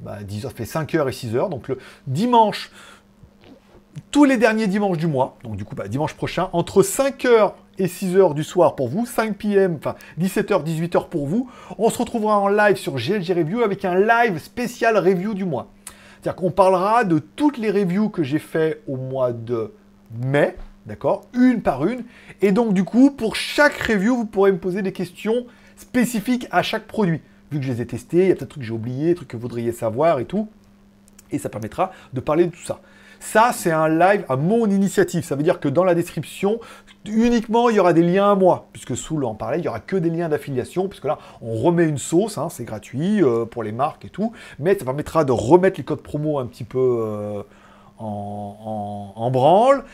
[0.00, 1.50] bah, 10h, fait 5h et 6h.
[1.50, 2.70] Donc le dimanche,
[4.10, 7.86] tous les derniers dimanches du mois, donc du coup bah, dimanche prochain, entre 5h et
[7.86, 12.38] 6h du soir pour vous, 5 p.m., enfin 17h, 18h pour vous, on se retrouvera
[12.38, 15.68] en live sur GLG Review avec un live spécial review du mois.
[16.20, 19.72] C'est-à-dire qu'on parlera de toutes les reviews que j'ai fait au mois de
[20.20, 22.04] mai, d'accord Une par une.
[22.42, 25.46] Et donc du coup, pour chaque review, vous pourrez me poser des questions
[25.76, 27.20] spécifiques à chaque produit.
[27.50, 29.14] Vu que je les ai testés, il y a peut-être trucs que j'ai oubliés, des
[29.14, 30.48] trucs que vous voudriez savoir et tout.
[31.30, 32.80] Et ça permettra de parler de tout ça.
[33.20, 35.24] Ça, c'est un live à mon initiative.
[35.24, 36.60] Ça veut dire que dans la description,
[37.08, 38.68] uniquement, il y aura des liens à moi.
[38.72, 40.88] Puisque sous en parlait, il n'y aura que des liens d'affiliation.
[40.88, 44.32] Puisque là, on remet une sauce, hein, c'est gratuit euh, pour les marques et tout.
[44.58, 47.42] Mais ça permettra de remettre les codes promo un petit peu euh,
[47.98, 49.84] en branle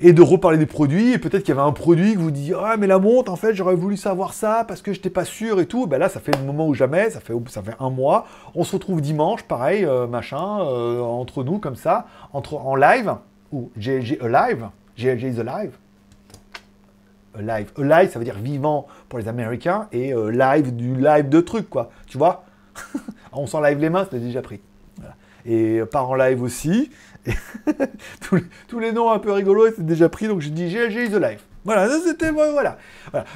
[0.00, 1.12] et de reparler des produits.
[1.12, 3.36] Et peut-être qu'il y avait un produit que vous dites Ah, mais la montre, en
[3.36, 5.86] fait, j'aurais voulu savoir ça parce que je n'étais pas sûr et tout.
[5.86, 8.26] Ben là, ça fait le moment où jamais, ça fait, ça fait un mois.
[8.54, 13.14] On se retrouve dimanche, pareil, euh, machin, entre nous, comme ça, entre, en live,
[13.52, 14.68] ou GLG Alive.
[14.96, 15.72] GLG is alive.
[17.38, 17.72] Alive.
[17.78, 21.68] Alive, ça veut dire vivant pour les Américains, et euh, live, du live de trucs,
[21.68, 21.90] quoi.
[22.06, 22.44] Tu vois?
[23.32, 24.60] On s'en live les mains, c'était déjà pris.
[25.44, 26.90] Et par en live aussi.
[28.68, 31.40] tous, les, noms un peu rigolos étaient déjà pris, donc j'ai dit GLG is live.
[31.66, 32.78] Voilà, c'était voilà.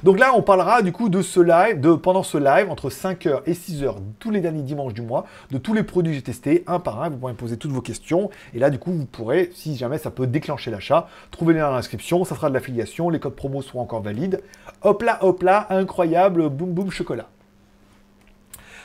[0.04, 3.40] Donc là, on parlera du coup de ce live, de pendant ce live entre 5h
[3.44, 6.62] et 6h tous les derniers dimanches du mois, de tous les produits que j'ai testés,
[6.68, 7.10] un par un.
[7.10, 8.30] Vous pourrez me poser toutes vos questions.
[8.54, 11.70] Et là, du coup, vous pourrez, si jamais ça peut déclencher l'achat, trouver les liens
[11.70, 12.24] dans l'inscription.
[12.24, 13.10] Ça sera de l'affiliation.
[13.10, 14.40] Les codes promo seront encore valides.
[14.82, 17.26] Hop là, hop là, incroyable, boum boum chocolat.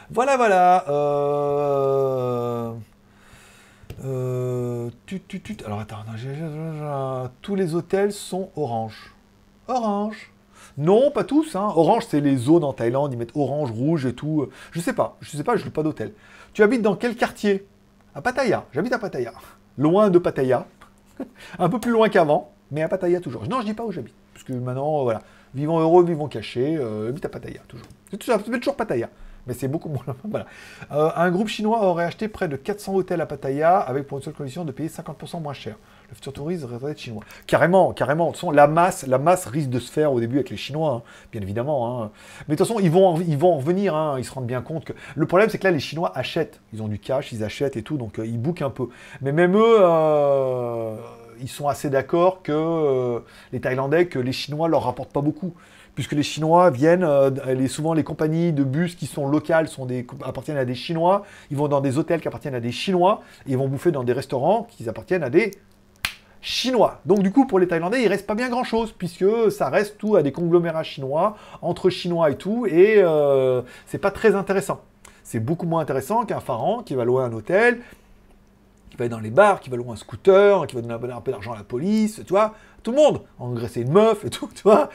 [0.09, 0.89] Voilà, voilà.
[0.89, 2.73] Euh...
[4.03, 4.89] Euh,
[5.65, 5.97] Alors attends,
[7.43, 9.14] tous les hôtels sont orange.
[9.67, 10.31] Orange.
[10.77, 11.55] Non, pas tous.
[11.55, 11.71] Hein.
[11.75, 13.13] Orange, c'est les zones en Thaïlande.
[13.13, 14.47] Ils mettent orange, rouge et tout.
[14.71, 15.17] Je sais pas.
[15.21, 15.55] Je sais pas.
[15.55, 16.13] Je n'ai pas d'hôtel.
[16.53, 17.67] Tu habites dans quel quartier?
[18.13, 18.65] À Pattaya.
[18.73, 19.33] J'habite à Pattaya.
[19.77, 20.65] Loin de Pattaya.
[21.59, 23.47] Un peu plus loin qu'avant, mais à Pattaya toujours.
[23.47, 24.15] Non, je dis pas où j'habite.
[24.33, 25.21] Parce que maintenant, voilà.
[25.53, 26.77] Vivons heureux, vivons cachés.
[26.77, 27.87] Euh, à Pattaya toujours.
[28.11, 29.09] C'est toujours Pattaya
[29.47, 30.03] mais c'est beaucoup moins.
[30.23, 30.45] voilà.
[30.91, 34.23] Euh, un groupe chinois aurait acheté près de 400 hôtels à Pattaya avec pour une
[34.23, 35.75] seule condition de payer 50% moins cher.
[36.15, 37.23] Futur tourisme être chinois.
[37.45, 38.27] Carrément, carrément.
[38.27, 40.57] De toute façon, la masse, la masse risque de se faire au début avec les
[40.57, 41.01] Chinois, hein,
[41.31, 42.03] bien évidemment.
[42.03, 42.11] Hein.
[42.47, 43.95] Mais de toute façon, ils vont, en, ils vont en revenir.
[43.95, 44.15] Hein.
[44.17, 46.61] Ils se rendent bien compte que le problème, c'est que là, les Chinois achètent.
[46.73, 48.87] Ils ont du cash, ils achètent et tout, donc euh, ils bookent un peu.
[49.21, 49.77] Mais même eux.
[49.79, 50.95] Euh,
[51.41, 53.21] ils sont assez d'accord que
[53.51, 55.53] les Thaïlandais, que les Chinois leur rapportent pas beaucoup
[55.95, 60.05] puisque les Chinois viennent, euh, souvent les compagnies de bus qui sont locales sont des,
[60.23, 63.51] appartiennent à des Chinois, ils vont dans des hôtels qui appartiennent à des Chinois, et
[63.51, 65.51] ils vont bouffer dans des restaurants qui appartiennent à des
[66.45, 66.99] Chinois.
[67.07, 70.15] Donc du coup, pour les Thaïlandais, il reste pas bien grand-chose, puisque ça reste tout
[70.15, 74.81] à des conglomérats chinois, entre Chinois et tout, et euh, c'est pas très intéressant.
[75.23, 77.81] C'est beaucoup moins intéressant qu'un pharaon qui va louer un hôtel,
[78.91, 81.21] qui va être dans les bars, qui va louer un scooter, qui va donner un
[81.21, 82.53] peu d'argent à la police, tu vois
[82.83, 83.21] tout le monde.
[83.39, 84.91] Engraisser une meuf et tout, tu vois.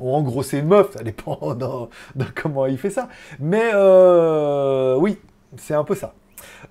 [0.00, 3.08] ou engrosser une meuf, ça dépend de, comment il fait ça.
[3.38, 5.18] Mais euh, oui,
[5.56, 6.14] c'est un peu ça.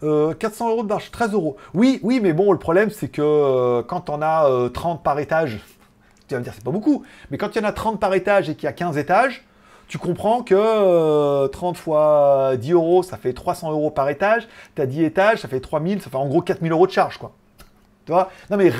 [0.02, 1.58] 400 euh, euros de marge, 13 euros.
[1.74, 5.60] Oui, oui, mais bon, le problème, c'est que euh, quand on a 30 par étage,
[6.28, 8.14] tu vas me dire, c'est pas beaucoup, mais quand il y en a 30 par
[8.14, 9.46] étage et qu'il y a 15 étages,
[9.88, 14.48] tu comprends que 30 fois 10 euros, ça fait 300 euros par étage.
[14.76, 17.18] Tu as 10 étages, ça fait 3000, ça fait en gros 4000 euros de charge,
[17.18, 17.32] quoi.
[18.10, 18.72] Non, mais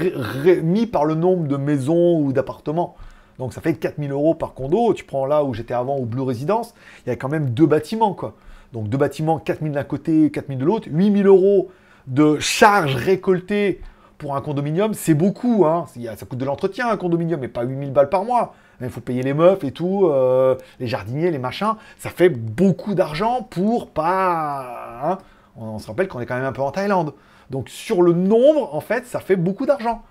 [0.62, 2.96] mis par le nombre de maisons ou d'appartements.
[3.38, 4.94] Donc ça fait 4000 euros par condo.
[4.94, 6.74] Tu prends là où j'étais avant, au Blue Residence,
[7.06, 8.34] il y a quand même deux bâtiments, quoi.
[8.74, 11.72] Donc deux bâtiments, 4000 d'un côté, 4000 de l'autre, 8000 euros
[12.08, 13.82] de charges récoltées
[14.18, 15.66] pour un condominium, c'est beaucoup.
[15.66, 15.86] Hein.
[16.18, 18.54] Ça coûte de l'entretien un condominium, mais pas 8000 balles par mois.
[18.82, 21.74] Il faut payer les meufs et tout, euh, les jardiniers, les machins.
[21.98, 25.02] Ça fait beaucoup d'argent pour pas.
[25.04, 25.18] Hein.
[25.56, 27.14] on se rappelle qu'on est quand même un peu en Thaïlande.
[27.50, 30.04] Donc sur le nombre, en fait, ça fait beaucoup d'argent.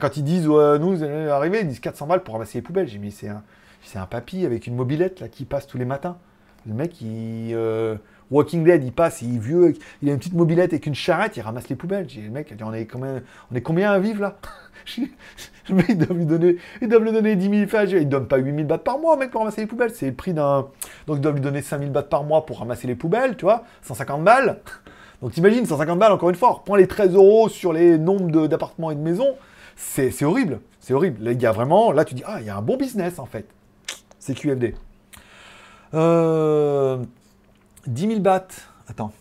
[0.00, 2.88] quand ils disent, nous, vous allez arriver, ils disent 400 balles pour ramasser les poubelles.
[2.88, 3.42] J'ai mis, c'est un,
[3.82, 6.16] c'est un papy avec une mobilette là, qui passe tous les matins.
[6.66, 7.96] Le mec, il, euh,
[8.30, 11.36] Walking Dead, il passe, il est vieux, il a une petite mobilette avec une charrette,
[11.36, 12.08] il ramasse les poubelles.
[12.08, 13.22] J'ai le mec, on est combien,
[13.52, 14.36] on est combien à vivre là?
[15.68, 17.92] Le mec, ils doivent lui donner, lui donner 10 000 fâches.
[17.92, 19.92] Ils ne pas 8 000 bahts par mois, mec, pour ramasser les poubelles.
[19.94, 20.66] C'est le prix d'un.
[21.06, 23.46] Donc, ils doivent lui donner 5 000 bahts par mois pour ramasser les poubelles, tu
[23.46, 24.60] vois, 150 balles.
[25.22, 28.90] Donc t'imagines, 150 balles, encore une fois, reprend les 13 euros sur les nombres d'appartements
[28.90, 29.36] et de maisons,
[29.74, 30.60] c'est horrible.
[30.80, 31.18] C'est horrible.
[31.32, 33.24] Il y a vraiment, là, tu dis, ah, il y a un bon business, en
[33.24, 33.46] fait.
[34.18, 34.74] C'est QFD.
[35.94, 36.98] Euh,
[37.86, 38.48] 10 000 bahts.
[38.88, 39.12] Attends.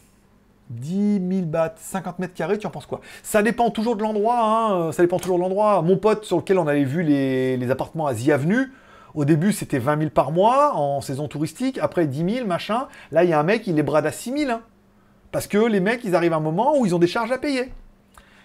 [0.69, 3.01] 10 000 bahts, 50 mètres carrés, tu en penses quoi?
[3.21, 5.81] Ça dépend toujours de l'endroit, hein, ça dépend toujours de l'endroit.
[5.81, 8.71] Mon pote sur lequel on avait vu les, appartements à The Avenue,
[9.13, 12.87] au début c'était 20 000 par mois en saison touristique, après 10 000, machin.
[13.11, 14.51] Là il y a un mec, il les brade à 6 000.
[14.51, 14.61] hein.
[15.31, 17.39] Parce que les mecs, ils arrivent à un moment où ils ont des charges à
[17.39, 17.73] payer.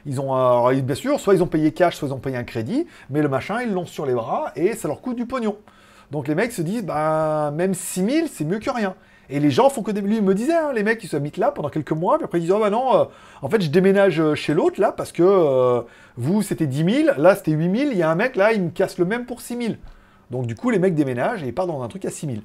[0.06, 2.44] Ils ont, alors, bien sûr, soit ils ont payé cash, soit ils ont payé un
[2.44, 5.56] crédit, mais le machin, ils l'ont sur les bras et ça leur coûte du pognon.
[6.10, 8.94] Donc les mecs se disent, bah, même 6 000, c'est mieux que rien.
[9.30, 10.00] Et les gens font que des...
[10.00, 12.38] Lui, il me disait, hein, les mecs, ils habitent là pendant quelques mois, puis après
[12.38, 13.04] ils disent, oh bah non, euh,
[13.42, 15.82] en fait, je déménage euh, chez l'autre, là, parce que euh,
[16.16, 18.62] vous, c'était 10 000, là, c'était 8 000, il y a un mec, là, il
[18.62, 19.74] me casse le même pour 6 000.
[20.30, 22.38] Donc du coup, les mecs déménagent et ils partent dans un truc à 6 000.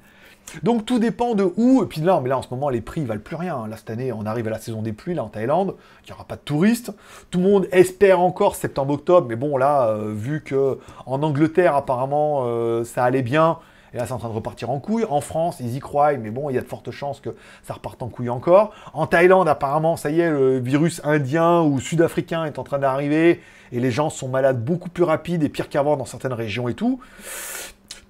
[0.61, 3.01] Donc tout dépend de où, et puis là, mais là, en ce moment, les prix,
[3.01, 3.67] ils valent plus rien.
[3.67, 6.13] Là, cette année, on arrive à la saison des pluies, là, en Thaïlande, il n'y
[6.13, 6.91] aura pas de touristes.
[7.31, 12.43] Tout le monde espère encore septembre-octobre, mais bon, là, euh, vu que en Angleterre, apparemment,
[12.45, 13.57] euh, ça allait bien,
[13.93, 15.05] et là, c'est en train de repartir en couille.
[15.07, 17.29] En France, ils y croient, mais bon, il y a de fortes chances que
[17.63, 18.73] ça reparte en couille encore.
[18.93, 23.41] En Thaïlande, apparemment, ça y est, le virus indien ou sud-africain est en train d'arriver,
[23.71, 26.73] et les gens sont malades beaucoup plus rapides et pire qu'avant dans certaines régions et
[26.73, 26.99] tout.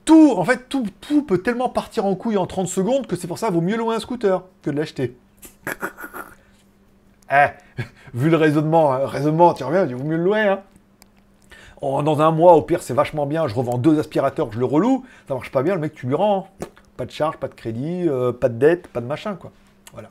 [0.05, 0.85] Tout, en fait, tout,
[1.23, 3.95] peut tellement partir en couille en 30 secondes que c'est pour ça vaut mieux louer
[3.95, 5.17] un scooter que de l'acheter.
[7.31, 7.47] eh,
[8.13, 10.61] vu le raisonnement, hein, raisonnement, tu reviens, il vaut mieux le louer, hein.
[11.85, 13.45] Oh, dans un mois, au pire, c'est vachement bien.
[13.49, 15.03] Je revends deux aspirateurs, je le reloue.
[15.27, 16.47] Ça marche pas bien, le mec, tu lui rends.
[16.61, 16.65] hein.
[16.95, 19.51] Pas de charge, pas de crédit, euh, pas de dette, pas de machin, quoi.
[19.91, 20.09] Voilà.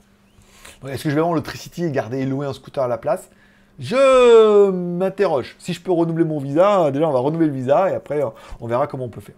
[0.89, 3.31] Est-ce que je vais vendre le garder et louer un scooter à la place?
[3.79, 5.57] Je m'interroge.
[5.59, 8.29] Si je peux renouveler mon visa, déjà, on va renouveler le visa et après, euh,
[8.61, 9.37] on verra comment on peut faire.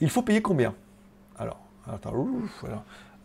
[0.00, 0.74] Il faut payer combien?
[1.38, 1.58] Alors,
[1.92, 2.12] attends.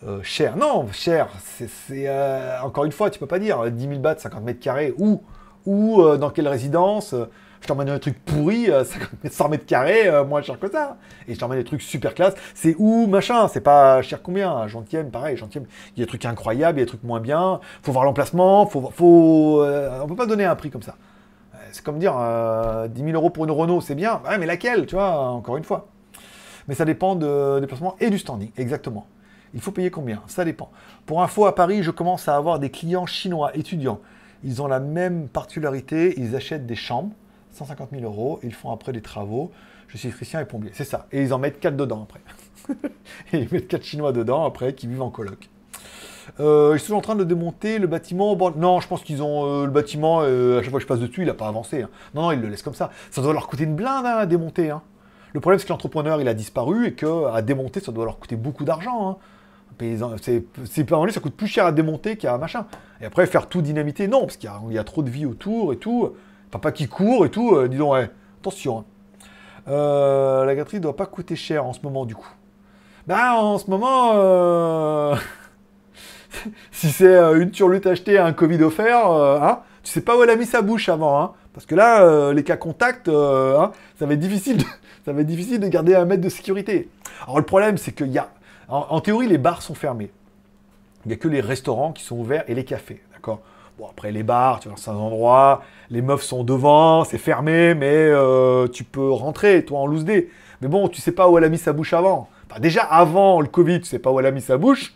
[0.07, 1.69] Euh, cher, non, cher, c'est,
[2.07, 4.95] euh, encore une fois, tu peux pas dire euh, 10 000 bahts, 50 mètres carrés,
[4.97, 5.21] ou,
[5.67, 7.25] ou euh, dans quelle résidence, euh,
[7.61, 10.71] je t'emmène un truc pourri, euh, 50 mètres, 100 mètres carrés, euh, moins cher que
[10.71, 14.65] ça, et je t'emmène des trucs super classe, c'est où, machin, c'est pas cher combien,
[14.67, 15.65] Gentième, pareil, Gentième,
[15.95, 18.03] il y a des trucs incroyables, il y a des trucs moins bien, faut voir
[18.03, 20.95] l'emplacement, faut, faut, euh, on peut pas donner un prix comme ça.
[21.53, 24.47] Euh, C'est comme dire euh, 10 000 euros pour une Renault, c'est bien, ouais, mais
[24.47, 25.85] laquelle, tu vois, encore une fois.
[26.67, 29.07] Mais ça dépend de, des placements et du standing, exactement.
[29.53, 30.21] Il faut payer combien?
[30.27, 30.71] Ça dépend.
[31.05, 33.99] Pour info, à Paris, je commence à avoir des clients chinois étudiants.
[34.43, 37.11] Ils ont la même particularité, ils achètent des chambres,
[37.53, 39.51] 150 000 euros, ils font après des travaux.
[39.87, 41.07] Je suis électricien et plombier, c'est ça.
[41.11, 42.21] Et ils en mettent 4 dedans après.
[43.33, 45.49] et ils mettent 4 chinois dedans après qui vivent en coloc.
[46.39, 48.37] Euh, ils sont en train de démonter le bâtiment.
[48.55, 50.21] Non, je pense qu'ils ont euh, le bâtiment.
[50.21, 51.81] euh, à chaque fois que je passe dessus, il n'a pas avancé.
[51.81, 51.89] hein.
[52.15, 52.89] Non, non, ils le laissent comme ça.
[53.09, 54.69] Ça doit leur coûter une blinde hein, à démonter.
[54.69, 54.81] hein.
[55.33, 58.19] Le problème, c'est que l'entrepreneur, il a disparu et que à démonter, ça doit leur
[58.19, 59.11] coûter beaucoup d'argent.
[59.11, 59.17] hein.
[60.21, 62.65] C'est, pas en lui, ça coûte plus cher à démonter qu'à machin.
[63.01, 65.77] Et après, faire tout dynamiter, non, parce qu'il y a, trop de vie autour et
[65.77, 66.11] tout.
[66.51, 68.09] Papa qui court et tout, euh, dis donc, ouais,
[68.41, 68.79] attention.
[68.79, 68.85] hein.
[69.67, 72.29] Euh, la gâterie doit pas coûter cher en ce moment, du coup.
[73.07, 75.15] Ben, en ce moment, euh,
[76.71, 80.23] si c'est euh, une turlute achetée, un Covid offert, euh, hein, tu sais pas où
[80.23, 84.05] elle a mis sa bouche avant, hein, parce que là, les cas contacts, hein, ça
[84.05, 84.63] va être difficile, de,
[85.05, 86.89] ça va être difficile de garder un mètre de sécurité.
[87.23, 88.29] Alors le problème, c'est qu'il y a,
[88.67, 90.11] en, théorie, les bars sont fermés.
[91.05, 93.41] Il n'y a que les restaurants qui sont ouverts et les cafés, d'accord?
[93.77, 97.73] Bon, après, les bars, tu vas dans certains endroits, les meufs sont devant, c'est fermé,
[97.73, 100.29] mais euh, tu peux rentrer, toi, en loose day.
[100.61, 102.29] Mais bon, tu sais pas où elle a mis sa bouche avant.
[102.49, 104.93] Enfin, déjà, avant le Covid, tu sais pas où elle a mis sa bouche.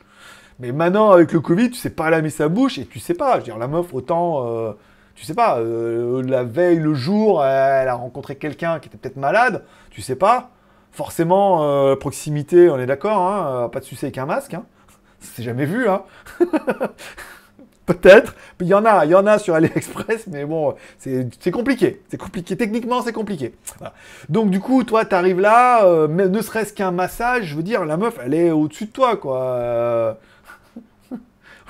[0.60, 2.86] Mais maintenant, avec le Covid, tu sais pas où elle a mis sa bouche et
[2.86, 3.34] tu sais pas.
[3.34, 4.72] Je veux dire, la meuf, autant, euh,
[5.16, 9.16] tu sais pas, euh, la veille, le jour, elle a rencontré quelqu'un qui était peut-être
[9.16, 10.52] malade, tu sais pas.
[10.92, 14.66] Forcément, euh, proximité, on est d'accord, hein, euh, pas de sucer avec un masque, hein.
[15.20, 16.04] C'est jamais vu, hein.
[17.86, 18.36] Peut-être.
[18.62, 22.02] Il y en a, il y en a sur AliExpress, mais bon, c'est compliqué.
[22.10, 22.58] C'est compliqué.
[22.58, 23.54] Techniquement, c'est compliqué.
[24.28, 27.98] Donc, du coup, toi, t'arrives là, mais ne serait-ce qu'un massage, je veux dire, la
[27.98, 30.18] meuf, elle est au-dessus de toi, quoi.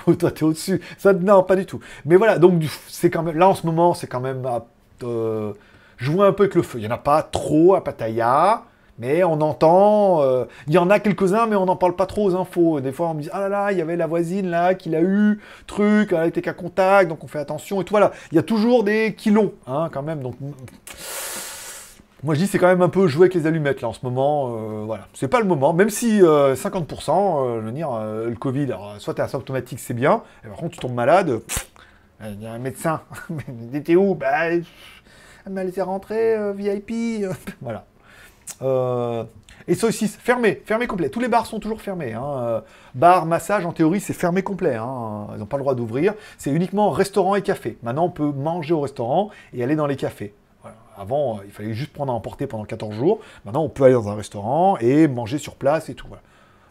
[0.18, 0.80] Toi, t'es au-dessus.
[0.98, 1.80] Ça, non, pas du tout.
[2.04, 4.64] Mais voilà, donc, c'est quand même, là, en ce moment, c'est quand même à,
[5.02, 5.52] euh,
[5.96, 6.78] jouer un peu avec le feu.
[6.78, 8.62] Il n'y en a pas trop à Pattaya.
[8.98, 12.30] Mais on entend, euh, il y en a quelques-uns, mais on n'en parle pas trop
[12.30, 12.80] aux infos.
[12.80, 14.88] Des fois, on me dit, ah là là, il y avait la voisine là, qui
[14.88, 17.92] l'a eu, truc, elle était qu'à contact, donc on fait attention et tout.
[17.92, 20.22] Voilà, il y a toujours des kilons, hein, quand même.
[20.22, 20.36] Donc,
[22.22, 24.04] moi je dis, c'est quand même un peu jouer avec les allumettes là en ce
[24.04, 24.48] moment.
[24.56, 27.10] euh, voilà, c'est pas le moment, même si euh, 50%,
[27.48, 30.56] euh, je veux dire, euh, le Covid, alors, soit t'es asymptomatique, c'est bien, et par
[30.56, 31.40] contre, tu tombes malade,
[32.24, 33.02] il y a un médecin,
[33.72, 34.14] mais t'es où?
[34.14, 34.64] Bah, elle
[35.50, 37.84] m'a laissé rentrer, euh, VIP, euh, voilà.
[38.62, 39.24] Euh,
[39.68, 41.08] et saucisses, fermé, fermé complet.
[41.10, 42.12] Tous les bars sont toujours fermés.
[42.14, 42.24] Hein.
[42.38, 42.60] Euh,
[42.94, 44.76] Bar, massage, en théorie, c'est fermé complet.
[44.76, 45.26] Hein.
[45.34, 46.14] Ils n'ont pas le droit d'ouvrir.
[46.38, 47.76] C'est uniquement restaurant et café.
[47.82, 50.34] Maintenant, on peut manger au restaurant et aller dans les cafés.
[50.98, 53.20] Avant, euh, il fallait juste prendre à emporter pendant 14 jours.
[53.44, 56.08] Maintenant, on peut aller dans un restaurant et manger sur place et tout.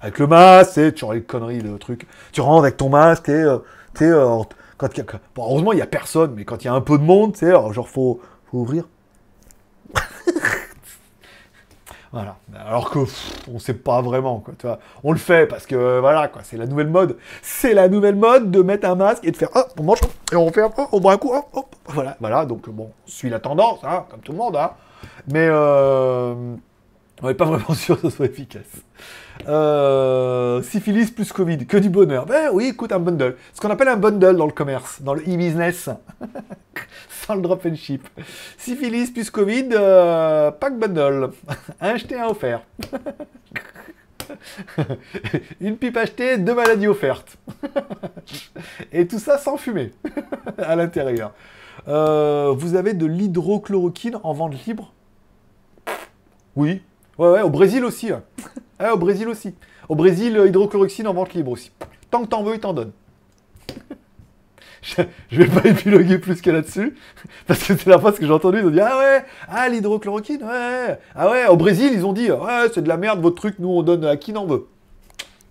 [0.02, 2.08] Avec le masque, tu les conneries, le truc.
[2.32, 3.60] Tu rentres avec ton masque et euh,
[3.96, 4.42] tu euh,
[4.78, 4.90] quand
[5.36, 7.34] bon, heureusement, il n'y a personne, mais quand il y a un peu de monde,
[7.34, 8.20] tu sais, genre, faut,
[8.52, 8.86] faut ouvrir.
[12.16, 12.38] Voilà.
[12.66, 14.80] Alors que pff, on sait pas vraiment, quoi.
[15.04, 16.44] On le fait parce que euh, voilà, quoi.
[16.46, 17.18] C'est la nouvelle mode.
[17.42, 20.00] C'est la nouvelle mode de mettre un masque et de faire hop, on mange
[20.32, 20.62] et on fait
[20.94, 21.76] on boit un coup, hop, hop.
[21.88, 22.46] Voilà, voilà.
[22.46, 24.72] Donc bon, on suit la tendance, hein, comme tout le monde, hein.
[25.28, 26.56] Mais euh,
[27.22, 28.64] on n'est pas vraiment sûr que ce soit efficace.
[29.48, 32.26] Euh, syphilis plus Covid, que du bonheur.
[32.26, 33.36] Ben oui, écoute, un bundle.
[33.54, 35.90] Ce qu'on appelle un bundle dans le commerce, dans le e-business.
[37.10, 38.08] Sans le drop and ship.
[38.58, 41.32] Syphilis plus Covid, euh, pack bundle.
[41.82, 42.62] un acheté, un offert.
[45.62, 47.38] Une pipe achetée, deux maladies offertes.
[48.92, 49.94] Et tout ça sans fumer
[50.58, 51.34] à l'intérieur.
[51.88, 54.94] Euh, vous avez de l'hydrochloroquine en vente libre?
[56.56, 56.82] Oui.
[57.18, 58.12] Ouais, ouais, au Brésil aussi.
[58.12, 58.20] ouais.
[58.80, 59.56] Ouais, au Brésil aussi.
[59.88, 61.72] Au Brésil, euh, hydrochloroquine en vente libre aussi.
[62.12, 62.92] Tant que t'en veux, ils t'en donnent.
[64.82, 65.02] je,
[65.32, 66.94] je vais pas épiloguer plus que là-dessus,
[67.48, 70.44] parce que c'est la phrase que j'ai entendue, ils ont dit Ah ouais, ah l'hydrochloroquine,
[70.44, 73.56] ouais, ah ouais, au Brésil, ils ont dit Ouais, c'est de la merde votre truc,
[73.60, 74.68] nous on donne à qui n'en veut.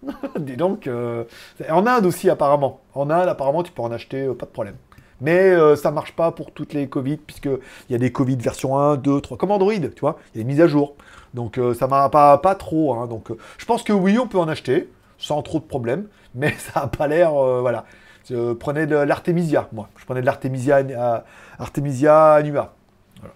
[0.39, 1.25] Dis donc, euh,
[1.71, 2.81] en Inde aussi apparemment.
[2.95, 4.77] En Inde, apparemment, tu peux en acheter, euh, pas de problème.
[5.21, 7.59] Mais euh, ça marche pas pour toutes les Covid, puisqu'il
[7.91, 10.45] y a des Covid version 1, 2, 3, comme Android, tu vois, il y a
[10.45, 10.95] des mises à jour.
[11.35, 12.95] Donc euh, ça m'a pas, pas trop.
[12.95, 13.07] hein.
[13.07, 16.53] donc euh, je pense que oui, on peut en acheter, sans trop de problèmes, mais
[16.59, 17.35] ça a pas l'air.
[17.35, 17.85] euh, voilà.
[18.31, 19.89] Je prenais de l'artémisia, moi.
[19.99, 21.19] Je prenais de l'artémisia euh,
[21.59, 22.73] Artemisia annua.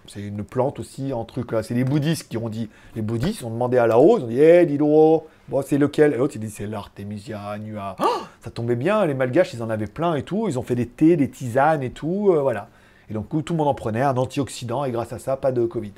[0.07, 1.51] C'est une plante aussi en truc.
[1.63, 2.69] C'est les bouddhistes qui ont dit.
[2.95, 6.13] Les bouddhistes ont demandé à Lao, ils ont dit Eh, dis donc, bon, c'est lequel?
[6.13, 7.97] Et l'autre, il dit C'est l'artémisia annua.
[8.01, 8.05] Oh,
[8.41, 10.47] ça tombait bien, les malgaches, ils en avaient plein et tout.
[10.49, 12.33] Ils ont fait des thés, des tisanes et tout.
[12.33, 12.69] euh, voilà.
[13.11, 15.65] Et donc, tout le monde en prenait, un antioxydant, et grâce à ça, pas de
[15.65, 15.93] Covid.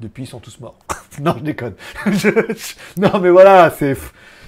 [0.00, 0.78] Depuis, ils sont tous morts.
[1.20, 1.74] non, je déconne.
[2.96, 3.96] Non, mais voilà, c'est.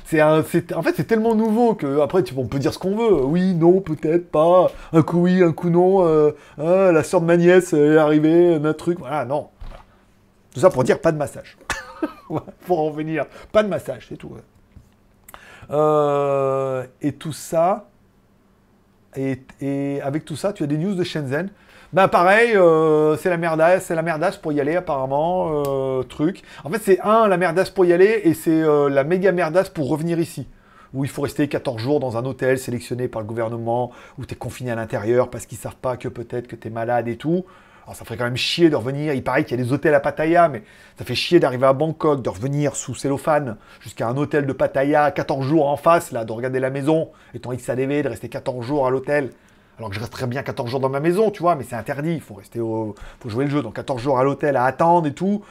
[0.08, 3.24] C'est en fait, c'est tellement nouveau que après, tu, on peut dire ce qu'on veut.
[3.24, 4.70] Oui, non, peut-être pas.
[4.92, 6.06] Un coup oui, un coup non.
[6.06, 9.00] euh, ah, la sœur de ma nièce est arrivée, un truc.
[9.00, 9.48] Voilà, non.
[10.54, 11.56] Tout ça pour dire pas de massage.
[12.66, 14.32] Pour en venir, pas de massage, c'est tout.
[15.70, 17.88] Euh, et tout ça,
[19.16, 21.50] et, et avec tout ça, tu as des news de Shenzhen.
[21.96, 26.42] Ben pareil, euh, c'est la merdasse, c'est la merdasse pour y aller apparemment, euh, truc.
[26.62, 29.70] En fait, c'est un la merdasse pour y aller et c'est euh, la méga merdasse
[29.70, 30.46] pour revenir ici.
[30.92, 34.34] Où il faut rester 14 jours dans un hôtel sélectionné par le gouvernement, où tu
[34.34, 37.16] es confiné à l'intérieur parce qu'ils savent pas que peut-être que tu es malade et
[37.16, 37.46] tout.
[37.84, 39.14] Alors ça ferait quand même chier de revenir.
[39.14, 40.64] Il paraît qu'il y a des hôtels à Pattaya, mais
[40.98, 45.10] ça fait chier d'arriver à Bangkok, de revenir sous cellophane jusqu'à un hôtel de Pattaya,
[45.12, 47.08] 14 jours en face, là, de regarder la maison,
[47.40, 49.30] ton XADV, de rester 14 jours à l'hôtel.
[49.78, 52.14] Alors que je resterais bien 14 jours dans ma maison, tu vois, mais c'est interdit,
[52.14, 52.94] il faut rester au...
[53.20, 53.62] faut jouer le jeu.
[53.62, 55.42] Donc 14 jours à l'hôtel à attendre et tout.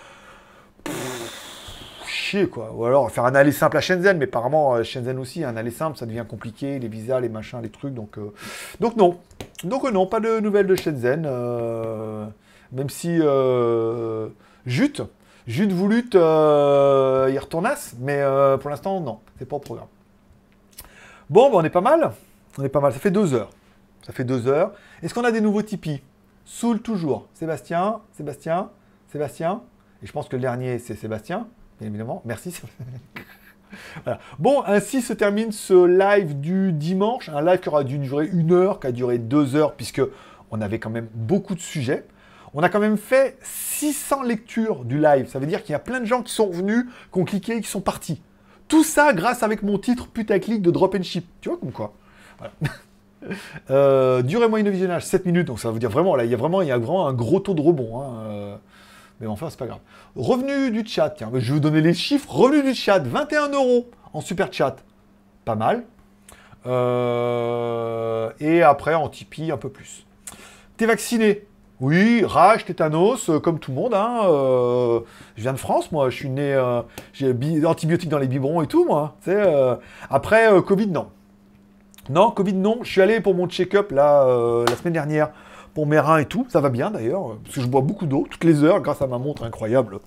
[2.07, 2.72] Chier quoi.
[2.73, 5.72] Ou alors faire un aller simple à Shenzhen, mais apparemment euh, Shenzhen aussi, un aller
[5.72, 7.93] simple, ça devient compliqué, les visas, les machins, les trucs.
[7.93, 8.34] Donc, euh,
[8.80, 9.19] donc non.
[9.64, 11.27] Donc euh, non, pas de nouvelles de Shenzhen.
[12.72, 13.19] Même si
[14.65, 15.02] Jute,
[15.45, 18.23] Jute voulut y retournasse, mais
[18.60, 19.88] pour l'instant non, c'est pas au programme.
[21.30, 22.11] Bon, bah, on est pas mal.
[22.57, 22.93] On est pas mal.
[22.93, 23.49] Ça fait deux heures.
[24.06, 24.73] Ça fait deux heures.
[25.02, 26.02] Est-ce qu'on a des nouveaux Tipeee
[26.45, 27.27] Soul toujours.
[27.34, 28.69] Sébastien, Sébastien,
[29.07, 29.64] Sébastien.
[30.03, 31.48] Et je pense que le dernier, c'est Sébastien,
[31.80, 32.22] bien évidemment.
[32.26, 32.56] Merci.
[34.40, 37.27] Bon, ainsi se termine ce live du dimanche.
[37.27, 40.02] Un live qui aura dû durer une heure, qui a duré deux heures, puisque
[40.52, 42.06] on avait quand même beaucoup de sujets.
[42.53, 45.27] On a quand même fait 600 lectures du live.
[45.27, 47.60] Ça veut dire qu'il y a plein de gens qui sont revenus, qui ont cliqué,
[47.60, 48.22] qui sont partis.
[48.69, 51.26] Tout ça grâce avec mon titre putaclic de drop and ship.
[51.41, 51.94] Tu vois comme quoi?
[53.69, 56.34] Euh, durée moyenne de visionnage 7 minutes, donc ça veut dire vraiment, là, il y
[56.34, 57.99] a vraiment, il y un gros taux de rebond.
[58.02, 58.56] hein, euh,
[59.19, 59.80] mais enfin, c'est pas grave.
[60.15, 62.30] Revenu du chat, tiens, je vais vous donner les chiffres.
[62.30, 64.76] Revenu du chat, 21 euros en super chat.
[65.45, 65.84] Pas mal.
[66.65, 70.06] Euh, et après, en Tipeee, un peu plus.
[70.77, 71.45] T'es vacciné?
[71.81, 73.93] Oui, rage, tétanos, euh, comme tout le monde.
[73.93, 74.22] Hein,
[75.35, 76.10] je viens de France, moi.
[76.10, 76.57] Je suis né,
[77.14, 79.15] j'ai bi- antibiotiques dans les biberons et tout, moi.
[80.10, 81.07] après, Covid, non.
[82.10, 82.80] Non, Covid, non.
[82.84, 85.32] Je suis allé pour mon check-up, euh, la semaine dernière,
[85.73, 86.45] pour mes reins et tout.
[86.49, 89.02] Ça va bien, d'ailleurs, euh, parce que je bois beaucoup d'eau, toutes les heures, grâce
[89.02, 89.99] à ma montre incroyable,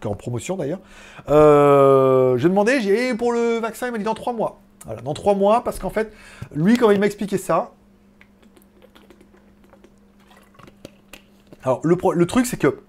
[0.00, 0.80] qui est en promotion, d'ailleurs.
[1.28, 4.60] Euh, je demandais, j'ai pour le vaccin, il m'a dit dans trois mois.
[4.84, 6.12] Voilà, dans trois mois, parce qu'en fait,
[6.54, 7.72] lui, quand il m'a expliqué ça,
[11.62, 12.80] alors le, le truc, c'est que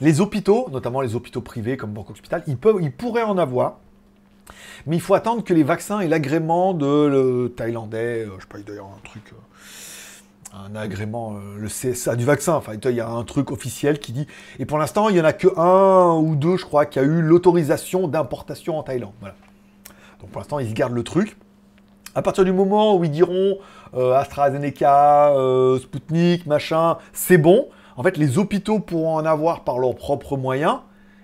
[0.00, 3.78] les hôpitaux, notamment les hôpitaux privés comme Bangkok Hospital, ils, ils pourraient en avoir,
[4.86, 8.48] mais il faut attendre que les vaccins aient l'agrément de le thaïlandais, euh, je sais
[8.48, 9.32] pas, d'ailleurs un truc,
[10.52, 12.54] un agrément, euh, le CSA du vaccin.
[12.54, 14.26] Enfin, il y a un truc officiel qui dit.
[14.58, 17.02] Et pour l'instant, il y en a que un ou deux, je crois, qui a
[17.02, 19.12] eu l'autorisation d'importation en Thaïlande.
[19.20, 19.34] Voilà.
[20.20, 21.36] Donc pour l'instant, ils gardent le truc.
[22.14, 23.58] À partir du moment où ils diront
[23.94, 27.68] euh, AstraZeneca, euh, Sputnik, machin, c'est bon.
[27.96, 30.78] En fait, les hôpitaux pourront en avoir par leurs propres moyens.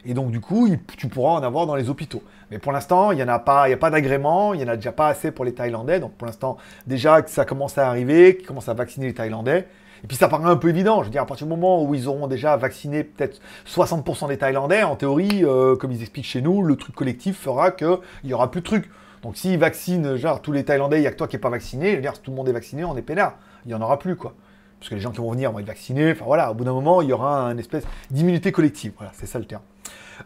[0.05, 2.23] Et donc, du coup, tu pourras en avoir dans les hôpitaux.
[2.51, 5.09] Mais pour l'instant, il n'y a pas, pas d'agrément, il n'y en a déjà pas
[5.09, 6.01] assez pour les Thaïlandais.
[6.01, 6.56] Donc, pour l'instant,
[6.86, 9.66] déjà que ça commence à arriver, qu'ils commencent à vacciner les Thaïlandais.
[10.05, 11.01] Et puis, ça paraît un peu évident.
[11.01, 14.39] Je veux dire, à partir du moment où ils auront déjà vacciné peut-être 60% des
[14.39, 18.32] Thaïlandais, en théorie, euh, comme ils expliquent chez nous, le truc collectif fera qu'il n'y
[18.32, 18.90] aura plus de trucs.
[19.23, 21.51] Donc, s'ils vaccinent, genre, tous les Thaïlandais, il n'y a que toi qui n'es pas
[21.51, 23.36] vacciné, je veux dire, si tout le monde est vacciné, on est peinard.
[23.64, 24.35] Il n'y en aura plus, quoi
[24.78, 26.12] parce que les gens qui vont venir vont être vaccinés.
[26.12, 28.93] Enfin voilà, au bout d'un moment, il y aura une espèce d'immunité collective.
[28.97, 29.62] Voilà, c'est ça le terme.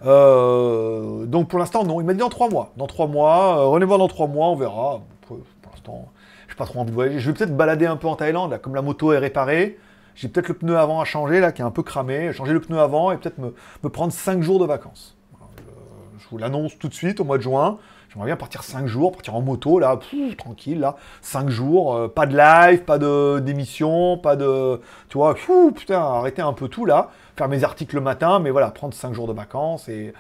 [0.05, 2.01] Euh, donc pour l'instant, non.
[2.01, 2.73] Il m'a dit dans trois mois.
[2.77, 5.03] Dans trois mois, euh, revenez dans trois mois, on verra.
[5.23, 5.39] Pour,
[5.71, 6.09] l'instant,
[6.49, 7.21] j'ai pas trop envie de voyager.
[7.21, 9.79] Je vais peut-être balader un peu en Thaïlande, comme la moto est réparée.
[10.15, 12.33] J'ai peut-être le pneu avant à changer, là, qui est un peu cramé.
[12.33, 15.17] Changer le pneu avant et peut-être me, prendre cinq jours de vacances.
[15.35, 15.73] Euh,
[16.19, 17.79] je vous l'annonce tout de suite au mois de juin.
[18.13, 19.97] J'aimerais bien partir 5 jours, partir en moto, là,
[20.37, 22.99] tranquille, là, 5 jours, euh, pas de live, pas
[23.41, 24.81] d'émission, pas de.
[25.09, 25.37] Tu vois,
[25.77, 27.11] putain, arrêter un peu tout là,
[27.41, 30.13] faire mes articles le matin, mais voilà, prendre 5 jours de vacances et,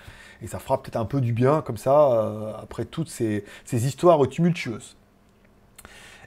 [0.46, 4.96] ça fera peut-être un peu du bien comme ça, euh, après toutes ces, histoires tumultueuses.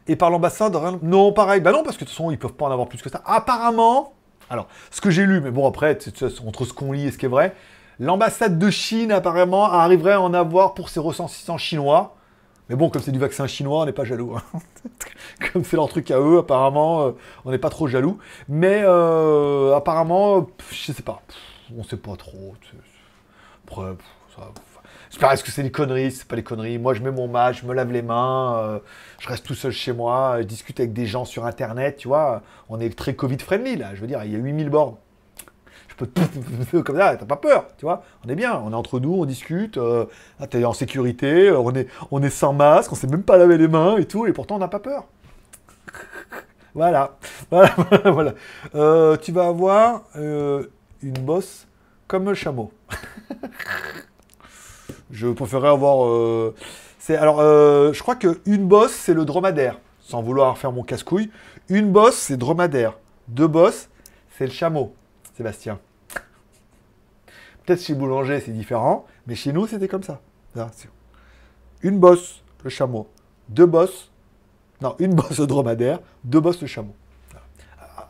[0.07, 2.65] Et par l'ambassade, non, pareil, bah non, parce que de toute façon, ils peuvent pas
[2.65, 3.23] en avoir plus que ça.
[3.25, 4.13] Apparemment,
[4.51, 5.97] alors, ce que j'ai lu, mais bon, après,
[6.45, 7.55] entre ce qu'on lit et ce qui est vrai,
[7.99, 12.15] L'ambassade de Chine, apparemment, arriverait à en avoir pour ses ressortissants chinois.
[12.69, 14.35] Mais bon, comme c'est du vaccin chinois, on n'est pas jaloux.
[14.35, 14.59] Hein.
[15.53, 17.11] comme c'est leur truc à eux, apparemment, euh,
[17.45, 18.19] on n'est pas trop jaloux.
[18.47, 21.21] Mais euh, apparemment, je sais pas.
[21.77, 22.55] on sait pas trop.
[23.67, 23.95] Après,
[25.13, 26.79] J'espère est-ce que c'est des conneries, c'est pas des conneries.
[26.79, 28.79] Moi, je mets mon masque, je me lave les mains, euh,
[29.19, 32.41] je reste tout seul chez moi, je discute avec des gens sur Internet, tu vois.
[32.67, 33.93] On est très Covid-friendly, là.
[33.93, 34.95] Je veux dire, il y a 8000 bornes
[35.99, 38.03] je peux comme ça, t'as pas peur, tu vois.
[38.25, 40.05] On est bien, on est entre nous, on discute, euh,
[40.39, 41.59] ah, t'es en sécurité, euh,
[42.11, 44.55] on est, sans masque, on sait même pas laver les mains et tout, et pourtant
[44.55, 45.05] on n'a pas peur.
[46.75, 47.17] voilà,
[47.51, 47.75] voilà,
[48.05, 48.33] voilà.
[48.73, 51.67] Euh, tu vas avoir une bosse
[52.07, 52.71] comme un chameau.
[55.11, 56.53] je préférerais avoir.
[57.09, 57.41] alors,
[57.93, 61.29] je crois que une bosse c'est le dromadaire, sans vouloir faire mon casse-couille.
[61.69, 62.97] Une bosse c'est dromadaire,
[63.27, 63.89] deux bosses
[64.35, 64.95] c'est le chameau.
[65.43, 65.79] Sébastien.
[67.65, 70.21] Peut-être chez Boulanger, c'est différent, mais chez nous, c'était comme ça.
[71.81, 73.09] Une bosse, le chameau.
[73.49, 74.09] Deux bosses,
[74.81, 76.95] non, une bosse le dromadaire, deux bosses le chameau.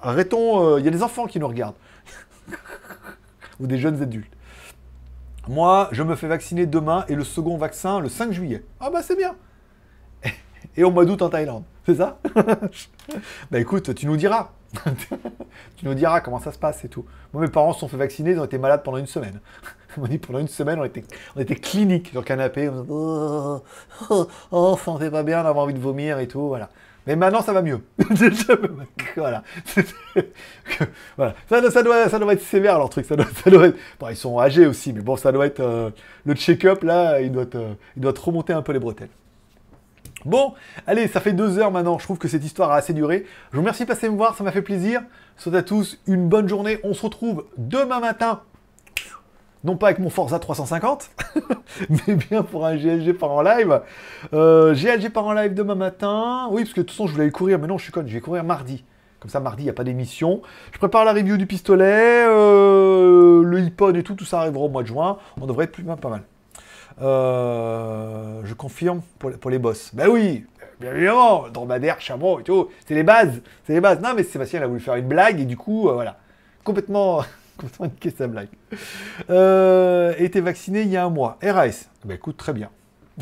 [0.04, 1.76] Arrêtons, euh, il y a des enfants qui nous regardent.
[3.60, 4.32] Ou des jeunes adultes.
[5.48, 8.64] Moi, je me fais vacciner demain et le second vaccin le 5 juillet.
[8.80, 9.36] Ah bah c'est bien.
[10.78, 11.64] Et au mois d'août en Thaïlande.
[11.86, 12.20] C'est ça
[13.52, 14.52] Bah écoute, tu nous diras.
[15.76, 17.06] tu nous diras comment ça se passe et tout.
[17.34, 19.40] Moi, mes parents se sont fait vacciner, ils ont été malades pendant une semaine.
[19.98, 21.04] On dit pendant une semaine, on était,
[21.36, 22.68] on était clinique sur le canapé.
[22.68, 23.64] On oh,
[24.10, 26.70] oh, oh, fait pas bien, d'avoir envie de vomir et tout, voilà.
[27.06, 27.80] Mais maintenant, ça va mieux.
[29.16, 29.44] voilà.
[31.16, 31.36] voilà.
[31.48, 33.06] Ça, doit, être sévère, leur truc.
[33.06, 33.78] Ça doit, ça doit être...
[34.00, 35.60] bon, ils sont âgés aussi, mais bon, ça doit être...
[35.60, 35.92] Euh,
[36.26, 39.10] le check-up, là, il doit, euh, il doit remonter un peu les bretelles.
[40.26, 40.54] Bon,
[40.88, 42.00] allez, ça fait deux heures maintenant.
[42.00, 43.26] Je trouve que cette histoire a assez duré.
[43.52, 45.02] Je vous remercie de passer me voir, ça m'a fait plaisir.
[45.38, 46.80] Souhaite à tous une bonne journée.
[46.84, 48.42] On se retrouve demain matin.
[49.64, 51.10] Non pas avec mon Forza 350,
[51.90, 53.82] mais bien pour un GLG par en live.
[54.34, 56.48] Euh, GLG par en live demain matin.
[56.52, 58.04] Oui, parce que de toute façon, je voulais aller courir, mais non, je suis con,
[58.06, 58.84] je vais courir mardi.
[59.22, 60.42] Comme ça, mardi, il n'y a pas d'émission.
[60.74, 64.70] Je prépare la review du pistolet, euh, le iPod et tout, tout ça arrivera au
[64.70, 65.18] mois de juin.
[65.40, 66.24] On devrait être plus, pas mal.
[67.02, 69.92] Euh, je confirme pour, les boss.
[69.94, 70.46] Ben oui,
[70.80, 74.00] bien évidemment, dromadaire, chameau et tout, c'est les bases, c'est les bases.
[74.02, 76.18] Non, mais Sébastien a voulu faire une blague et du coup, euh, voilà,
[76.64, 77.24] complètement,
[77.58, 78.50] complètement niqué sa blague.
[79.30, 81.38] Euh, été vacciné il y a un mois.
[81.44, 82.70] RAS, ben écoute, très bien.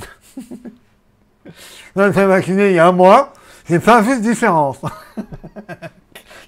[1.96, 3.34] été vacciné il y a un mois,
[3.66, 4.82] c'est pas juste différence.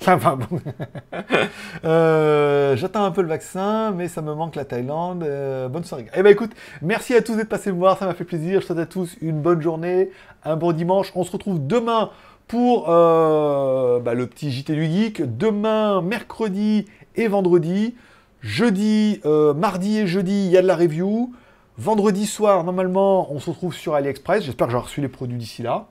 [1.85, 5.23] Euh, j'attends un peu le vaccin, mais ça me manque la Thaïlande.
[5.23, 6.05] Euh, bonne soirée.
[6.15, 6.51] Eh ben écoute,
[6.81, 8.61] merci à tous d'être passés me voir, ça m'a fait plaisir.
[8.61, 10.09] Je souhaite à tous une bonne journée,
[10.45, 11.11] un bon dimanche.
[11.15, 12.11] On se retrouve demain
[12.47, 15.37] pour euh, bah, le petit JT du Geek.
[15.37, 16.85] Demain, mercredi
[17.15, 17.95] et vendredi.
[18.41, 19.21] Jeudi,
[19.55, 21.33] mardi et jeudi, il y a de la review.
[21.77, 24.43] Vendredi soir, normalement, on se retrouve sur AliExpress.
[24.43, 25.87] J'espère que j'aurai reçu les produits d'ici là.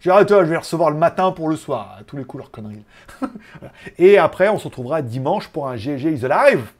[0.00, 2.42] Je vais, toi, je vais recevoir le matin pour le soir, à tous les coups,
[2.42, 2.84] leur conneries.
[3.98, 6.72] Et après, on se retrouvera dimanche pour un GG is Alive.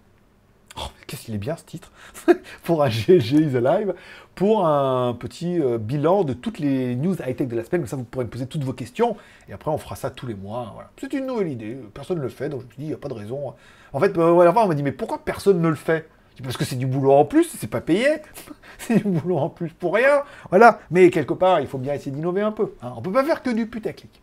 [0.78, 1.92] Oh, qu'est-ce qu'il est bien ce titre
[2.64, 3.92] Pour un GG is Alive,
[4.34, 7.82] pour un petit euh, bilan de toutes les news high-tech de la semaine.
[7.82, 9.18] Comme ça, vous pourrez me poser toutes vos questions.
[9.50, 10.90] Et après, on fera ça tous les mois.
[10.98, 11.76] C'est une nouvelle idée.
[11.92, 12.48] Personne ne le fait.
[12.48, 13.52] Donc, je me dit, il n'y a pas de raison.
[13.92, 16.08] En fait, euh, on m'a dit, mais pourquoi personne ne le fait?
[16.42, 18.06] Parce que c'est du boulot en plus, c'est pas payé,
[18.78, 20.80] c'est du boulot en plus pour rien, voilà.
[20.90, 22.74] Mais quelque part, il faut bien essayer d'innover un peu.
[22.82, 22.92] Hein.
[22.96, 24.20] On peut pas faire que du putaclic.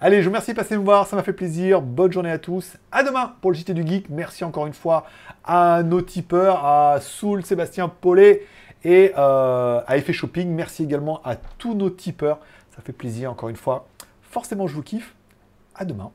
[0.00, 1.80] Allez, je vous remercie de passer me voir, ça m'a fait plaisir.
[1.80, 2.76] Bonne journée à tous.
[2.90, 4.08] À demain pour le JT du Geek.
[4.08, 5.06] Merci encore une fois
[5.44, 8.46] à nos tipeurs, à Soul, Sébastien Paulet
[8.84, 10.48] et euh, à Effet Shopping.
[10.48, 12.40] Merci également à tous nos tipeurs.
[12.74, 13.86] Ça fait plaisir encore une fois.
[14.22, 15.14] Forcément, je vous kiffe.
[15.74, 16.10] À demain.